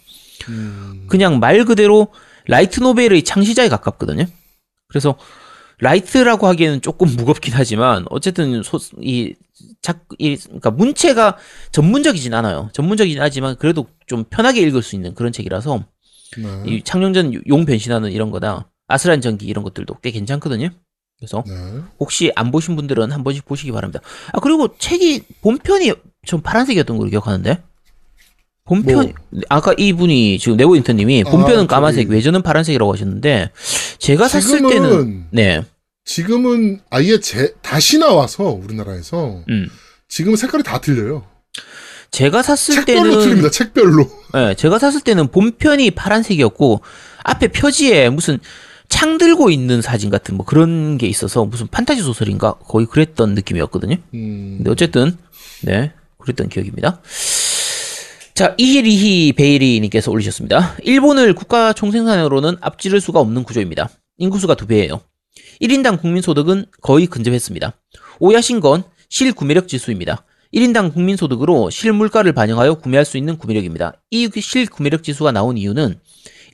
[0.49, 2.09] 음, 그냥 말 그대로
[2.47, 4.25] 라이트 노벨의 창시자에 가깝거든요.
[4.89, 5.17] 그래서
[5.81, 9.35] 라이트라고 하기에는 조금 무겁긴 하지만 어쨌든 소, 이
[9.83, 11.37] 작, 이, 그러니까 문체가
[11.73, 12.71] 전문적이진 않아요.
[12.73, 15.85] 전문적이진 하지만 그래도 좀 편하게 읽을 수 있는 그런 책이라서
[16.39, 16.63] 네.
[16.67, 20.71] 이 창룡전 용 변신하는 이런 거나 아루스란 전기 이런 것들도 꽤 괜찮거든요.
[21.25, 21.81] 그래서 네.
[21.99, 24.01] 혹시 안 보신 분들은 한 번씩 보시기 바랍니다.
[24.33, 25.93] 아 그리고 책이 본편이
[26.27, 27.63] 전 파란색이었던 걸로 기억하는데
[28.67, 29.13] 본편
[29.49, 31.33] 아까 이분이 지금 네버인터님이 뭐?
[31.33, 33.51] 아, 본편은 저기- 까만색 외전은 파란색이라고 하셨는데
[33.99, 35.63] 제가 샀을 때는 네,
[36.05, 39.69] 지금은 아예 제, 다시 나와서 우리나라에서 음
[40.09, 41.27] 지금 색깔이 다 틀려요.
[42.11, 43.51] 제가 샀을 책별로 때는 틀립니다.
[43.51, 44.09] 책별로.
[44.35, 46.81] 네, 제가 샀을 때는 본편이 파란색이었고
[47.25, 48.39] 앞에 표지에 무슨
[48.89, 53.97] 창 들고 있는 사진 같은 뭐 그런 게 있어서 무슨 판타지 소설인가 거의 그랬던 느낌이었거든요.
[54.15, 55.17] 음, 근데 어쨌든
[55.63, 57.01] 네 그랬던 기억입니다.
[58.35, 60.77] 자 이히리히 베이리님께서 올리셨습니다.
[60.83, 63.89] 일본을 국가 총생산으로는 앞지를 수가 없는 구조입니다.
[64.19, 65.01] 인구수가 두 배예요.
[65.61, 67.73] 1인당 국민소득은 거의 근접했습니다.
[68.21, 70.25] 오야신 건 실구매력 지수입니다.
[70.53, 73.95] 1인당 국민소득으로 실물가를 반영하여 구매할 수 있는 구매력입니다.
[74.11, 75.99] 이 실구매력 지수가 나온 이유는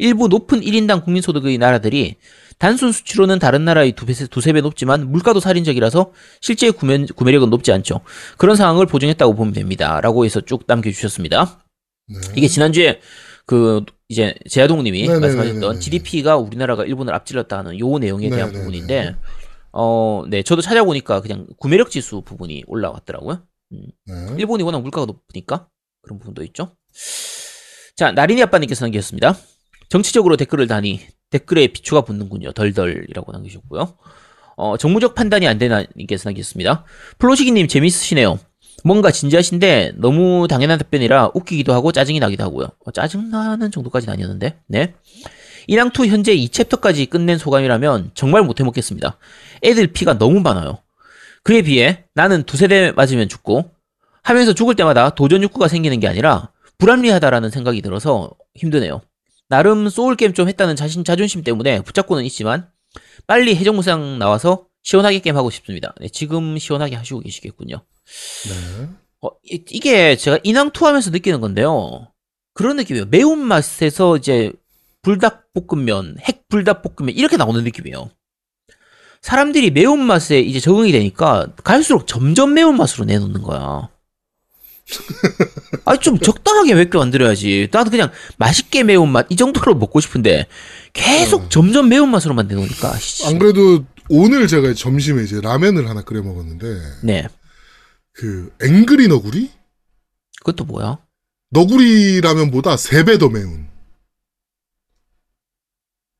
[0.00, 2.16] 일부 높은 1인당 국민소득의 나라들이
[2.58, 7.70] 단순 수치로는 다른 나라의 두 배, 두세 배 높지만 물가도 살인적이라서 실제 구매, 구매력은 높지
[7.72, 8.00] 않죠.
[8.38, 10.00] 그런 상황을 보정했다고 보면 됩니다.
[10.00, 11.64] 라고 해서 쭉 남겨주셨습니다.
[12.08, 12.20] 네.
[12.34, 13.00] 이게 지난주에
[13.46, 15.34] 그 이제 제아동님이 네네네네네.
[15.34, 18.58] 말씀하셨던 GDP가 우리나라가 일본을 앞질렀다 하는 요 내용에 대한 네네네.
[18.58, 19.16] 부분인데
[19.72, 23.42] 어, 네, 저도 찾아보니까 그냥 구매력 지수 부분이 올라왔더라고요.
[23.70, 24.14] 네.
[24.38, 25.68] 일본이 워낙 물가가 높으니까
[26.02, 26.74] 그런 부분도 있죠.
[27.96, 29.36] 자, 나린이 아빠님께서 남기셨습니다.
[29.90, 32.52] 정치적으로 댓글을 다니 댓글에 비추가 붙는군요.
[32.52, 33.94] 덜덜이라고 남기셨고요.
[34.56, 36.84] 어, 정무적 판단이 안 되나 님께서 남기셨습니다.
[37.18, 38.38] 플로시기님 재밌으시네요.
[38.84, 42.68] 뭔가 진지하신데 너무 당연한 답변이라 웃기기도 하고 짜증이 나기도 하고요.
[42.84, 44.58] 어, 짜증나는 정도까지는 아니었는데.
[44.68, 44.94] 네.
[45.68, 49.18] 인왕2 현재 2챕터까지 끝낸 소감이라면 정말 못해 먹겠습니다.
[49.62, 50.78] 애들 피가 너무 많아요.
[51.42, 53.70] 그에 비해 나는 두세 대 맞으면 죽고
[54.22, 59.02] 하면서 죽을 때마다 도전 욕구가 생기는 게 아니라 불합리하다라는 생각이 들어서 힘드네요.
[59.50, 62.68] 나름 소울게임 좀 했다는 자신 자존심 때문에 붙잡고는 있지만
[63.26, 65.92] 빨리 해적무상 나와서 시원하게 게임하고 싶습니다.
[66.00, 67.82] 네, 지금 시원하게 하시고 계시겠군요.
[68.48, 68.88] 네.
[69.22, 72.08] 어, 이, 이게 제가 인왕2 하면서 느끼는 건데요.
[72.54, 73.06] 그런 느낌이에요.
[73.06, 74.52] 매운맛에서 이제
[75.02, 78.08] 불닭볶음면, 핵 불닭볶음면 이렇게 나오는 느낌이에요.
[79.20, 83.89] 사람들이 매운맛에 이제 적응이 되니까 갈수록 점점 매운맛으로 내놓는 거야.
[85.84, 87.68] 아니 좀 적당하게 맵게 만들어야지.
[87.72, 90.46] 나도 그냥 맛있게 매운맛 이 정도로 먹고 싶은데
[90.92, 91.48] 계속 어.
[91.48, 92.96] 점점 매운맛으로만 내놓으니까.
[92.98, 93.26] 씨.
[93.26, 96.66] 안 그래도 오늘 제가 점심에 이제 라면을 하나 끓여 먹었는데
[97.04, 97.26] 네.
[98.12, 99.50] 그 앵그리 너구리?
[100.40, 100.98] 그것도 뭐야?
[101.50, 103.68] 너구리 라면보다 3배 더 매운.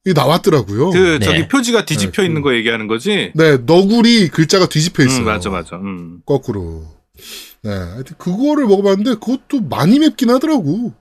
[0.05, 0.91] 이게 나왔더라고요.
[0.91, 1.25] 그 네.
[1.27, 3.33] 저기 표지가 뒤집혀 네, 있는 그- 거 얘기하는 거지.
[3.35, 5.21] 네, 너구리 글자가 뒤집혀 있어요.
[5.21, 5.77] 음, 맞아 맞아.
[5.77, 6.23] 음.
[6.25, 6.87] 거꾸로.
[7.62, 10.93] 네, 하여튼 그거를 먹어봤는데 그것도 많이 맵긴 하더라고.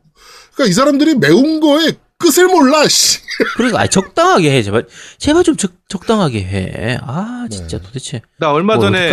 [0.54, 2.88] 그러니까 이 사람들이 매운 거에 끝을 몰라.
[2.88, 3.20] 씨.
[3.56, 6.98] 그러니까 아, 적당하게 해 제발 제발 좀 적, 적당하게 해.
[7.02, 7.84] 아 진짜 네.
[7.84, 9.10] 도대체 나 얼마 뭐 전에?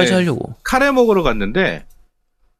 [0.64, 1.86] 카레 먹으러 갔는데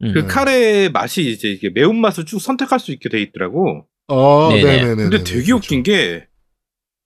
[0.02, 0.12] 음.
[0.12, 0.26] 그 네.
[0.26, 3.86] 카레 맛이 이제 이게 매운 맛을 쭉 선택할 수 있게 돼 있더라고.
[4.08, 4.62] 아, 네네.
[4.62, 5.02] 네네네.
[5.02, 6.28] 근데 되게 웃긴 게,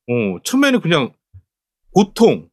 [0.07, 1.13] 어, 처음에는 그냥
[1.95, 2.50] 보통,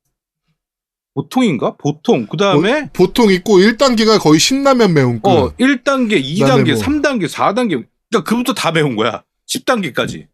[1.17, 1.75] 보통인가?
[1.77, 2.27] 보통.
[2.27, 5.31] 그 다음에, 보통 있고 1단계가 거의 신라면 매운 거.
[5.31, 6.81] 어, 1단계, 2단계, 뭐.
[6.83, 7.87] 3단계, 4단계.
[8.09, 9.23] 그러니까 그부터 다 매운 거야.
[9.49, 10.27] 10단계까지.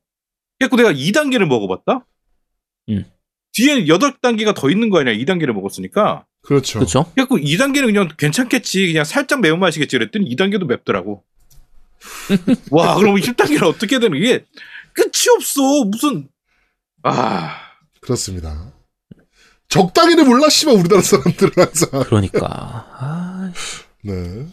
[0.59, 2.05] 그래서 내가 2단계를 먹어봤다?
[2.89, 3.05] 음.
[3.53, 5.13] 뒤에 8단계가 더 있는 거 아니야?
[5.15, 6.25] 2단계를 먹었으니까.
[6.41, 6.79] 그렇죠.
[6.79, 7.05] 그렇죠?
[7.15, 8.87] 그래서 2단계는 그냥 괜찮겠지.
[8.87, 9.97] 그냥 살짝 매운맛이겠지.
[9.97, 11.23] 그랬더니 2단계도 맵더라고.
[12.71, 14.43] 와, 그럼 10단계는 어떻게 되는 게
[14.91, 15.85] 끝이 없어.
[15.85, 16.27] 무슨,
[17.03, 17.55] 아.
[18.01, 18.72] 그렇습니다.
[19.73, 22.03] 적당히는 몰라, 씨발, 우리나라 사람들은 항상.
[22.03, 23.51] 그러니까 아,
[24.03, 24.45] 네.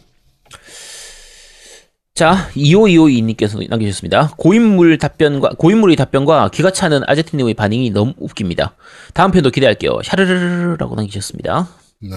[2.14, 4.33] 자 25252님께서 남겨주셨습니다.
[4.39, 8.75] 고인물 답변과 고인물의 답변과 기가 차는 아제트님의 반응이 너무 웃깁니다.
[9.12, 10.01] 다음 편도 기대할게요.
[10.03, 11.68] 샤르르르라고 남기셨습니다.
[12.03, 12.16] 네.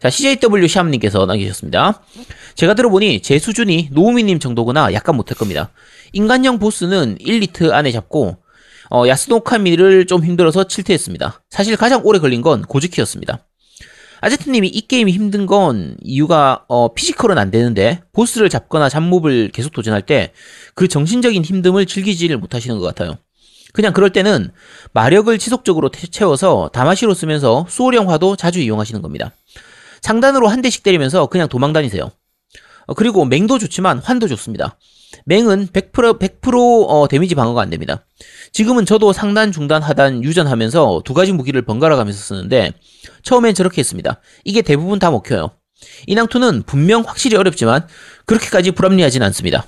[0.00, 2.02] 자, CJW 샴님께서 남기셨습니다.
[2.56, 5.70] 제가 들어보니 제 수준이 노우미님 정도거나 약간 못할 겁니다.
[6.12, 8.36] 인간형 보스는 1리트 안에 잡고,
[8.90, 11.40] 어, 야츠노카미를 좀 힘들어서 7트했습니다.
[11.50, 13.46] 사실 가장 오래 걸린 건 고즈키였습니다.
[14.20, 20.02] 아제트님이 이 게임이 힘든 건 이유가 어, 피지컬은 안 되는데 보스를 잡거나 잡몹을 계속 도전할
[20.02, 20.32] 때
[20.74, 23.16] 그 정신적인 힘듦을 즐기지를 못하시는 것 같아요.
[23.72, 24.50] 그냥 그럴 때는
[24.92, 29.32] 마력을 지속적으로 태- 채워서 다마시로 쓰면서 수호령 화도 자주 이용하시는 겁니다.
[30.02, 32.10] 상단으로 한 대씩 때리면서 그냥 도망 다니세요.
[32.86, 34.78] 어, 그리고 맹도 좋지만 환도 좋습니다.
[35.26, 38.04] 맹은 100% 100% 어, 데미지 방어가 안 됩니다.
[38.52, 42.72] 지금은 저도 상단, 중단, 하단 유전하면서 두 가지 무기를 번갈아 가면서 쓰는데
[43.22, 44.20] 처음엔 저렇게 했습니다.
[44.44, 45.50] 이게 대부분 다 먹혀요.
[46.08, 47.86] 인왕2는 분명 확실히 어렵지만
[48.26, 49.66] 그렇게까지 불합리하진 않습니다.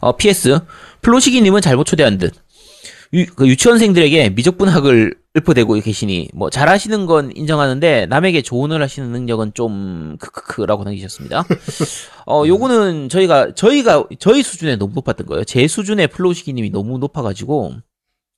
[0.00, 0.60] 어, PS
[1.02, 2.34] 플로시기님은 잘못 초대한 듯
[3.14, 10.16] 유, 그 유치원생들에게 미적분학을 읊어대고 계시니 뭐 잘하시는 건 인정하는데 남에게 조언을 하시는 능력은 좀
[10.18, 11.44] 크크크라고 남기셨습니다.
[12.26, 15.44] 어 요거는 저희가 저희가 저희 수준에 너무 높았던 거예요.
[15.44, 17.76] 제 수준의 플로시기님이 너무 높아가지고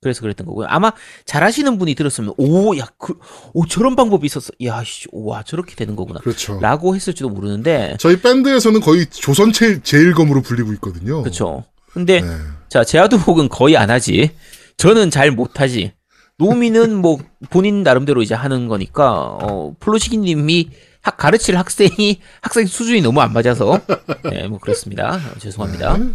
[0.01, 0.67] 그래서 그랬던 거고요.
[0.69, 0.91] 아마
[1.25, 3.17] 잘하시는 분이 들었으면 오야 그,
[3.53, 4.51] 오 저런 방법이 있었어.
[4.63, 6.19] 야와 저렇게 되는 거구나.
[6.19, 6.59] 그렇죠.
[6.61, 11.23] 라고 했을지도 모르는데 저희 밴드에서는 거의 조선 제일, 제일검으로 불리고 있거든요.
[11.23, 11.63] 그렇죠.
[11.91, 12.27] 근데 네.
[12.69, 14.31] 자 제아두복은 거의 안 하지.
[14.77, 15.93] 저는 잘 못하지.
[16.37, 17.17] 노미는 뭐
[17.49, 20.69] 본인 나름대로 이제 하는 거니까 어 플로시기님이
[21.01, 23.79] 학 가르칠 학생이 학생 수준이 너무 안 맞아서
[24.23, 25.15] 네 뭐 그렇습니다.
[25.15, 25.97] 어, 죄송합니다.
[25.97, 26.05] 네.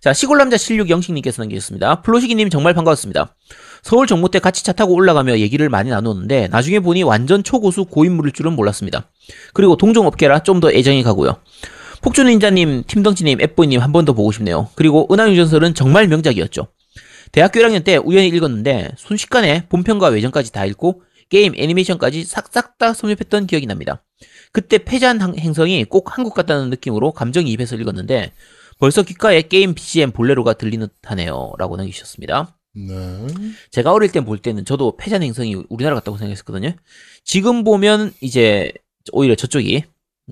[0.00, 2.02] 자 시골 남자 16 영식님께서 남기셨습니다.
[2.02, 3.34] 플로시기님 정말 반가웠습니다.
[3.82, 8.32] 서울 정모 때 같이 차 타고 올라가며 얘기를 많이 나누었는데 나중에 보니 완전 초고수 고인물일
[8.32, 9.10] 줄은 몰랐습니다.
[9.52, 11.38] 그리고 동종업계라 좀 더 애정이 가고요.
[12.02, 14.68] 폭주닌자님, 팀덩치님, 앱보이님 한 번 더 보고 싶네요.
[14.76, 16.68] 그리고 은하유전설은 정말 명작이었죠.
[17.32, 23.46] 대학교 1학년 때 우연히 읽었는데 순식간에 본편과 외전까지 다 읽고 게임 애니메이션까지 싹싹 다 섭렵했던
[23.46, 24.02] 기억이 납니다.
[24.52, 28.32] 그때 패잔 한- 행성이 꼭 한국 같다는 느낌으로 감정이입해서 읽었는데
[28.78, 31.52] 벌써 귓가에 게임 BGM 볼레로가 들리는 듯하네요.
[31.58, 32.56] 라고 남기셨습니다.
[32.74, 33.26] 네.
[33.70, 36.74] 제가 어릴 때 볼 때는 저도 패잔 행성이 우리나라 같다고 생각했었거든요.
[37.24, 38.72] 지금 보면 이제
[39.12, 39.84] 오히려 저쪽이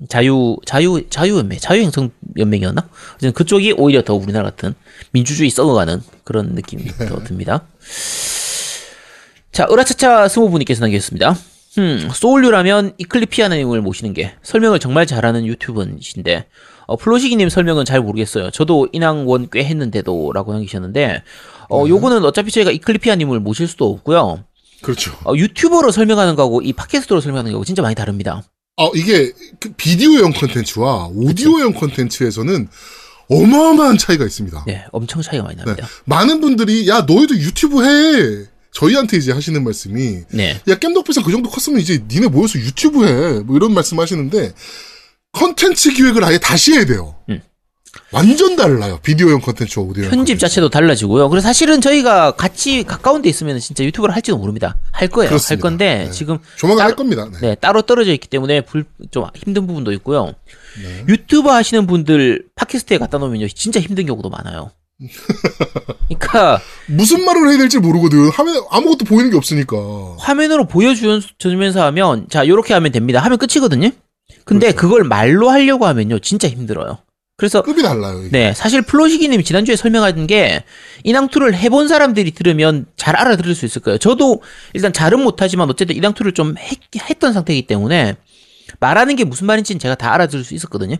[0.09, 2.87] 자유 자유 자유 연맹 자유 행성 연맹이었나?
[3.15, 4.75] 어쨌든 그쪽이 오히려 더 우리나라 같은
[5.11, 7.65] 민주주의 썩어가는 그런 느낌이 더 듭니다.
[9.51, 11.35] 자, 으라차차 스모부님께서 남겨주셨습니다.
[11.79, 16.45] 음, 소울류라면 이클리피아님을 모시는 게 설명을 정말 잘하는 유튜버이신데
[16.87, 18.51] 어, 플로시기님 설명은 잘 모르겠어요.
[18.51, 21.23] 저도 인왕원 꽤 했는데도 라고 남기셨는데
[21.69, 24.43] 어, 요거는 어차피 저희가 이클리피아님을 모실 수도 없고요.
[24.81, 25.11] 그렇죠.
[25.25, 28.43] 어, 유튜버로 설명하는 거하고 이 팟캐스트로 설명하는 거하고 진짜 많이 다릅니다.
[28.77, 32.67] 어, 이게 그 비디오형 컨텐츠와 오디오형 컨텐츠에서는
[33.27, 34.63] 어마어마한 차이가 있습니다.
[34.67, 35.87] 네, 엄청 차이가 많이 납니다.
[36.05, 38.45] 많은 분들이 야 너희도 유튜브 해.
[38.71, 40.61] 저희한테 이제 하시는 말씀이 네.
[40.67, 43.39] 야 겜덕비상 그 정도 컸으면 이제 니네 모여서 유튜브 해.
[43.39, 44.53] 뭐 이런 말씀 하시는데
[45.31, 47.15] 컨텐츠 기획을 아예 다시 해야 돼요.
[47.29, 47.41] 음.
[48.11, 48.99] 완전 달라요.
[49.03, 50.39] 비디오형 컨텐츠와 오디오형 편집 컨텐츠.
[50.41, 51.29] 자체도 달라지고요.
[51.29, 54.77] 그래서 사실은 저희가 같이 가까운 데 있으면 진짜 유튜브를 할지도 모릅니다.
[54.91, 55.29] 할 거예요.
[55.29, 55.53] 그렇습니다.
[55.55, 56.11] 할 건데 네.
[56.11, 57.29] 지금 조만간 따로- 할 겁니다.
[57.31, 57.39] 네.
[57.49, 60.33] 네, 따로 떨어져 있기 때문에 불, 좀 힘든 부분도 있고요.
[60.81, 61.05] 네.
[61.07, 64.71] 유튜브 하시는 분들 팟캐스트에 갖다 놓으면요, 진짜 힘든 경우도 많아요.
[66.07, 68.29] 그러니까 무슨 말을 해야 될지 모르거든.
[68.29, 69.75] 화면 아무것도 보이는 게 없으니까.
[70.19, 73.19] 화면으로 보여주면서 하면 자 요렇게 하면 됩니다.
[73.19, 73.89] 하면 끝이거든요.
[74.43, 74.77] 근데 그렇죠.
[74.81, 76.97] 그걸 말로 하려고 하면요, 진짜 힘들어요.
[77.37, 78.19] 그래서 급이 달라요.
[78.21, 78.29] 이게.
[78.31, 80.63] 네, 사실 플로시기님이 지난주에 설명한 게
[81.05, 83.99] 인왕2를 해본 사람들이 들으면 잘 알아들을 수 있을 거예요.
[83.99, 84.41] 저도
[84.73, 86.79] 일단 잘은 못하지만 어쨌든 인왕2를 좀 했,
[87.09, 88.15] 했던 상태이기 때문에
[88.79, 90.95] 말하는 게 무슨 말인지는 제가 다 알아들을 수 있었거든요.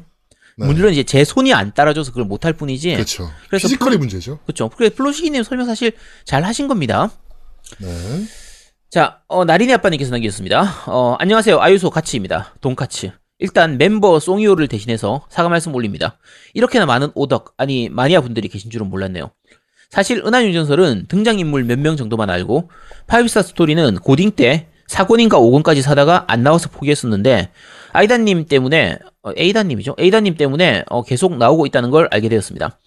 [0.59, 0.65] 네.
[0.65, 2.93] 물론 이제 제 손이 안 따라줘서 그걸 못할 뿐이지.
[2.93, 3.31] 그렇죠.
[3.49, 4.37] 그래서 피지컬이 플- 문제죠.
[4.45, 4.69] 그렇죠.
[4.69, 5.91] 그래 플로시기님 설명 사실
[6.23, 7.09] 잘 하신 겁니다.
[7.79, 7.89] 네.
[8.91, 10.83] 자, 어, 나린이 아빠님께서 남기셨습니다.
[10.85, 11.59] 어, 안녕하세요.
[11.59, 12.53] 아유소 가치입니다.
[12.61, 13.11] 돈카츠.
[13.39, 16.17] 일단 멤버 송이오를 대신해서 사과 말씀 올립니다.
[16.53, 19.31] 이렇게나 많은 오덕, 아니 마니아 분들이 계신 줄은 몰랐네요.
[19.89, 22.69] 사실 은하영웅전설은 등장인물 몇 명 정도만 알고
[23.07, 27.49] 파이브스타 스토리는 고딩 때 4권인가 5권까지 사다가 안 나와서 포기했었는데
[27.93, 29.95] 아이다님 때문에 어, 에이다님이죠.
[29.97, 32.77] 에이다님 때문에 어, 계속 나오고 있다는 걸 알게 되었습니다.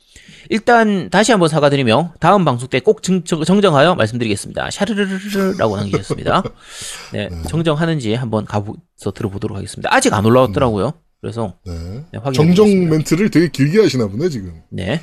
[0.49, 4.71] 일단 다시 한번 사과드리며 다음 방송 때 꼭 정정하여 말씀드리겠습니다.
[4.71, 6.43] 샤르르르르라고 남기셨습니다.
[7.13, 9.89] 네, 정정하는지 한번 가서 들어보도록 하겠습니다.
[9.93, 10.95] 아직 안 올라왔더라고요.
[11.21, 11.73] 그래서 네.
[12.13, 12.91] 네, 정정 보겠습니다.
[12.97, 14.63] 멘트를 되게 길게 하시나 보네 지금.
[14.71, 15.01] 네.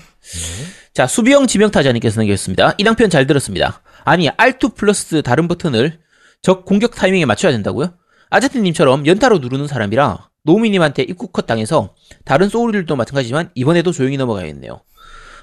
[0.94, 2.74] 자, 수비형 지명타자님께서 남겼습니다.
[2.80, 3.82] 이 당편 잘 들었습니다.
[4.04, 6.00] 아니, R2 플러스 다른 버튼을
[6.42, 7.94] 적 공격 타이밍에 맞춰야 된다고요?
[8.32, 11.94] 아제트님처럼 연타로 누르는 사람이라 노우미님한테 입구컷 당해서
[12.26, 14.82] 다른 소울류도 마찬가지지만 이번에도 조용히 넘어가야겠네요.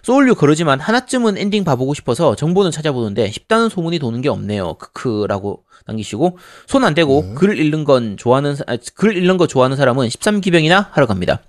[0.05, 4.75] 소울류 그러지만 하나쯤은 엔딩 봐보고 싶어서 정보는 찾아보는데 쉽다는 소문이 도는 게 없네요.
[4.75, 9.77] 크크라고 남기시고 손 안 대고 글 읽는 건 좋아하는 사- 아, 글 읽는 거 좋아하는
[9.79, 11.41] 사람은 13기병이나 하러 갑니다.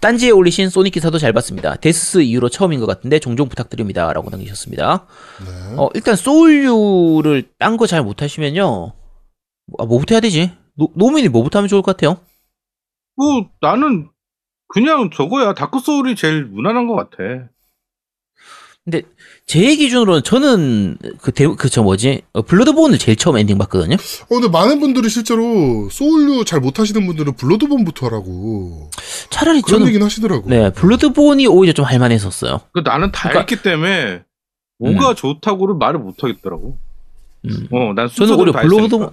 [0.00, 1.74] 딴지에 올리신 소닉 기사도 잘 봤습니다.
[1.74, 4.12] 데스스 이후로 처음인 것 같은데 종종 부탁드립니다.
[4.12, 5.06] 라고 남기셨습니다.
[5.76, 8.92] 어, 일단 소울류를 딴 거 잘 못하시면요.
[9.78, 10.52] 아, 뭐부터 해야 되지?
[10.76, 12.18] 노, 노민이 뭐부터 하면 좋을 것 같아요?
[13.16, 14.08] 뭐 나는
[14.68, 17.48] 그냥 저거야 다크 소울이 제일 무난한 것 같아.
[18.88, 19.02] 근데
[19.46, 23.96] 제 기준으로는 저는 그그저 뭐지 어, 블러드본을 제일 처음 엔딩 봤거든요.
[23.96, 28.90] 어, 근데 많은 분들이 실제로 소울류 잘 못하시는 분들은 블러드본부터 하라고
[29.28, 30.48] 차라리 그런 저는 얘기는 하시더라고.
[30.48, 32.62] 네 블러드본이 오히려 좀 할만했었어요.
[32.72, 34.22] 그 나는 다 그러니까- 했기 때문에
[34.78, 36.78] 뭐가 좋다고를 말을 못 하겠더라고.
[37.44, 37.68] 음.
[37.70, 39.10] 어, 난 저는 순서대로 오히려 다 블러드본.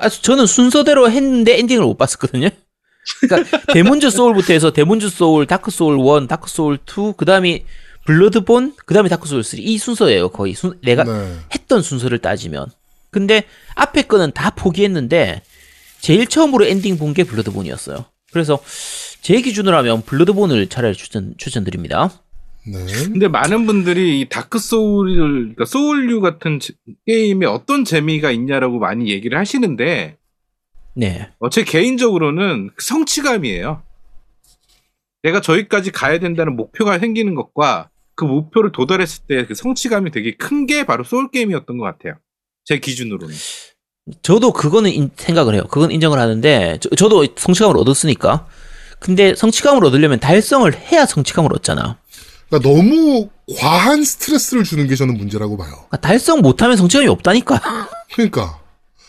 [0.00, 2.48] 아, 저는 순서대로 했는데 엔딩을 못 봤었거든요.
[3.20, 7.64] 그러니까 데몬즈 소울부터 해서 데몬즈 소울, 다크 소울 1, 다크 소울 2, 그다음에
[8.06, 9.60] 블러드본, 그 다음에 다크 소울 3.
[9.62, 10.54] 이 순서예요, 거의.
[10.54, 11.36] 순, 내가 네.
[11.54, 12.66] 했던 순서를 따지면.
[13.10, 13.44] 근데
[13.74, 15.42] 앞에 거는 다 포기했는데
[16.00, 18.04] 제일 처음으로 엔딩 본 게 블러드본이었어요.
[18.32, 18.58] 그래서
[19.20, 22.10] 제 기준으로 하면 블러드본을 차라리 추천 추천드립니다.
[22.66, 22.78] 네.
[23.04, 26.74] 근데 많은 분들이 이 다크 소울을 그러니까 소울류 같은 제-
[27.06, 30.16] 게임에 어떤 재미가 있냐라고 많이 얘기를 하시는데
[30.94, 31.28] 네.
[31.40, 33.82] 어, 제 개인적으로는 그 성취감이에요.
[35.22, 37.89] 내가 저기까지 가야 된다는 목표가 생기는 것과
[38.20, 42.14] 그 목표를 도달했을 때 그 성취감이 되게 큰 게 바로 소울 게임이었던 것 같아요.
[42.64, 43.34] 제 기준으로는.
[44.22, 45.64] 저도 그거는 인- 생각을 해요.
[45.70, 48.46] 그건 인정을 하는데 저, 도 성취감을 얻었으니까.
[48.98, 51.98] 근데 성취감을 얻으려면 달성을 해야 성취감을 얻잖아.
[52.48, 55.70] 그러니까 너무 과한 스트레스를 주는 게 저는 문제라고 봐요.
[55.72, 57.60] 그러니까 달성 못하면 성취감이 없다니까.
[58.12, 58.60] 그러니까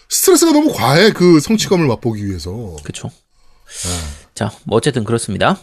[0.09, 2.75] 스트레스가 너무 과해 그 성취감을 맛보기 위해서.
[2.83, 3.09] 그쵸.
[4.35, 5.59] 자, 뭐 어쨌든 그렇습니다.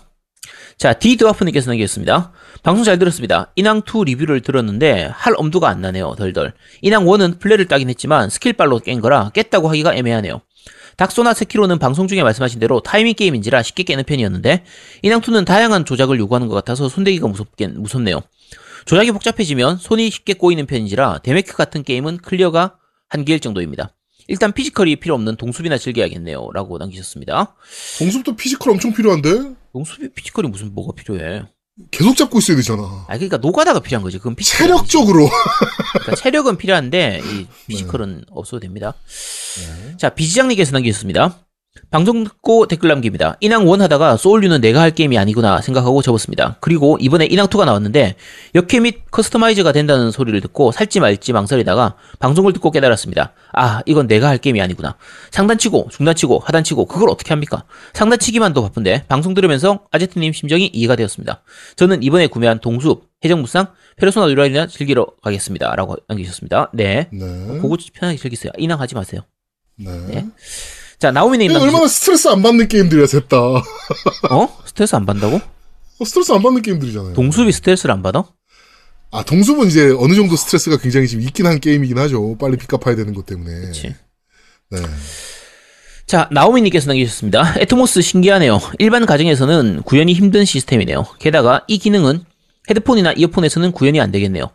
[0.78, 2.32] 자, 디드와프님께서 남기셨습니다.
[2.62, 3.52] 방송 잘 들었습니다.
[3.56, 6.14] 인왕2 리뷰를 들었는데 할 엄두가 안 나네요.
[6.18, 6.52] 덜덜.
[6.82, 10.40] 인왕1은 플레이를 따긴 했지만 스킬발로 깬 거라 깼다고 하기가 애매하네요.
[10.96, 14.64] 닥소나 세키로는 방송 중에 말씀하신 대로 타이밍 게임인지라 쉽게 깨는 편이었는데
[15.04, 18.20] 인왕2는 다양한 조작을 요구하는 것 같아서 손대기가 무섭긴 무섭네요.
[18.84, 22.76] 조작이 복잡해지면 손이 쉽게 꼬이는 편인지라 데메크 같은 게임은 클리어가
[23.08, 23.94] 한계일 정도입니다.
[24.26, 26.50] 일단 피지컬이 필요 없는 동숲이나 즐겨야겠네요.
[26.52, 27.54] 라고 남기셨습니다.
[27.98, 31.44] 동숲도 피지컬 엄청 필요한데 동숲이 피지컬이 무슨 뭐가 필요해?
[31.90, 32.82] 계속 잡고 있어야 되잖아.
[32.82, 34.18] 아 그러니까 노가다가 필요한 거지.
[34.18, 34.66] 그건 피지컬.
[34.66, 35.28] 체력적으로.
[35.92, 38.94] 그러니까 체력은 필요한데 이 피지컬은 없어도 됩니다.
[39.96, 41.38] 자 비지장님께서 남기셨습니다.
[41.90, 43.36] 방송 듣고 댓글 남깁니다.
[43.40, 46.58] 인왕 1 하다가 소울류는 내가 할 게임이 아니구나 생각하고 접었습니다.
[46.60, 48.16] 그리고 이번에 인왕 2가 나왔는데
[48.54, 53.32] 역해 및 커스터마이즈가 된다는 소리를 듣고 살지 말지 망설이다가 방송을 듣고 깨달았습니다.
[53.52, 54.96] 아 이건 내가 할 게임이 아니구나.
[55.30, 57.64] 상단치고 중단치고 하단치고 그걸 어떻게 합니까?
[57.94, 61.42] 상단치기만도 바쁜데 방송 들으면서 아제트님 심정이 이해가 되었습니다.
[61.76, 65.74] 저는 이번에 구매한 동숲, 해적무쌍, 페르소나 유라이나 즐기러 가겠습니다.
[65.76, 66.70] 라고 남기셨습니다.
[66.72, 67.08] 네.
[67.12, 67.58] 네.
[67.60, 68.52] 그거 편하게 즐기세요.
[68.58, 69.22] 인왕 하지 마세요.
[69.76, 69.90] 네.
[70.06, 70.26] 네.
[70.98, 71.54] 자, 나오미님.
[71.54, 73.36] 얼마나 스트레스 안 받는 게임들이야, 셋 다.
[74.30, 74.58] 어?
[74.64, 75.40] 스트레스 안 받는다고?
[76.00, 77.14] 어, 스트레스 안 받는 게임들이잖아요.
[77.14, 78.24] 동숲이 스트레스를 안 받아?
[79.10, 82.36] 아, 동숲은 이제 어느 정도 스트레스가 굉장히 지금 있긴 한 게임이긴 하죠.
[82.38, 83.60] 빨리 빚 갚아야 되는 것 때문에.
[83.60, 83.94] 그치.
[84.70, 84.78] 네.
[86.06, 87.54] 자, 나오미님께서 남기셨습니다.
[87.60, 88.58] 애트모스 신기하네요.
[88.78, 91.06] 일반 가정에서는 구현이 힘든 시스템이네요.
[91.20, 92.24] 게다가 이 기능은
[92.68, 94.50] 헤드폰이나 이어폰에서는 구현이 안 되겠네요.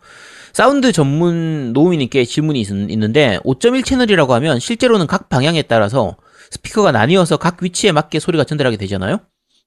[0.52, 6.16] 사운드 전문 노우미님께 질문이 있, 있는데 5.1 채널이라고 하면 실제로는 각 방향에 따라서
[6.54, 9.20] 스피커가 나뉘어서 각 위치에 맞게 소리가 전달하게 되잖아요.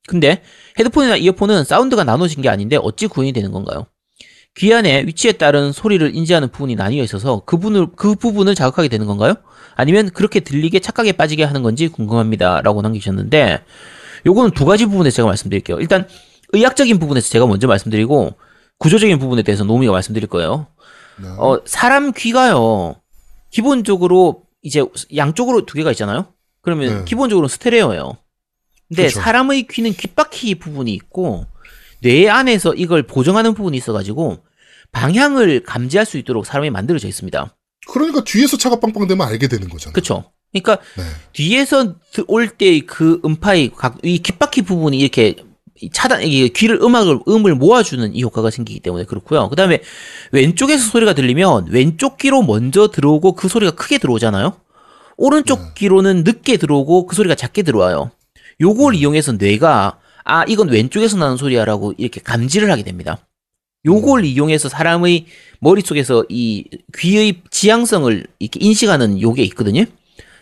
[0.07, 0.43] 근데
[0.78, 3.87] 헤드폰이나 이어폰은 사운드가 나눠진 게 아닌데 어찌 구현이 되는 건가요?
[4.57, 9.07] 귀 안에 위치에 따른 소리를 인지하는 부분이 나뉘어 있어서 그 부분을, 그 부분을 자극하게 되는
[9.07, 9.34] 건가요?
[9.74, 12.62] 아니면 그렇게 들리게 착각에 빠지게 하는 건지 궁금합니다.
[12.62, 13.62] 라고 남기셨는데,
[14.24, 15.78] 요거는 두 가지 부분에서 제가 말씀드릴게요.
[15.80, 16.09] 일단,
[16.55, 18.34] 의학적인 부분에서 제가 먼저 말씀드리고,
[18.78, 20.68] 구조적인 부분에 대해서 노미가 말씀드릴 거예요.
[21.20, 21.28] 네.
[21.39, 22.97] 어, 사람 귀가요,
[23.51, 24.82] 기본적으로, 이제
[25.14, 26.28] 양쪽으로 두 개가 있잖아요?
[26.66, 27.04] 그러면 네.
[27.04, 28.16] 기본적으로 스테레오예요.
[28.88, 29.20] 근데 그쵸.
[29.20, 31.46] 사람의 귀는 귓바퀴 부분이 있고,
[32.02, 34.38] 뇌 안에서 이걸 보정하는 부분이 있어가지고,
[34.90, 37.54] 방향을 감지할 수 있도록 사람이 만들어져 있습니다.
[37.88, 39.92] 그러니까 뒤에서 차가 빵빵 되면 알게 되는 거잖아.
[39.92, 40.24] 그쵸?
[40.52, 41.02] 그러니까 네.
[41.32, 41.94] 뒤에서
[42.26, 45.36] 올 때 그 음파의 각, 이 귓바퀴 부분이 이렇게
[45.92, 49.48] 차단, 이게 귀를 음악을, 음을 모아주는 이 효과가 생기기 때문에 그렇고요.
[49.50, 49.82] 그 다음에
[50.32, 54.56] 왼쪽에서 소리가 들리면 왼쪽 귀로 먼저 들어오고 그 소리가 크게 들어오잖아요?
[55.16, 55.66] 오른쪽 네.
[55.74, 58.10] 귀로는 늦게 들어오고 그 소리가 작게 들어와요.
[58.60, 63.18] 요걸 이용해서 뇌가 아, 이건 왼쪽에서 나는 소리야라고 이렇게 감지를 하게 됩니다.
[63.84, 65.26] 요걸 이용해서 사람의
[65.60, 66.64] 머릿속에서 이
[66.98, 69.84] 귀의 지향성을 이렇게 인식하는 요게 있거든요.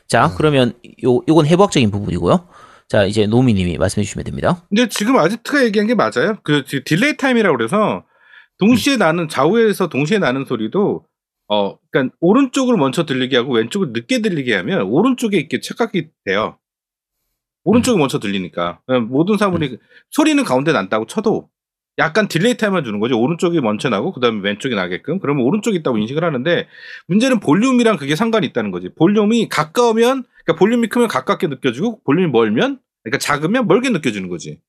[0.09, 0.73] 자, 그러면
[1.05, 2.49] 요, 요건 해부학적인 부분이고요.
[2.89, 4.63] 자, 이제 노미님이 말씀해 주시면 됩니다.
[4.69, 6.39] 근데 지금 아지트가 얘기한 게 맞아요.
[6.43, 8.05] 그 delay time이라고 그래서
[8.59, 11.05] 동시에 나는 좌우에서 동시에 나는 소리도
[11.49, 16.59] 어, 그러니까 오른쪽을 먼저 들리게 하고 왼쪽을 늦게 들리게 하면 오른쪽에 이렇게 착각이 돼요.
[17.65, 19.79] 오른쪽이 먼저 들리니까 모든 사물이
[20.11, 21.49] 소리는 가운데 난다고 쳐도
[21.97, 23.19] 약간 delay time을 주는 거죠.
[23.19, 26.67] 오른쪽이 먼저 나고 그다음에 왼쪽이 나게끔 그러면 오른쪽이 있다고 인식을 하는데
[27.07, 28.91] 문제는 볼륨이랑 그게 상관이 있다는 거지.
[28.95, 34.61] 볼륨이 가까우면 그러니까 볼륨이 크면 가깝게 느껴지고 볼륨이 멀면 그러니까 작으면 멀게 느껴지는 거지.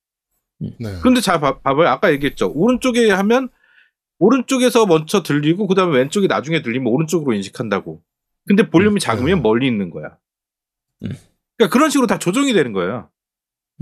[0.59, 0.99] 네.
[1.01, 1.89] 근데 잘 봐, 봐봐요.
[1.89, 2.51] 아까 얘기했죠.
[2.53, 3.49] 오른쪽에 하면
[4.19, 8.01] 오른쪽에서 먼저 들리고 그다음에 왼쪽이 나중에 들리면 오른쪽으로 인식한다고.
[8.47, 9.41] 근데 볼륨이 음, 작으면 네.
[9.41, 10.17] 멀리 있는 거야.
[11.03, 11.09] 음.
[11.57, 13.09] 그러니까 그런 식으로 다 조정이 되는 거예요.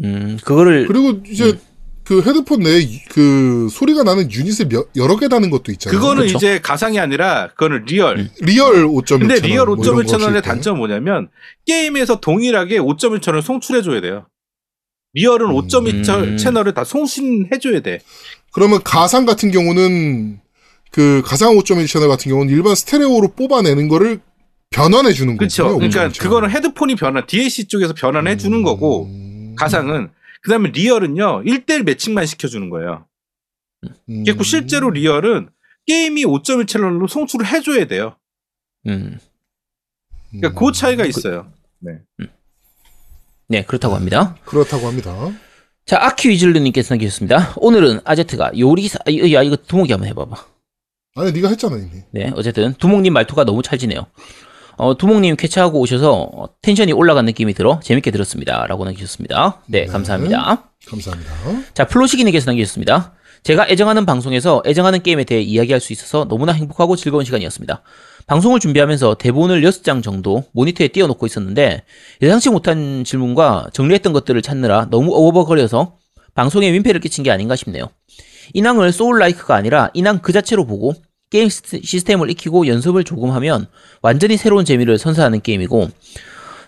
[0.03, 1.59] 음, 그거를 그리고 이제 음.
[2.03, 5.97] 그 헤드폰 내에 이- 그 소리가 나는 유닛을 몇- 여러 개 다는 것도 있잖아요.
[5.99, 6.37] 그거는 그쵸.
[6.37, 8.19] 이제 가상이 아니라 그거는 real.
[8.19, 8.29] 음.
[8.41, 10.41] real 5.1 근데 채널, real 뭐 이런 5.1거 채널의.
[10.41, 11.29] 단점은 뭐냐면
[11.65, 14.27] 게임에서 동일하게 5.1 채널을 송출해 줘야 돼요.
[15.13, 15.53] real은 음.
[15.55, 16.37] 5.2 채- 음.
[16.37, 17.99] 채널을 다 송신해줘야 돼.
[18.51, 20.39] 그러면 가상 같은 경우는
[20.91, 24.19] 그 가상 5.1 채널 같은 경우는 일반 스테레오로 뽑아내는 거를
[24.69, 25.63] 변환해 주는 그렇죠.
[25.63, 25.77] 거고요.
[25.77, 26.29] 그러니까 5.1 채널.
[26.29, 28.63] 그거는 헤드폰이 변환, DAC 쪽에서 변환해 주는 음.
[28.63, 29.09] 거고
[29.55, 30.09] 가상은
[30.41, 33.05] 그다음에 real은요 1대1 매칭만 시켜주는 거예요.
[34.09, 34.23] 음.
[34.23, 35.49] 그리고 실제로 real은
[35.85, 38.15] 게임이 5.1 채널로 송출을 해줘야 돼요.
[38.87, 39.17] 음,
[40.31, 41.51] 그러니까 그 차이가 있어요.
[41.79, 41.99] 네
[43.61, 44.35] 그렇다고 합니다.
[44.45, 45.15] 그렇다고 합니다.
[45.85, 47.53] 자 아키 위즐르님께서 남기셨습니다.
[47.57, 50.35] 오늘은 아지트가 요리사 아, 야 이거 두목이 한번 해봐봐.
[51.15, 52.01] 아니 네가 했잖아 이미.
[52.11, 54.07] 네, 어쨌든 두목님 말투가 너무 찰지네요.
[54.77, 58.65] 어, 두목님 쾌차하고 오셔서 어, 텐션이 올라간 느낌이 들어 재밌게 들었습니다.
[58.67, 59.61] 라고 남기셨습니다.
[59.67, 59.85] 네, 네.
[59.85, 60.69] 감사합니다.
[60.87, 61.31] 감사합니다.
[61.73, 63.13] 자, 플로시기님께서 남기셨습니다.
[63.43, 67.83] 제가 애정하는 방송에서 애정하는 게임에 대해 이야기할 수 있어서 너무나 행복하고 즐거운 시간이었습니다.
[68.27, 71.83] 방송을 준비하면서 대본을 6장 정도 모니터에 띄워놓고 있었는데
[72.21, 75.97] 예상치 못한 질문과 정리했던 것들을 찾느라 너무 어버버거려서
[76.33, 77.89] 방송에 민폐를 끼친 게 아닌가 싶네요.
[78.53, 80.93] 인왕을 soullike가 아니라 인왕 그 자체로 보고
[81.29, 83.67] 게임 시스- 시스템을 익히고 연습을 조금 하면
[84.01, 85.89] 완전히 새로운 재미를 선사하는 게임이고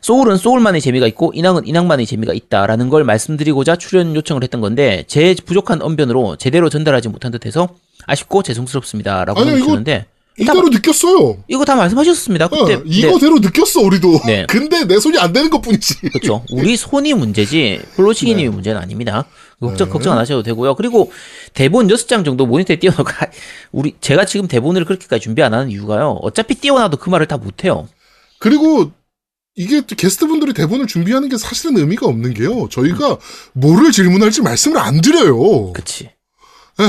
[0.02, 5.34] 소울은 소울만의 재미가 있고 인왕은 인왕만의 재미가 있다라는 걸 말씀드리고자 출연 요청을 했던 건데 제
[5.46, 7.70] 부족한 언변으로 제대로 전달하지 못한 듯해서
[8.06, 10.06] 아쉽고 죄송스럽습니다라고 하셨는데
[10.38, 11.38] 이대로 느꼈어요.
[11.48, 12.46] 이거 다 말씀하셨습니다.
[12.46, 12.84] 어, 그때 네.
[12.86, 14.22] 이거대로 느꼈어 우리도.
[14.26, 14.46] 네.
[14.50, 16.02] 근데 내 손이 안 되는 것뿐이지.
[16.10, 16.44] 그렇죠.
[16.52, 19.26] 우리 손이 문제지 플로치기님이 문제는 아닙니다.
[19.60, 19.94] 걱정 네.
[19.94, 20.76] 걱정 안 하셔도 되고요.
[20.76, 21.12] 그리고
[21.54, 23.10] 대본 6장 정도 모니터에 띄워놓고
[23.72, 26.20] 우리 제가 지금 대본을 그렇게까지 준비 안 하는 이유가요.
[26.22, 27.88] 어차피 띄워놔도 그 말을 다 못해요.
[28.40, 28.92] 그리고
[29.56, 32.68] 이게 또 게스트분들이 대본을 준비하는 게 사실은 의미가 없는 게요.
[32.70, 33.18] 저희가
[33.54, 35.72] 뭐를 질문할지 말씀을 안 드려요.
[35.72, 36.12] 그치.
[36.82, 36.84] 예.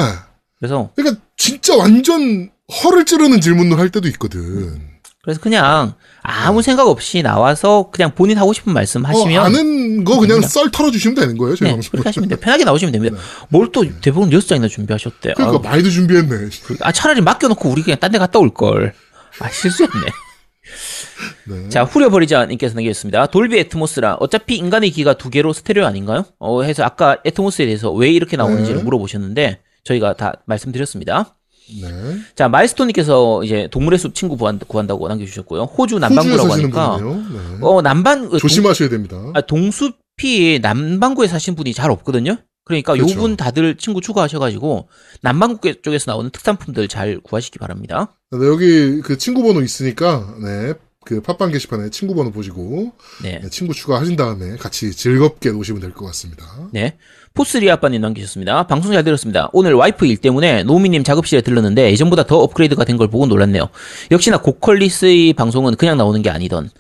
[0.58, 4.80] 그래서 그러니까 진짜 완전 허를 찌르는 질문을 할 때도 있거든.
[5.22, 10.14] 그래서 그냥 아무 생각 없이 나와서 그냥 본인 하고 싶은 말씀 하시면 어, 아는 거
[10.20, 10.48] 그냥 됩니다.
[10.48, 11.56] 썰 털어주시면 되는 거예요.
[11.56, 11.90] 저희 네, 방송.
[11.90, 12.38] 그렇게 하시면 돼요.
[12.40, 13.16] 편하게 나오시면 됩니다.
[13.48, 15.34] 뭘또 대본 6장이나 준비하셨대.
[15.34, 16.48] 그러니까 아유, 많이도 준비했네.
[16.82, 18.94] 아, 차라리 맡겨놓고 우리 그냥 딴 데 갔다 올 걸.
[19.40, 20.06] 아, 실수했네.
[21.48, 21.68] 네.
[21.70, 23.26] 자, 후려버리자 님께서 남겨주셨습니다.
[23.26, 26.24] 돌비 애트모스라 어차피 인간의 귀가 두 개로 스테레오 아닌가요?
[26.38, 28.82] 어, 해서 아까 애트모스에 대해서 왜 이렇게 나오는지를 네.
[28.84, 31.35] 물어보셨는데 저희가 다 말씀드렸습니다.
[31.80, 31.88] 네.
[32.34, 35.62] 자, 마일스톤님께서 이제 동물의 숲 친구 구한, 구한 다고 남겨주셨고요.
[35.64, 36.98] 호주 남반구라고 하니까.
[37.00, 37.58] 네.
[37.60, 39.16] 어, 남반 어, 조심하셔야 됩니다.
[39.16, 42.36] 동, 아, 동숲이 남반구에 사신 분이 잘 없거든요.
[42.64, 43.12] 그러니까 그렇죠.
[43.14, 44.88] 요분 다들 친구 추가하셔가지고
[45.22, 48.16] 남반구 쪽에서 나오는 특산품들 잘 구하시기 바랍니다.
[48.32, 50.74] 네, 여기 그 친구 번호 있으니까 네.
[51.04, 52.92] 그 팟빵 게시판에 친구 번호 보시고
[53.22, 53.38] 네.
[53.40, 56.44] 네, 친구 추가하신 다음에 같이 즐겁게 노시면 될 것 같습니다.
[56.72, 56.96] 네.
[57.36, 58.66] 포스리 아빠님 남기셨습니다.
[58.66, 59.50] 방송 잘 들었습니다.
[59.52, 63.68] 오늘 와이프 일 때문에 노미님 작업실에 들렀는데 예전보다 더 업그레이드가 된 걸 보고 놀랐네요.
[64.10, 66.70] 역시나 고퀄리티의 방송은 그냥 나오는 게 아니던.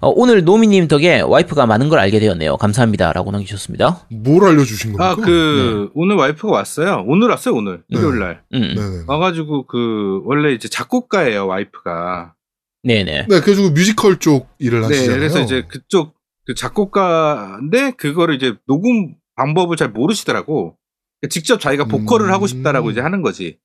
[0.00, 2.56] 어, 오늘 노미님 덕에 와이프가 많은 걸 알게 되었네요.
[2.56, 3.12] 감사합니다.
[3.12, 4.06] 라고 남기셨습니다.
[4.10, 5.10] 뭘 알려주신 겁니까?
[5.10, 7.04] 아, 그, 오늘 와이프가 왔어요.
[7.06, 7.82] 오늘 왔어요, 오늘.
[7.90, 7.98] 네.
[7.98, 8.42] 일요일 날.
[8.54, 8.60] 음.
[8.74, 9.04] 네네.
[9.08, 12.32] 와가지고, 그, 원래 이제 작곡가예요, 와이프가.
[12.84, 13.26] 네네.
[13.28, 15.18] 네, 그래가지고 뮤지컬 쪽 일을 네, 하시잖아요.
[15.18, 16.14] 그래서 이제 그쪽,
[16.46, 20.76] 그 작곡가인데, 그거를 이제 녹음 방법을 잘 모르시더라고.
[21.20, 22.32] 그러니까 직접 자기가 보컬을 음.
[22.32, 23.58] 하고 싶다라고 이제 하는 거지.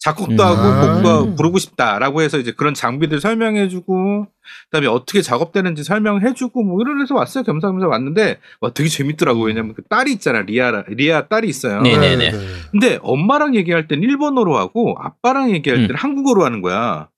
[0.00, 0.38] 작곡도 음.
[0.40, 0.94] 하고, 아.
[0.94, 7.14] 곡도 부르고 싶다라고 해서 이제 그런 장비들 설명해주고, 그 다음에 어떻게 작업되는지 설명해주고, 뭐 이러면서
[7.14, 7.42] 왔어요.
[7.42, 9.44] 겸사겸사 왔는데, 와, 되게 재밌더라고.
[9.44, 10.42] 왜냐면 그 딸이 있잖아.
[10.42, 11.80] 리아, 리아 딸이 있어요.
[11.80, 11.96] 네.
[11.96, 12.32] 네네네.
[12.70, 15.82] 근데 엄마랑 얘기할 땐 일본어로 하고 아빠랑 얘기할 음.
[15.86, 17.08] 때는 한국어로 하는 거야.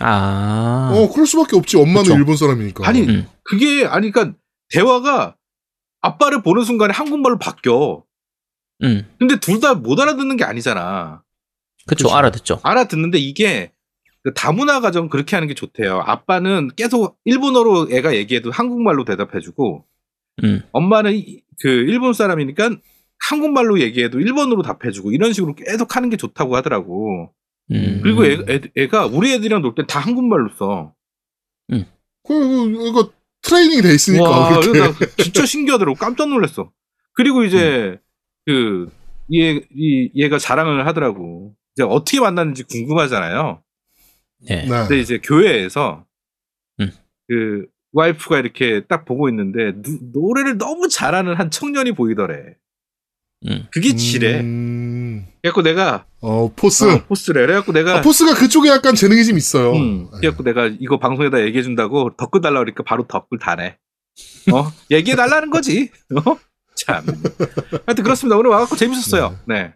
[0.00, 0.90] 아.
[0.94, 1.76] 어, 그럴 수밖에 없지.
[1.76, 2.14] 엄마는 그쵸.
[2.14, 2.88] 일본 사람이니까.
[2.88, 3.26] 아니 음.
[3.44, 4.36] 그게 아니 그러니까
[4.70, 5.35] 대화가
[6.06, 8.04] 아빠를 보는 순간에 한국말로 바뀌어.
[8.82, 9.08] 음.
[9.18, 11.22] 근데 둘 다 못 알아듣는 게 아니잖아.
[11.86, 12.06] 그쵸.
[12.08, 12.16] 그쵸.
[12.16, 12.60] 알아듣죠.
[12.62, 13.72] 알아듣는데 이게
[14.22, 16.02] 그 다문화 가정 그렇게 하는 게 좋대요.
[16.04, 19.84] 아빠는 계속 일본어로 애가 얘기해도 한국말로 대답해주고
[20.44, 20.62] 음.
[20.72, 22.70] 엄마는 이- 그 일본 사람이니까
[23.28, 27.32] 한국말로 얘기해도 일본어로 답해주고 이런 식으로 계속 하는 게 좋다고 하더라고.
[27.72, 28.00] 음.
[28.02, 30.92] 그리고 애, 가 우리 애들이랑 놀땐다 한국말로 써.
[31.68, 31.84] 그,
[32.26, 33.10] 그, 이거
[33.48, 34.28] 트레이닝이 돼 있으니까.
[34.28, 34.60] 와,
[35.18, 35.96] 진짜 신기하더라고.
[35.98, 36.70] 깜짝 놀랐어.
[37.12, 37.98] 그리고 이제
[38.44, 38.90] 그
[39.34, 41.54] 얘, 이 얘가 자랑을 하더라고.
[41.74, 43.62] 이제 어떻게 만났는지 궁금하잖아요.
[44.48, 44.62] 네.
[44.62, 44.68] 네.
[44.68, 46.04] 근데 이제 교회에서
[46.80, 46.90] 음.
[47.28, 52.54] 그 와이프가 이렇게 딱 보고 있는데 누- 노래를 너무 잘하는 한 청년이 보이더래.
[53.46, 53.66] 음.
[53.70, 54.40] 그게 지래.
[54.40, 56.84] 음, 그래갖고 내가 어, 포스.
[56.84, 57.42] 어, 포스래.
[57.42, 59.72] 그래갖고 내가 아, 포스가 그쪽에 약간 재능이 좀 있어요.
[59.74, 60.18] 음, 네.
[60.20, 63.76] 그래갖고 내가 이거 방송에다 얘기해준다고 덧글 달라 그러니까 바로 덧글 다네.
[64.52, 64.72] 어?
[64.90, 65.90] 얘기해 달라는 거지.
[66.14, 66.36] 어?
[66.74, 67.04] 참.
[67.86, 68.36] 하여튼 그렇습니다.
[68.36, 69.38] 오늘 와갖고 재밌었어요.
[69.46, 69.72] 네.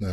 [0.00, 0.06] 네.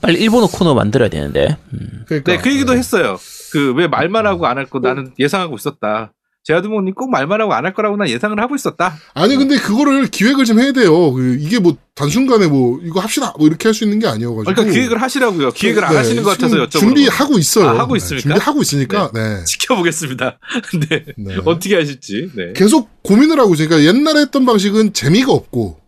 [0.00, 1.56] 빨리 일본어 코너 만들어야 되는데.
[1.72, 2.04] 음.
[2.06, 2.32] 그러니까.
[2.32, 2.78] 네, 그 얘기도 네.
[2.78, 3.18] 했어요.
[3.52, 6.12] 그 왜 말만 하고 안 할 거 나는 예상하고 있었다.
[6.44, 8.96] 제아드모님 꼭 말만 하고 안 할 거라고 난 예상을 하고 있었다.
[9.14, 11.12] 아니 근데 그거를 기획을 좀 해야 돼요.
[11.12, 14.44] 그 이게 뭐 단순간에 뭐 이거 합시다 뭐 이렇게 할 수 있는 게 아니어가지고.
[14.54, 15.50] 그러니까 기획을 하시라고요.
[15.50, 17.68] 기획을 안 네, 하시는 것 같아서 지금 여쭤보는 준비하고 있어요.
[17.68, 18.22] 아, 하고 네, 있습니까?
[18.28, 19.10] 준비하고 있으니까.
[19.12, 19.44] 네.
[19.44, 20.38] 지켜보겠습니다.
[20.88, 21.04] 네.
[21.18, 21.36] 네.
[21.44, 22.30] 어떻게 하실지.
[22.34, 22.52] 네.
[22.54, 25.78] 계속 고민을 하고 있으니까 옛날에 했던 방식은 재미가 없고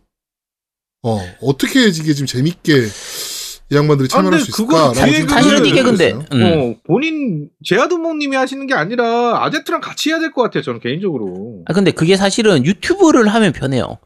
[1.05, 2.87] 어 어떻게 이게 좀 재밌게
[3.73, 5.05] 이 양반들이 아, 참여할 근데 수 그거 있을까?
[5.07, 6.25] 기획을- 사실은 이게 근데 있어요.
[6.33, 6.43] 음.
[6.43, 10.63] 어, 본인 제아드모님이 하시는 게 아니라 아제트랑 같이 해야 될 것 같아요.
[10.63, 11.63] 저는 개인적으로.
[11.65, 13.97] 아 근데 그게 사실은 유튜브를 하면 편해요.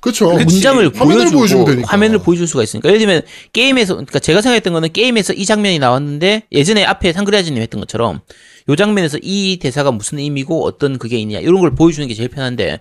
[0.00, 0.32] 그렇죠.
[0.32, 1.64] 문장을 화면을 보여주고.
[1.84, 2.88] 화면을 보여줄 수가 있으니까.
[2.88, 3.22] 예를 들면
[3.52, 8.20] 게임에서 그러니까 제가 생각했던 거는 게임에서 이 장면이 나왔는데 예전에 앞에 상그레아즈님 했던 것처럼
[8.68, 12.80] 요 장면에서 이 대사가 무슨 의미고 어떤 그게 있냐 이런 걸 보여주는 게 제일 편한데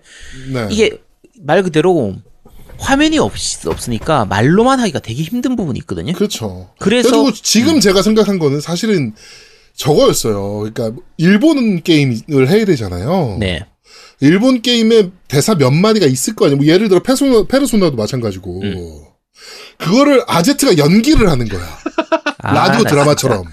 [0.52, 0.68] 네.
[0.72, 0.98] 이게
[1.44, 2.16] 말 그대로
[2.82, 3.34] 화면이 없,
[3.68, 6.14] 없으니까 말로만 하기가 되게 힘든 부분이 있거든요.
[6.14, 6.70] 그렇죠.
[6.80, 7.32] 그래서 음.
[7.34, 9.14] 지금 제가 생각한 거는 사실은
[9.76, 10.72] 저거였어요.
[10.74, 13.38] 그러니까 일본 게임을 해야 되잖아요.
[13.40, 13.66] 네.
[14.20, 16.58] 일본 게임에 대사 몇 마디가 있을 거 아니에요.
[16.58, 18.62] 뭐 예를 들어 페소나, 페르소나도 마찬가지고.
[18.62, 19.02] 음.
[19.78, 21.62] 그거를 아제트가 연기를 하는 거야.
[22.40, 23.46] 아, 라디오 나 드라마처럼.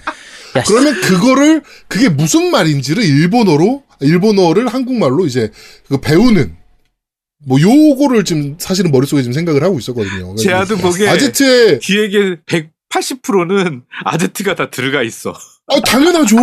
[0.55, 0.71] 야, 씨.
[0.71, 5.51] 그러면 그거를 그게 무슨 말인지를 일본어로 일본어를 한국말로 이제
[5.87, 6.55] 그 배우는
[7.45, 10.35] 뭐 요거를 지금 사실은 머릿속에 지금 생각을 하고 있었거든요.
[10.35, 15.33] 제 아드 보기에 아제트의 기획의 180%는 아제트가 다 들어가 있어.
[15.71, 16.35] 아 당연하죠.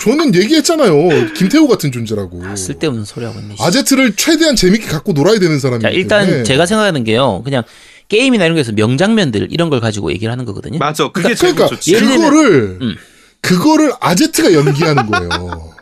[0.00, 1.32] 저는 얘기했잖아요.
[1.34, 2.44] 김태호 같은 존재라고.
[2.44, 3.56] 아, 쓸데없는 소리 하고 있네.
[3.56, 3.62] 씨.
[3.62, 6.42] 아제트를 최대한 재밌게 갖고 놀아야 되는 사람이기 자, 일단 때문에.
[6.44, 7.40] 제가 생각하는 게요.
[7.42, 7.62] 그냥
[8.08, 10.78] 게임이나 이런 거에서 명장면들 이런 걸 가지고 얘기를 하는 거거든요.
[10.78, 11.08] 맞아.
[11.10, 11.92] 그게 제일 그러니까 좋지.
[11.94, 12.94] 그거를 음.
[13.40, 15.72] 그거를 아제트가 연기하는 거예요.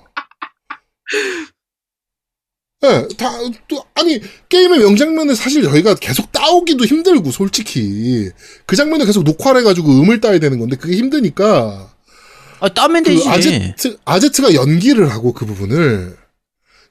[2.84, 3.28] 예, 다,
[3.66, 8.30] 또, 아니, 게임의 명장면을 사실 저희가 계속 따오기도 힘들고, 솔직히.
[8.66, 11.92] 그 장면을 계속 녹화를 해가지고 음을 따야 되는 건데, 그게 힘드니까,
[12.60, 13.28] 아, 따면 그 되지.
[13.28, 16.16] 아제트, 아제트가 연기를 하고, 그 부분을,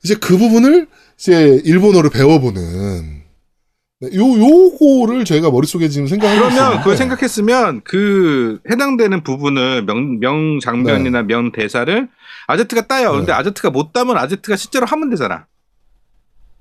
[0.03, 0.88] 이제 그 부분을,
[1.18, 3.23] 이제 일본어를 배워보는,
[4.01, 6.77] 네, 요, 요거를 저희가 머릿속에 지금 생각하고 그러면 있어요.
[6.80, 12.07] 그걸 생각했으면 그 해당되는 부분을 명, 명 장면이나 명 대사를
[12.45, 13.14] 아제트가 따요.
[13.14, 13.34] 근데 네.
[13.34, 15.47] 아제트가 못 따면 아제트가 실제로 하면 되잖아.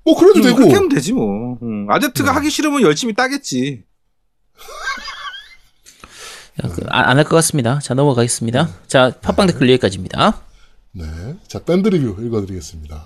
[0.07, 0.55] 뭐, 그래도 음, 되고.
[0.55, 1.57] 그렇게 하면 되지 뭐.
[1.61, 2.35] 음, 아제트가 네.
[2.35, 3.83] 하기 싫으면 열심히 따겠지.
[6.61, 7.79] 그, 안할 것 같습니다.
[7.79, 8.69] 자, 넘어가겠습니다.
[8.87, 10.41] 자, 팟빵 댓글 여기까지입니다.
[10.93, 11.05] 네.
[11.45, 13.05] 자, 밴드 리뷰 읽어드리겠습니다.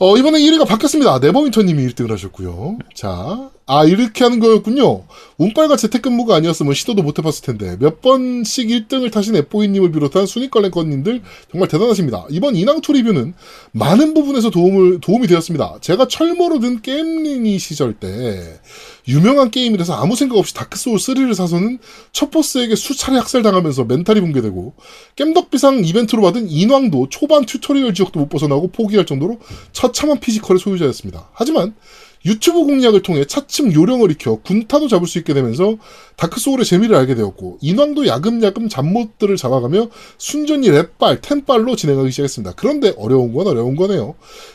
[0.00, 1.18] 어, 이번에 1위가 바뀌었습니다.
[1.18, 2.76] 네버윈터님이 1등을 하셨고요.
[2.94, 5.04] 자, 아, 이렇게 하는 거였군요.
[5.36, 11.20] 운빨과 재택근무가 아니었으면 시도도 못 해봤을 텐데, 몇 번씩 1등을 타신 에뽀이님을 비롯한 순위권 랭커님들
[11.52, 12.24] 정말 대단하십니다.
[12.30, 13.34] 이번 인왕2 리뷰는
[13.72, 15.76] 많은 부분에서 도움을, 도움이 되었습니다.
[15.82, 18.58] 제가 철모르던 겜린이 시절 때,
[19.06, 21.78] 유명한 게임이라서 아무 생각 없이 다크 소울 3를 사서는
[22.10, 24.72] 첫 보스에게 수차례 학살당하면서 멘탈이 붕괴되고,
[25.16, 29.40] 겜덕비상 이벤트로 받은 인왕도 초반 튜토리얼 지역도 못 벗어나고 포기할 정도로
[29.72, 31.28] 처참한 피지컬의 소유자였습니다.
[31.34, 31.74] 하지만
[32.24, 35.76] 유튜브 공략을 통해 차츰 요령을 익혀 군타도 잡을 수 있게 되면서
[36.16, 42.54] 다크소울의 재미를 알게 되었고 인왕도 야금야금 잡못들을 잡아가며 순전히 렙발, 템발로 진행하기 시작했습니다.
[42.56, 44.14] 그런데 어려운 건 어려운 거네요.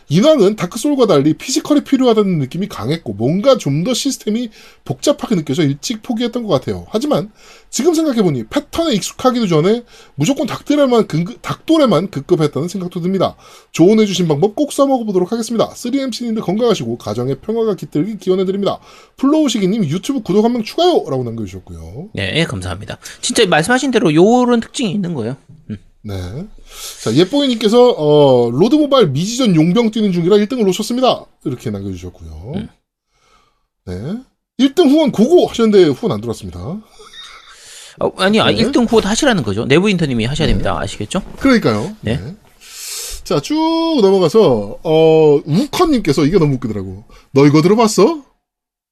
[0.09, 4.49] 인왕은 다크소울과 달리 피지컬이 필요하다는 느낌이 강했고 뭔가 좀 더 시스템이
[4.85, 6.85] 복잡하게 느껴져 일찍 포기했던 것 같아요.
[6.89, 7.31] 하지만
[7.73, 9.83] 지금 생각해보니 패턴에 익숙하기도 전에
[10.13, 13.35] 무조건 닥돌에만 급급, 닥돌에만 급급했다는 생각도 듭니다.
[13.71, 15.69] 조언해주신 방법 꼭 써먹어보도록 하겠습니다.
[15.71, 18.77] 3MC님들 건강하시고 가정의 평화가 깃들기 기원해드립니다.
[19.17, 21.03] 플로우시기님 유튜브 구독 한 명 추가요!
[21.09, 22.09] 라고 남겨주셨고요.
[22.13, 22.99] 네, 감사합니다.
[23.21, 25.35] 진짜 말씀하신 대로 요런 특징이 있는 거예요.
[26.03, 26.13] 네.
[27.03, 31.25] 자, 예뽀이님께서, 어, 로드모바일 미지전 용병 뛰는 중이라 1등을 놓쳤습니다.
[31.45, 32.53] 이렇게 남겨주셨고요.
[32.55, 32.69] 음.
[33.87, 34.17] 네.
[34.59, 36.59] 1등 후원 고고 하셨는데 후원 안 들어왔습니다.
[37.99, 38.55] 어, 아니, 아, 네.
[38.57, 39.65] 1등 후원 하시라는 거죠.
[39.65, 40.77] 내부 인터님이 하셔야 됩니다.
[40.79, 41.21] 아시겠죠?
[41.39, 41.95] 그러니까요.
[42.01, 42.19] 네.
[43.23, 43.55] 자, 쭉
[44.01, 47.05] 넘어가서, 어, 우커님께서 이게 너무 웃기더라고.
[47.31, 48.23] 너 이거 들어봤어?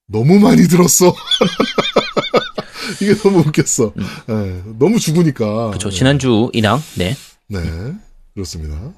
[0.08, 1.14] 너무 많이 들었어.
[3.02, 3.94] 이게 너무 웃겼어.
[4.28, 5.68] 네, 너무 죽으니까.
[5.70, 5.90] 그렇죠.
[5.90, 6.82] 지난주 인왕.
[6.96, 7.16] 네.
[7.48, 7.60] 네,
[8.34, 8.94] 그렇습니다.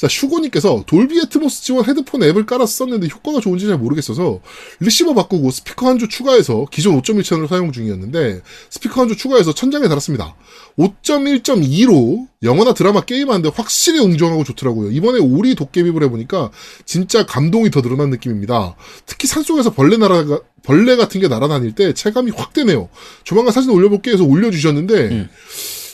[0.00, 4.40] 자, 슈고님께서 돌비 애트모스 지원 헤드폰 앱을 깔아서 썼는데 효과가 좋은지 잘 모르겠어서
[4.80, 8.40] 리시버 바꾸고 스피커 한조 추가해서 기존 5.1 채널을 사용 중이었는데
[8.70, 10.34] 스피커 한조 추가해서 천장에 달았습니다.
[10.78, 14.90] 5.1.2로 영화나 드라마 게임하는데 확실히 웅장하고 좋더라고요.
[14.90, 16.50] 이번에 오리 도깨비를 해보니까
[16.86, 18.76] 진짜 감동이 더 늘어난 느낌입니다.
[19.04, 22.88] 특히 산속에서 벌레 날아가 벌레 같은 게 날아다닐 때 체감이 확 되네요.
[23.24, 25.28] 조만간 사진 올려볼게 해서 올려주셨는데 음.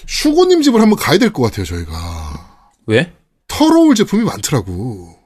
[0.07, 1.65] 슈고님 집을 한번 가야 될 것 같아요.
[1.66, 1.93] 저희가
[2.87, 3.12] 왜?
[3.57, 5.16] 털어올 제품이 많더라고.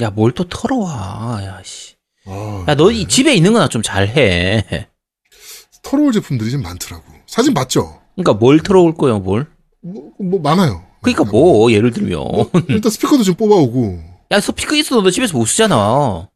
[0.00, 1.40] 야, 뭘또 털어와.
[1.44, 1.94] 야, 씨.
[2.26, 4.88] 아, 야, 너이 집에 있는 거나 좀 잘해.
[5.82, 7.04] 털어올 제품들이 좀 많더라고.
[7.26, 8.00] 사진 봤죠?
[8.16, 9.46] 그러니까 뭘 털어올 거예요, 뭘?
[9.80, 10.84] 뭐, 뭐 많아요.
[11.02, 12.22] 그러니까 뭐, 예를 들면.
[12.68, 16.28] 일단 스피커도 좀 뽑아오고 야, 스피커 있어도 너 집에서 못 쓰잖아.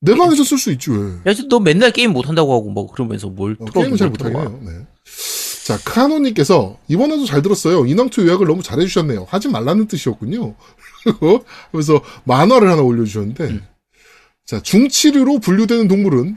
[0.00, 1.30] 내 방에서 쓸 수 있지 왜?
[1.30, 3.84] 야, 너 맨날 게임 못 한다고 하고 뭐 그러면서 뭘 어, 털어?
[3.84, 4.60] 게임은 잘 해요.
[4.62, 4.70] 네.
[5.64, 7.86] 자, 카노님께서 이번에도 잘 들었어요.
[7.86, 9.26] 인왕투 요약을 너무 잘해주셨네요.
[9.28, 10.54] 하지 말라는 뜻이었군요.
[11.72, 13.62] 그래서 만화를 하나 올려주셨는데, 음.
[14.44, 16.36] 자, 중치류로 분류되는 동물은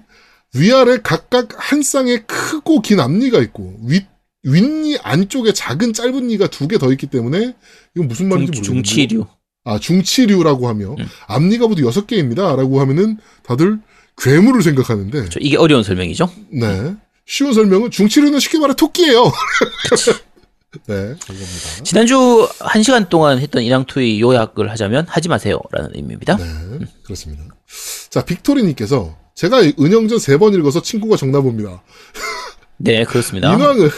[0.53, 4.05] 위아래 각각 한 쌍의 크고 긴 앞니가 있고, 윗,
[4.43, 7.55] 윗니 안쪽에 작은 짧은 니가 두 개 더 있기 때문에,
[7.95, 8.87] 이건 무슨 말인지 중, 모르겠는데.
[8.87, 9.25] 중치류.
[9.63, 11.05] 아, 중치류라고 하며, 음.
[11.27, 12.55] 앞니가 모두 여섯 개입니다.
[12.55, 13.79] 라고 하면은 다들
[14.17, 16.29] 괴물을 생각하는데, 저 이게 어려운 설명이죠?
[16.51, 16.95] 네.
[17.25, 19.23] 쉬운 설명은 중치류는 쉽게 말해 토끼예요.
[20.87, 21.83] 네, 그겁니다.
[21.83, 25.59] 지난주 한 시간 동안 했던 인왕투의 요약을 하자면 하지 마세요.
[25.71, 26.35] 라는 의미입니다.
[26.35, 26.43] 네,
[27.03, 27.43] 그렇습니다.
[28.09, 31.81] 자, 빅토리님께서 제가 은영전 세 번 읽어서 친구가 봅니다.
[32.77, 33.53] 네, 그렇습니다.
[33.53, 33.89] 인왕은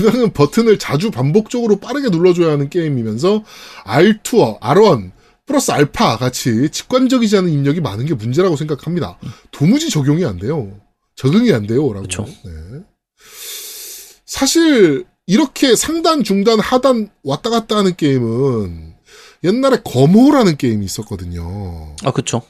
[0.00, 3.44] 인왕은 버튼을 자주 반복적으로 빠르게 눌러줘야 하는 게임이면서
[3.84, 5.10] R2, R1
[5.46, 9.18] 플러스 알파 같이 직관적이지 않은 입력이 많은 게 문제라고 생각합니다.
[9.52, 10.72] 도무지 적용이 안 돼요.
[11.16, 12.06] 적응이 안 돼요라고.
[12.06, 12.82] 네.
[14.24, 18.94] 사실 이렇게 상단, 중단, 하단 왔다 갔다 하는 게임은
[19.44, 21.96] 옛날에 거모라는 게임이 있었거든요.
[22.04, 22.42] 아, 그쵸.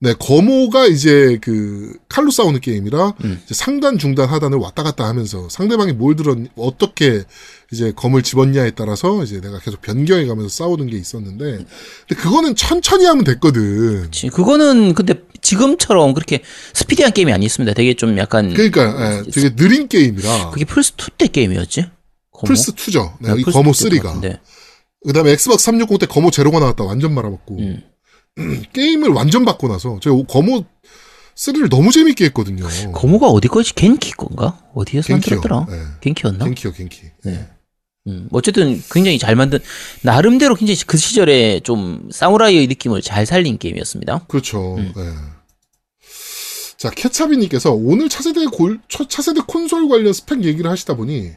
[0.00, 3.42] 네, 거모가 이제 그 칼로 싸우는 게임이라 음.
[3.46, 7.24] 상단, 중단, 하단을 왔다 갔다 하면서 상대방이 뭘 들었, 어떻게
[7.74, 13.04] 이제 검을 집었냐에 따라서 이제 내가 계속 변경해 가면서 싸우는 게 있었는데, 근데 그거는 천천히
[13.04, 14.02] 하면 됐거든.
[14.02, 14.28] 그치.
[14.28, 16.40] 그거는 근데 지금처럼 그렇게
[16.72, 17.74] 스피디한 게임이 아니었습니다.
[17.74, 21.86] 되게 좀 약간 그러니까 예, 되게 느린 게임이라 그게 플스 2 때 게임이었지?
[22.30, 22.46] 귀무?
[22.46, 23.14] 플스 2죠.
[23.20, 24.02] 네, 네, 이 플스2 귀무 때것 3가.
[24.04, 24.40] 같은데.
[25.04, 27.82] 그다음에 엑스박스 360 때 귀무 제로가 나왔다 완전 말아먹고 음.
[28.72, 30.64] 게임을 완전 바꿔 나서 제가 귀무
[31.36, 32.64] 3를 너무 재밌게 했거든요.
[32.92, 33.74] 거모가 어디 거지?
[33.74, 34.60] 겐키 건가?
[34.72, 35.12] 어디에서.
[35.12, 35.66] 만들었더라?
[35.68, 35.76] 네.
[36.00, 36.44] 겐키였나?
[36.44, 37.00] 겐키요, 겐키.
[37.24, 37.48] 네.
[38.06, 39.58] 음, 어쨌든 굉장히 잘 만든
[40.02, 44.26] 나름대로 굉장히 그 시절에 좀 사무라이의 느낌을 잘 살린 게임이었습니다.
[44.28, 44.76] 그렇죠.
[44.76, 44.92] 음.
[44.94, 45.02] 네.
[46.76, 51.30] 자, 캐차비님께서 오늘 차세대 골, 차- 차세대 콘솔 관련 스펙 얘기를 하시다 보니,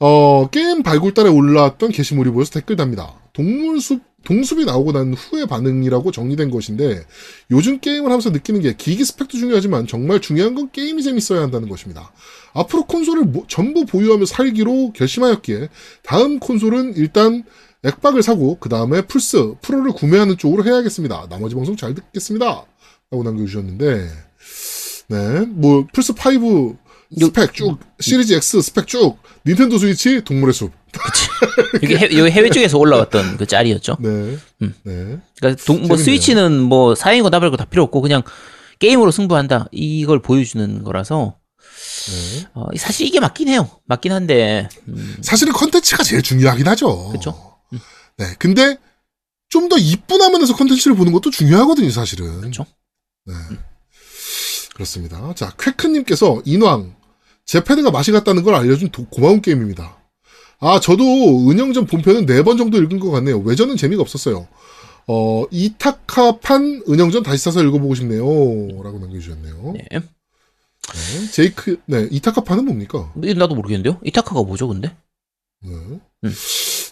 [0.00, 3.14] 어, 게임 발굴단에 올라왔던 게시물이 보여서 댓글 답니다.
[3.32, 7.02] 동물숲, 동숲이 나오고 난 후의 반응이라고 정리된 것인데,
[7.50, 12.12] 요즘 게임을 하면서 느끼는 게 기기 스펙도 중요하지만 정말 중요한 건 게임이 재밌어야 한다는 것입니다.
[12.52, 15.70] 앞으로 콘솔을 모- 전부 보유하며 살기로 결심하였기에,
[16.02, 17.42] 다음 콘솔은 일단
[17.84, 21.28] 액박을 사고, 그 다음에 플스, 프로를 구매하는 쪽으로 해야겠습니다.
[21.30, 22.66] 나머지 방송 잘 듣겠습니다.
[23.10, 24.08] 라고 남겨주셨는데,
[25.08, 26.76] 네, 뭐, 플스 5
[27.18, 30.70] 스펙 쭉, 시리즈 X 스펙 쭉, 닌텐도 스위치 동물의 숲.
[31.82, 33.96] 이게 해, 여기 해외 쪽에서 올라왔던 그 짤이었죠.
[34.00, 34.08] 네.
[34.08, 34.74] 음.
[34.84, 35.18] 네.
[35.38, 36.04] 그러니까 동, 뭐 재밌네요.
[36.04, 38.22] 스위치는 뭐 사양이고 나발고 다 필요 없고 그냥
[38.78, 41.36] 게임으로 승부한다 이걸 보여주는 거라서
[42.10, 42.46] 네.
[42.54, 43.68] 어, 사실 이게 맞긴 해요.
[43.86, 47.10] 맞긴 한데 음, 사실은 컨텐츠가 제일 중요하긴 하죠.
[47.10, 47.56] 그쵸.
[48.16, 48.26] 네.
[48.38, 48.76] 근데
[49.50, 52.40] 좀 더 이쁜 화면에서 컨텐츠를 보는 것도 중요하거든요, 사실은.
[52.42, 52.66] 그쵸.
[53.26, 53.34] 네.
[54.74, 55.34] 그렇습니다.
[55.34, 56.94] 자, 쾌크님께서 인왕,
[57.44, 59.97] 제 패드가 맛이 갔다는 걸 알려준 도- 고마운 게임입니다.
[60.60, 61.04] 아, 저도
[61.50, 63.38] 은영전 본편은 네 번 정도 읽은 것 같네요.
[63.38, 64.48] 외전은 재미가 없었어요.
[65.06, 68.22] 어, 이타카판 은영전 다시 사서 읽어보고 싶네요.
[68.82, 69.74] 라고 남겨주셨네요.
[69.74, 69.88] 네.
[69.90, 71.30] 네.
[71.32, 73.12] 제이크, 네, 이타카판은 뭡니까?
[73.14, 73.98] 뭐 나도 모르겠는데요.
[74.04, 74.94] 이타카가 뭐죠, 근데?
[75.60, 75.72] 네.
[76.24, 76.34] 음.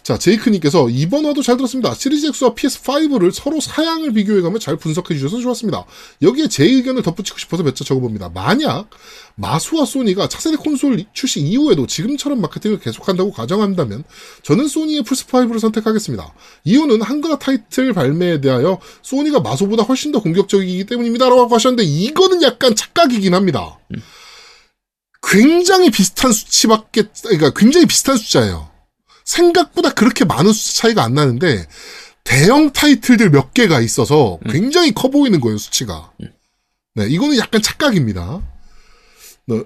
[0.03, 1.93] 자, 제이크님께서 이번 화도 잘 들었습니다.
[1.93, 5.85] 시리즈 X와 PS5를 서로 사양을 비교해가며 잘 분석해 주셔서 좋았습니다.
[6.21, 8.29] 여기에 제 의견을 덧붙이고 싶어서 몇 자 적어봅니다.
[8.29, 8.89] 만약
[9.35, 14.05] 마수와 소니가 차세대 콘솔 출시 이후에도 지금처럼 마케팅을 계속한다고 가정한다면
[14.43, 16.33] 저는 소니의 플스5를 선택하겠습니다.
[16.63, 21.27] 이유는 한글화 타이틀 발매에 대하여 소니가 마소보다 훨씬 더 공격적이기 때문입니다.
[21.27, 23.77] 라고 하셨는데 이거는 약간 착각이긴 합니다.
[25.21, 28.69] 굉장히 비슷한 수치밖에, 그러니까 굉장히 비슷한 숫자예요.
[29.25, 31.65] 생각보다 그렇게 많은 숫자 차이가 안 나는데
[32.23, 36.11] 대형 타이틀들 몇 개가 있어서 굉장히 커 보이는 거예요 수치가.
[36.95, 38.41] 네, 이거는 약간 착각입니다.
[39.47, 39.63] 네,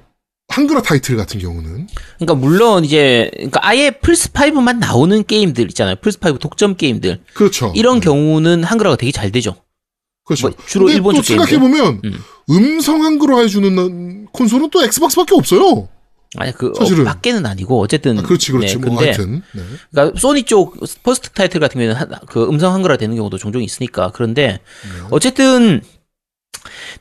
[0.47, 1.87] 한글화 타이틀 같은 경우는
[2.17, 5.95] 그러니까 물론 이제 그러니까 아예 플스 5만 나오는 게임들 있잖아요.
[6.01, 7.71] 플스 5 독점 게임들 그렇죠.
[7.75, 9.55] 이런 경우는 한글화가 되게 잘 되죠.
[10.35, 10.49] 그렇죠.
[10.57, 11.21] 뭐 주로 일본 또.
[11.21, 12.13] 생각해 보면 음.
[12.49, 12.81] 음.
[12.81, 15.87] 성 한글화 해주는 콘솔은 또 엑스박스밖에 없어요.
[16.37, 17.01] 아니 그 사실은.
[17.01, 18.75] 어, 밖에는 아니고 어쨌든 아, 그렇지, 그렇지.
[18.75, 19.41] 네, 뭐 근데 하여튼.
[19.53, 19.61] 네.
[19.91, 24.11] 그러니까 소니 쪽 퍼스트 타이틀 같은 경우에는 한- 그 음성 한글화 되는 경우도 종종 있으니까
[24.13, 24.47] 그런데
[24.83, 25.07] 네.
[25.11, 25.81] 어쨌든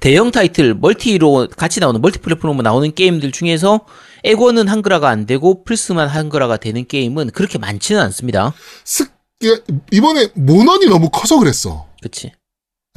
[0.00, 3.80] 대형 타이틀 멀티로 같이 나오는 멀티 플랫폼으로 나오는 게임들 중에서
[4.24, 8.52] 에고는 한글화가 안 되고 플스만 한글화가 되는 게임은 그렇게 많지는 않습니다.
[8.84, 9.58] 쓱 이게
[9.92, 11.86] 이번에 모넌이 너무 커서 그랬어.
[12.00, 12.32] 그렇지.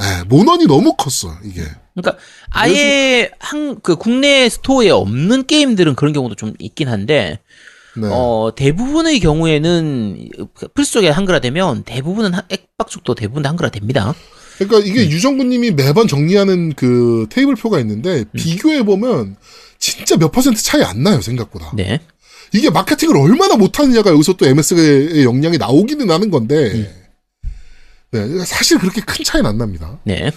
[0.01, 1.61] 예, 모넌이 너무 컸어 이게.
[1.95, 2.17] 그러니까
[2.49, 7.39] 아예 한 그 국내 스토어에 없는 게임들은 그런 경우도 좀 있긴 한데
[7.95, 8.07] 네.
[8.11, 10.29] 어 대부분의 경우에는
[10.73, 14.15] 플스 쪽에 한글화되면 대부분은 한- 액박 쪽도 대부분 다 한글화됩니다.
[14.57, 14.83] 그러니까 음.
[14.87, 18.25] 이게 유정구님이 매번 정리하는 그 테이블표가 있는데 음.
[18.35, 19.35] 비교해 보면
[19.77, 21.71] 진짜 몇 퍼센트 차이 안 나요 생각보다.
[21.75, 21.99] 네.
[22.53, 26.71] 이게 마케팅을 얼마나 못하느냐가 여기서 또 MS의 영향이 나오기는 하는 건데.
[26.73, 27.02] 음.
[28.13, 29.97] 네, 사실 그렇게 큰 차이는 안 납니다.
[30.03, 30.29] 네.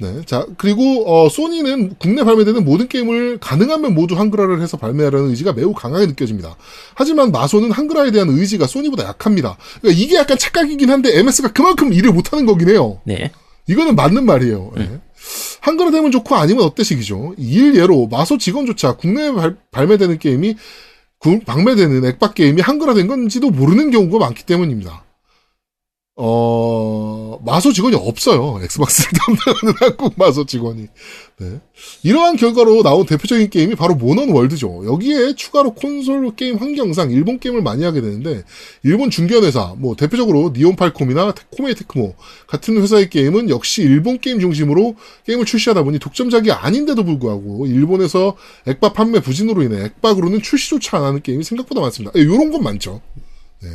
[0.00, 5.52] 네, 자 그리고 어, 소니는 국내 발매되는 모든 게임을 가능하면 모두 한글화를 해서 발매하려는 의지가
[5.52, 6.56] 매우 강하게 느껴집니다.
[6.96, 9.56] 하지만 마소는 한글화에 대한 의지가 소니보다 약합니다.
[9.80, 13.00] 그러니까 이게 약간 착각이긴 한데 MS가 그만큼 일을 못하는 거긴 해요.
[13.04, 13.30] 네.
[13.68, 14.72] 이거는 맞는 말이에요.
[14.80, 15.00] 예.
[15.60, 17.34] 한글화 되면 좋고 아니면 어때식이죠.
[17.38, 20.56] 일 예로 마소 직원조차 국내에 발, 발매되는 게임이
[21.18, 25.04] 구- 방매되는 액박 게임이 한글화된 건지도 모르는 경우가 많기 때문입니다.
[26.14, 28.60] 어, 마소 직원이 없어요.
[28.62, 30.88] 엑스박스를 담당하는 한국 마소 직원이.
[31.38, 31.60] 네.
[32.02, 34.84] 이러한 결과로 나온 대표적인 게임이 바로 모넌 월드죠.
[34.84, 38.44] 여기에 추가로 콘솔 게임 환경상 일본 게임을 많이 하게 되는데,
[38.82, 42.14] 일본 중견 회사, 뭐 대표적으로 니혼팔콤이나 코에이 테크모
[42.46, 48.36] 같은 회사의 게임은 역시 일본 게임 중심으로 게임을 출시하다 보니 독점작이 아닌데도 불구하고 일본에서
[48.66, 52.12] 액박 판매 부진으로 인해 액박으로는 출시조차 안 하는 게임이 생각보다 많습니다.
[52.20, 53.00] 예, 요런 건 많죠.
[53.62, 53.68] 네.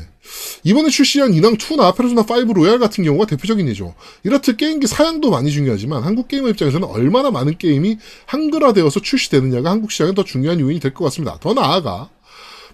[0.64, 3.96] 이번에 출시한 인왕2나 페르소나 5 로얄 같은 경우가 대표적인 예죠.
[4.24, 10.14] 이렇듯 게임기 사양도 많이 중요하지만 한국 게이머 입장에서는 얼마나 많은 게임이 한글화되어서 출시되느냐가 한국 시장에
[10.14, 11.38] 더 중요한 요인이 될 것 같습니다.
[11.40, 12.10] 더 나아가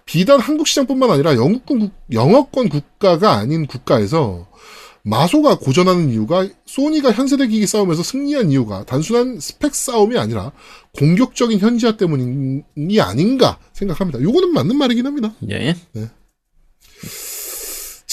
[0.05, 4.47] 비단 한국 시장뿐만 아니라 영국권 국- 영어권 국가가 아닌 국가에서
[5.05, 10.51] 마소가 고전하는 이유가 소니가 현세대 기기 싸움에서 승리한 이유가 단순한 스펙 싸움이 아니라
[10.97, 14.21] 공격적인 현지화 때문이 아닌가 생각합니다.
[14.21, 15.33] 요거는 맞는 말이긴 합니다.
[15.93, 16.07] 네.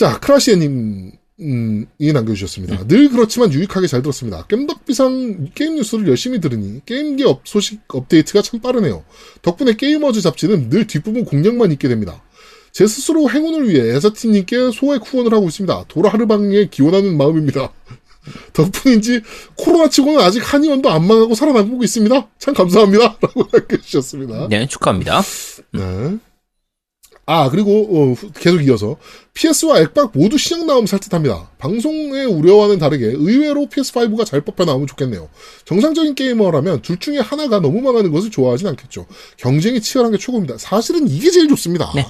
[0.01, 2.87] 자, 크라시에님, 음, 이 남겨주셨습니다.
[2.87, 4.47] 늘 그렇지만 유익하게 잘 들었습니다.
[4.47, 9.05] 겜덕비상 게임 뉴스를 열심히 들으니 게임 기업 소식 업데이트가 참 빠르네요.
[9.43, 12.23] 덕분에 게이머즈 잡지는 늘 뒷부분 공략만 읽게 됩니다.
[12.73, 15.85] 제 스스로 행운을 위해 에사티님께 소액 후원을 하고 있습니다.
[15.89, 17.71] 돌하르방에 기원하는 마음입니다.
[18.55, 19.21] 덕분인지
[19.55, 22.27] 코로나 치고는 아직 한의원도 안 망하고 살아남고 있습니다.
[22.39, 23.19] 참 감사합니다.
[23.21, 24.49] 라고 남겨주셨습니다.
[24.49, 25.21] 네, 축하합니다.
[25.75, 26.19] 네.
[27.33, 28.97] 아, 그리고, 어, 후- 계속 이어서,
[29.35, 31.51] PS와 액박 모두 시장 나오면 살듯합니다.
[31.59, 35.29] 방송의 우려와는 다르게 의외로 PS5가 잘 뽑혀 나오면 좋겠네요.
[35.65, 39.07] 정상적인 게이머라면 둘 중에 하나가 너무 망하는 것을 좋아하진 않겠죠.
[39.37, 40.59] 경쟁이 치열한 게 최고입니다.
[40.59, 41.93] 사실은 이게 제일 좋습니다.
[41.95, 42.05] 네.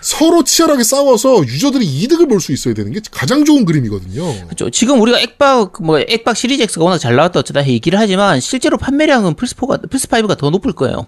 [0.00, 4.46] 서로 치열하게 싸워서 유저들이 이득을 볼 수 있어야 되는 게 가장 좋은 그림이거든요.
[4.46, 4.70] 그렇죠.
[4.70, 9.34] 지금 우리가 액박 뭐 액박 시리즈 X가 워낙 잘 나왔다 어쩌다 얘기를 하지만 실제로 판매량은
[9.34, 11.06] 플스4가 플스5가 더 높을 거예요.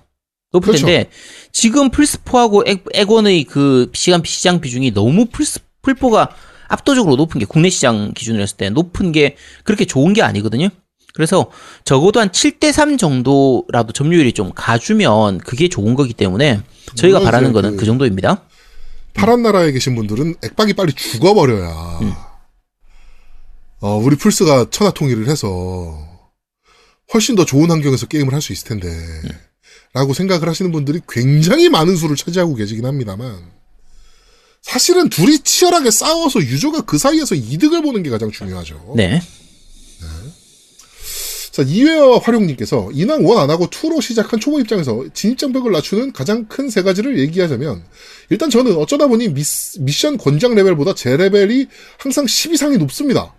[0.52, 0.86] 높을 그렇죠.
[0.86, 1.10] 텐데
[1.50, 6.28] 지금 플스4하고 액, 액원의 그 시간 시장 비중이 너무 플스 플4가
[6.68, 10.68] 압도적으로 높은 게 국내 시장 기준으로 했을 때 높은 게 그렇게 좋은 게 아니거든요.
[11.14, 11.50] 그래서
[11.84, 16.60] 적어도 한 7대 3 정도라도 점유율이 좀 가주면 그게 좋은 거기 때문에
[16.94, 18.44] 저희가 바라는 거는 그- 그 정도입니다.
[19.14, 22.12] 파란 나라에 계신 분들은 액박이 빨리 죽어버려야 음.
[23.80, 25.98] 어, 우리 플스가 천하 통일을 해서
[27.12, 29.30] 훨씬 더 좋은 환경에서 게임을 할 수 있을 텐데 음.
[29.94, 33.50] 라고 생각을 하시는 분들이 굉장히 많은 수를 차지하고 계시긴 합니다만
[34.62, 38.94] 사실은 둘이 치열하게 싸워서 유저가 그 사이에서 이득을 보는 게 가장 중요하죠.
[38.96, 39.20] 네.
[41.50, 46.80] 자, 이회와 활용님께서 인왕 1안 하고 2로 시작한 초보 입장에서 진입장벽을 낮추는 가장 큰 세
[46.82, 47.84] 가지를 얘기하자면,
[48.30, 51.66] 일단 저는 어쩌다 보니 미스- 미션 권장 레벨보다 제 레벨이
[51.98, 53.34] 항상 10 이상이 높습니다.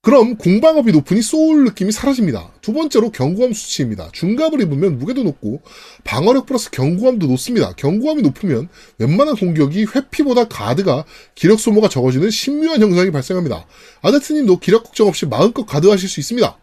[0.00, 2.52] 그럼 공방업이 높으니 소울 느낌이 사라집니다.
[2.60, 4.10] 두 번째로 경고함 수치입니다.
[4.12, 5.60] 중갑을 입으면 무게도 높고
[6.04, 7.72] 방어력 플러스 경고함도 높습니다.
[7.72, 8.68] 경고함이 높으면
[8.98, 11.04] 웬만한 공격이 회피보다 가드가
[11.34, 13.66] 기력 소모가 적어지는 신묘한 현상이 발생합니다.
[14.02, 16.56] 아데트님도 기력 걱정 없이 마음껏 가드하실 수 있습니다.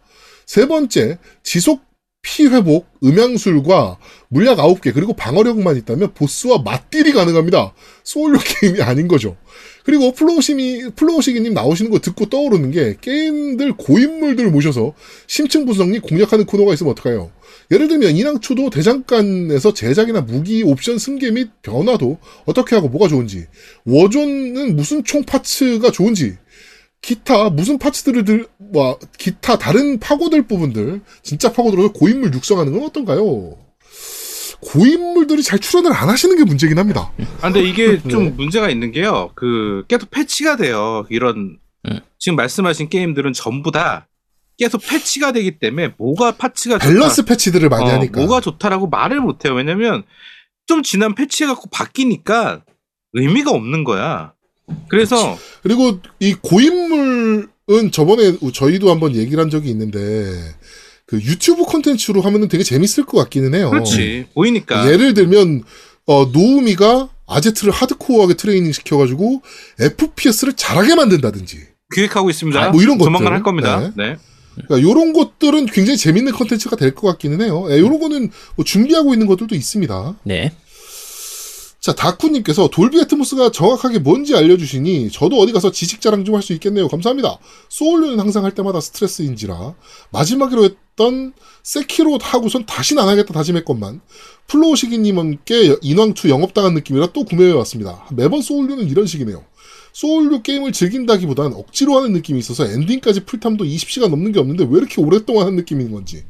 [0.46, 1.82] 세 번째, 지속
[2.26, 3.98] 피 회복, 음향술과
[4.30, 7.72] 물약 9개, 그리고 방어력만 있다면 보스와 맞딜이 가능합니다.
[8.02, 9.36] 소울류 게임이 아닌 거죠.
[9.84, 14.92] 그리고 플로우시미, 플로우시기님 나오시는 거 듣고 떠오르는 게 게임들 고인물들 모셔서
[15.28, 17.30] 심층 분석 및 공략하는 코너가 있으면 어떡해요?
[17.70, 23.46] 예를 들면 인왕2도 대장간에서 제작이나 무기 옵션 승계 및 변화도 어떻게 하고 뭐가 좋은지
[23.84, 26.36] 워존은 무슨 총 parts가 좋은지
[27.06, 33.56] 기타 무슨 parts들을 들, 뭐, 기타 다른 파고들 부분들 진짜 파고들어서 고인물 육성하는 건 어떤가요?
[34.60, 37.12] 고인물들이 잘 출연을 안 하시는 게 문제긴 합니다.
[37.42, 38.30] 아, 근데 이게 좀 네.
[38.30, 39.30] 문제가 있는 게요.
[39.36, 41.06] 그 계속 패치가 돼요.
[41.08, 41.58] 이런
[41.88, 42.00] 음.
[42.18, 44.08] 지금 말씀하신 게임들은 전부 다
[44.58, 48.18] 계속 패치가 되기 때문에 뭐가 파츠가 밸런스 좋다, 패치들을 많이 어, 하니까.
[48.18, 49.54] 뭐가 좋다라고 말을 못 해요.
[49.54, 50.02] 왜냐면
[50.66, 52.64] 좀 지난 패치해 갖고 바뀌니까
[53.12, 54.32] 의미가 없는 거야.
[54.88, 59.98] 그래서 그리고 이 고인물은 저번에 저희도 한번 얘기를 한 적이 있는데
[61.06, 63.70] 그 유튜브 콘텐츠로 하면은 되게 재밌을 것 같기는 해요.
[63.70, 65.62] 그렇지 보이니까 예를 들면
[66.06, 69.42] 어, 노우미가 아제트를 하드코어하게 트레이닝 시켜가지고
[69.80, 71.58] FPS를 잘하게 만든다든지
[71.94, 72.60] 기획하고 있습니다.
[72.60, 73.32] 아, 뭐 이런 조만간 것들.
[73.32, 73.80] 할 겁니다.
[73.96, 74.08] 네.
[74.10, 74.16] 네.
[74.54, 77.66] 그러니까 이런 것들은 굉장히 재밌는 컨텐츠가 될 것 같기는 해요.
[77.70, 80.16] 예, 이런 거는 뭐 준비하고 있는 것들도 있습니다.
[80.24, 80.52] 네.
[81.86, 86.52] 자, 다쿠님께서 돌비 애트모스가 정확하게 뭔지 알려주시니 저도 어디 가서 지식 자랑 좀 할 수
[86.54, 86.88] 있겠네요.
[86.88, 87.38] 감사합니다.
[87.68, 89.76] 소울류는 항상 할 때마다 스트레스인지라
[90.10, 91.32] 마지막으로 했던
[91.62, 94.00] 세키로 하고선 다신 안 하겠다 다짐했건만
[94.48, 98.06] 플로우시기님께 인왕2 영업당한 느낌이라 또 구매해왔습니다.
[98.10, 99.44] 매번 소울류는 이런 식이네요.
[99.92, 105.00] 소울류 게임을 즐긴다기보단 억지로 하는 느낌이 있어서 엔딩까지 풀탐도 20시간 넘는 게 없는데 왜 이렇게
[105.00, 106.24] 오랫동안 한 느낌인 건지.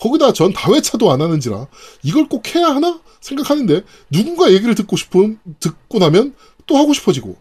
[0.00, 1.66] 거기다 전 다회차도 안 하는지라
[2.02, 6.34] 이걸 꼭 해야 하나 생각하는데 누군가 얘기를 듣고 싶음 듣고 나면
[6.66, 7.36] 또 하고 싶어지고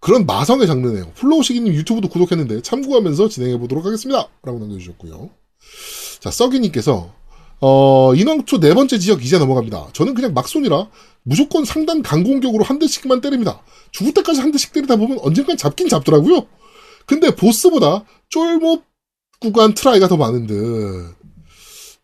[0.00, 1.12] 그런 마성의 장르네요.
[1.14, 5.30] 플로우시기님 유튜브도 구독했는데 참고하면서 진행해 보도록 하겠습니다.라고 남겨주셨고요.
[6.20, 7.12] 자 썩이님께서
[7.60, 9.88] 어, 인왕2 네 번째 지역 이제 넘어갑니다.
[9.92, 10.88] 저는 그냥 막손이라
[11.24, 13.60] 무조건 상단 강공격으로 한 대씩만 때립니다.
[13.90, 16.46] 죽을 때까지 한 대씩 때리다 보면 언젠간 잡긴 잡더라고요.
[17.06, 18.84] 근데 보스보다 쫄몹
[19.40, 21.17] 구간 try가 더 많은 듯.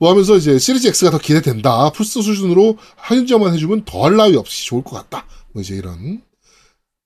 [0.05, 1.89] 뭐 하면서 이제 시리즈 X가 더 기대된다.
[1.89, 5.25] 플스 수준으로 한 점만 해주면 더할 나위 없이 좋을 것 같다.
[5.55, 6.21] 뭐 이제 이런.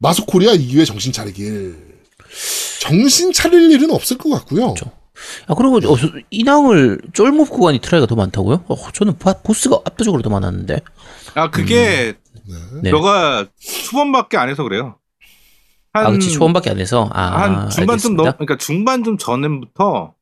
[0.00, 1.76] 마소코리아 이기회 정신 차리길.
[2.80, 4.74] 정신 차릴 일은 없을 것 같고요.
[4.74, 4.90] 그렇죠.
[5.46, 8.64] 아, 그리고 어, 저- 인왕을 쫄몹 구간이 try가 더 많다고요?
[8.66, 10.80] 어, 저는 바- 보스가 압도적으로 더 많았는데.
[11.34, 12.14] 아 그게
[12.82, 12.90] 네.
[12.90, 13.46] 너가
[13.90, 14.96] 초반밖에 안 해서 그래요.
[15.92, 17.08] 한, 아, 그치, 초반밖에 안 해서.
[17.12, 18.24] 아, 한 중반쯤 넘.
[18.32, 20.14] 그러니까 중반쯤 전부터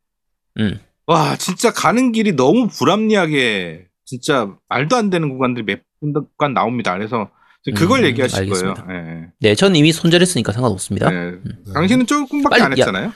[0.59, 0.79] 음.
[1.07, 6.95] 와 진짜 가는 길이 너무 불합리하게 진짜 말도 안 되는 구간들이 몇 구간 나옵니다.
[6.97, 7.31] 그래서
[7.75, 8.85] 그걸 음, 얘기하실 알겠습니다.
[8.85, 9.01] 거예요.
[9.03, 11.13] 예, 네, 전 이미 손절했으니까 상관없습니다.
[11.13, 11.33] 예.
[11.75, 12.75] 당신은 조금밖에 빨리, 안 야.
[12.77, 13.13] 했잖아요.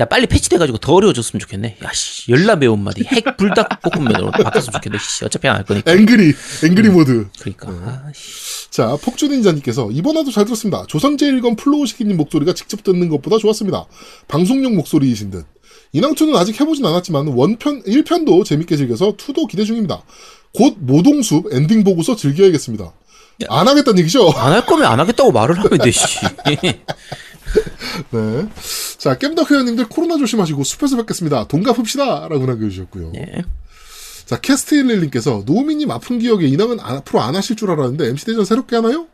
[0.00, 1.78] 야, 빨리 패치돼가지고 더 어려워졌으면 좋겠네.
[1.82, 4.98] 야, 씨, 열나 매운맛이 핵 불닭볶음면으로 바뀌었으면 좋겠네.
[4.98, 5.90] 씨, 어차피 안 할 거니까.
[5.90, 6.34] angry,
[6.66, 7.28] angry mode.
[7.40, 7.68] 그러니까.
[7.70, 8.70] 아, 씨.
[8.70, 10.84] 자, 폭주닌자님께서 이번화도 잘 들었습니다.
[10.86, 13.86] 조선제일검 플로우시키님 목소리가 직접 듣는 것보다 좋았습니다.
[14.28, 15.46] 방송용 목소리이신 듯.
[15.94, 20.02] 인왕2는 아직 해보진 않았지만 원편, 1편도 재밌게 즐겨서 2도 기대 중입니다.
[20.54, 22.92] 곧 모동숲 엔딩 보고서 즐겨야겠습니다.
[23.48, 24.30] 안 하겠다는 얘기죠?
[24.36, 26.18] 안 할 거면 안 하겠다고 말을 하면 돼, 씨.
[28.10, 28.48] 네.
[28.98, 31.46] 자, 겜덕 회원님들 코로나 조심하시고 숲에서 뵙겠습니다.
[31.48, 32.28] 동갑합시다!
[32.28, 33.12] 라고 남겨주셨고요.
[33.12, 33.42] 네.
[34.26, 38.76] 자, 캐스트일릴님께서 노우미님 아픈 기억에 인왕은 안- 앞으로 안 하실 줄 알았는데 MC 대전 새롭게
[38.76, 39.06] 하나요?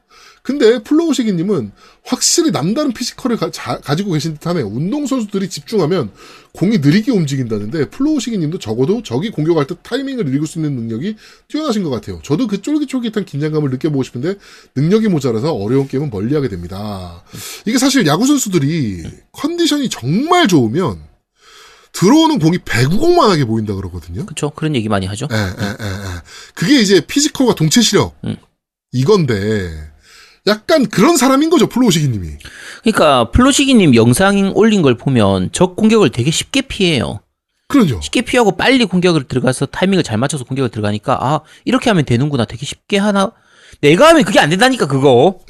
[0.45, 1.73] 근데 플로우시기님은
[2.05, 3.51] 확실히 남다른 physical을 가,
[3.97, 4.67] 지고 계신 듯하네요.
[4.67, 6.11] 운동 선수들이 집중하면
[6.53, 11.17] 공이 느리게 움직인다는데 플로우시기님도 적어도 적이 공격할 때 타이밍을 읽을 수 있는 능력이
[11.49, 12.21] 뛰어나신 것 같아요.
[12.23, 14.35] 저도 그 쫄깃쫄깃한 긴장감을 느껴보고 싶은데
[14.77, 17.25] 능력이 모자라서 어려운 게임은 멀리하게 됩니다.
[17.65, 19.03] 이게 사실 야구 선수들이
[19.33, 21.01] 컨디션이 정말 좋으면
[21.93, 24.27] 들어오는 공이 배구공만하게 보인다 그러거든요.
[24.27, 24.51] 그쵸.
[24.51, 25.27] 그런 얘기 많이 하죠.
[25.33, 26.23] 예, 예, 예, 예.
[26.55, 28.37] 그게 이제 physical과 동체 시력 음.
[28.93, 29.94] 이건데
[30.47, 32.29] 약간 그런 사람인 거죠 플로우시기님이.
[32.83, 37.21] 그러니까, 플로시기님 영상 올린 걸 보면 적 공격을 되게 쉽게 피해요.
[37.69, 38.01] 그러죠.
[38.03, 42.45] 쉽게 피하고 빨리 공격을 들어가서 타이밍을 잘 맞춰서 공격을 들어가니까, 아, 이렇게 하면 되는구나.
[42.45, 43.33] 되게 쉽게 하나.
[43.81, 45.41] 내가 하면 그게 안 된다니까, 그거.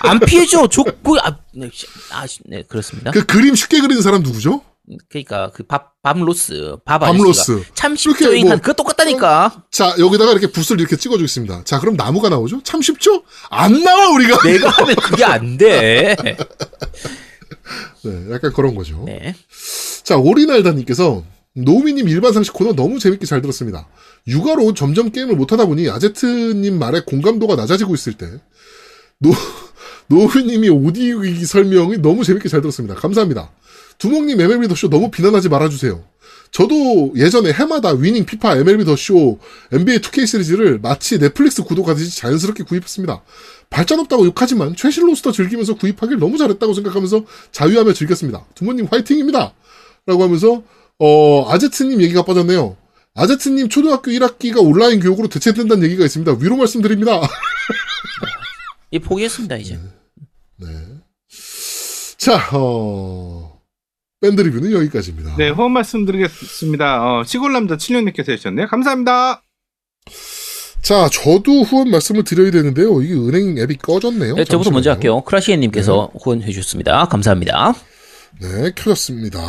[0.00, 0.68] 안 피해줘.
[0.68, 3.10] 족구, 아, 네, 씨, 아, 씨, 네, 그렇습니다.
[3.10, 4.62] 그 그림 쉽게 그리는 사람 누구죠?
[5.08, 6.76] 그러니까, 그 밥, 밤로스.
[6.84, 7.02] 밥.
[7.02, 8.32] 아저씨가 참 쉽죠.
[8.42, 9.64] 뭐- 그거 똑같다니까.
[9.70, 11.62] 자 여기다가 이렇게 붓을 이렇게 찍어주겠습니다.
[11.64, 12.62] 자 그럼 나무가 나오죠?
[12.64, 13.22] 참 쉽죠?
[13.50, 14.38] 안 나와 우리가.
[14.42, 16.16] 내가 하면 그게 안 돼.
[18.04, 19.04] 네, 약간 그런 거죠.
[19.06, 19.34] 네.
[20.02, 21.22] 자 오리날다님께서
[21.54, 23.86] 노우미님 일반 상식 코너 너무 재밌게 잘 들었습니다.
[24.26, 28.26] 육아로 점점 게임을 못하다 보니 아제트님 말에 공감도가 낮아지고 있을 때
[29.18, 29.30] 노,
[30.08, 32.96] 노우미님이 오디오 설명이 너무 재밌게 잘 들었습니다.
[32.96, 33.50] 감사합니다.
[33.98, 36.02] 두목님 MLB The Show 너무 비난하지 말아주세요.
[36.50, 39.38] 저도 예전에 해마다 위닝, 피파, MLB The Show,
[39.72, 43.22] NBA 2K 시리즈를 마치 넷플릭스 구독하듯이 자연스럽게 구입했습니다.
[43.70, 48.44] 발전 없다고 욕하지만 최신 로스터 즐기면서 구입하길 너무 잘했다고 생각하면서 자유하며 즐겼습니다.
[48.54, 49.54] 두모님 화이팅입니다.
[50.04, 50.62] 라고 하면서
[50.98, 52.76] 어 아제트님 얘기가 빠졌네요.
[53.14, 56.36] 아제트님 초등학교 1학기가 온라인 교육으로 대체된다는 얘기가 있습니다.
[56.40, 57.22] 위로 말씀드립니다.
[58.90, 59.78] 이 포기했습니다 이제.
[60.58, 60.66] 네.
[62.18, 63.51] 자, 어,
[64.22, 65.34] 밴드 리뷰는 여기까지입니다.
[65.36, 67.02] 네, 후원 말씀드리겠습니다.
[67.04, 68.68] 어, 시골남자 7년님께서 해주셨네요.
[68.68, 69.42] 감사합니다.
[70.80, 73.02] 자, 저도 후원 말씀을 드려야 되는데요.
[73.02, 74.36] 이게 은행 앱이 꺼졌네요.
[74.36, 74.90] 네, 저부터 먼저.
[74.92, 75.22] 할게요.
[75.22, 77.06] 크라시엔님께서 후원해 주셨습니다.
[77.06, 77.74] 감사합니다.
[78.40, 79.40] 네, 켜졌습니다.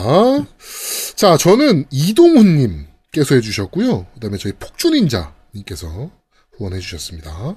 [1.16, 4.08] 자, 저는 이동훈님께서 해주셨고요.
[4.16, 6.10] 그 다음에 저희 폭주닌자님께서
[6.58, 7.56] 후원해 주셨습니다.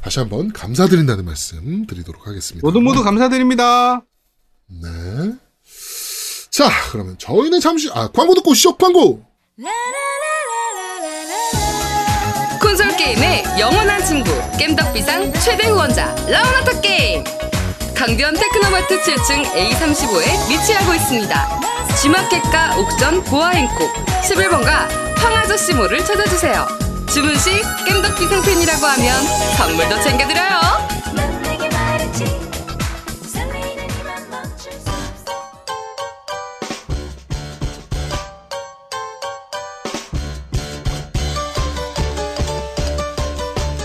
[0.00, 2.66] 다시 한번 감사드린다는 말씀 드리도록 하겠습니다.
[2.66, 4.02] 모두 모두 감사드립니다.
[4.68, 5.32] 네.
[6.56, 9.22] 자, 그러면 저희는 잠시, 아, 광고 듣고 시작 광고!
[12.62, 17.22] 콘솔 게임의 영원한 친구 겜덕비상 최대 후원자 라운하터 게임
[17.94, 21.60] 강변 테크노마트 7층 A35에 위치하고 있습니다.
[22.00, 23.92] G마켓과 옥션 보아행콕
[24.22, 24.88] 11번가
[25.18, 26.66] 황아저씨몰을 찾아주세요.
[27.12, 27.50] 주문 시
[27.86, 29.24] 겜덕비상 팬이라고 하면
[29.58, 30.85] 선물도 챙겨드려요.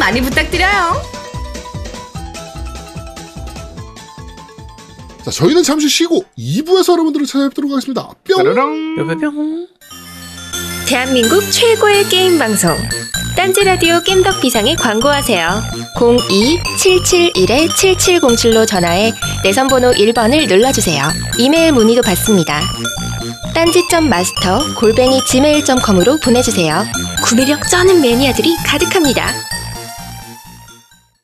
[0.00, 1.00] 많이 부탁드려요.
[5.22, 8.08] 자, 저희는 잠시 쉬고 2부에서 여러분들을 찾아뵙도록 하겠습니다.
[8.24, 8.96] 뿅!
[8.96, 9.66] 뿅뿅뿅.
[10.88, 12.74] 대한민국 최고의 게임 방송
[13.36, 15.62] 딴지 라디오 겜덕 비상에 광고하세요.
[15.96, 19.12] 02-771-7707로 전화해
[19.44, 21.04] 내선 번호 1번을 눌러 주세요.
[21.38, 22.60] 이메일 문의도 받습니다.
[23.54, 26.86] 딴지점 마스터 골뱅이 gmail.com으로 보내주세요.
[27.22, 29.32] 구매력 쩌는 매니아들이 가득합니다.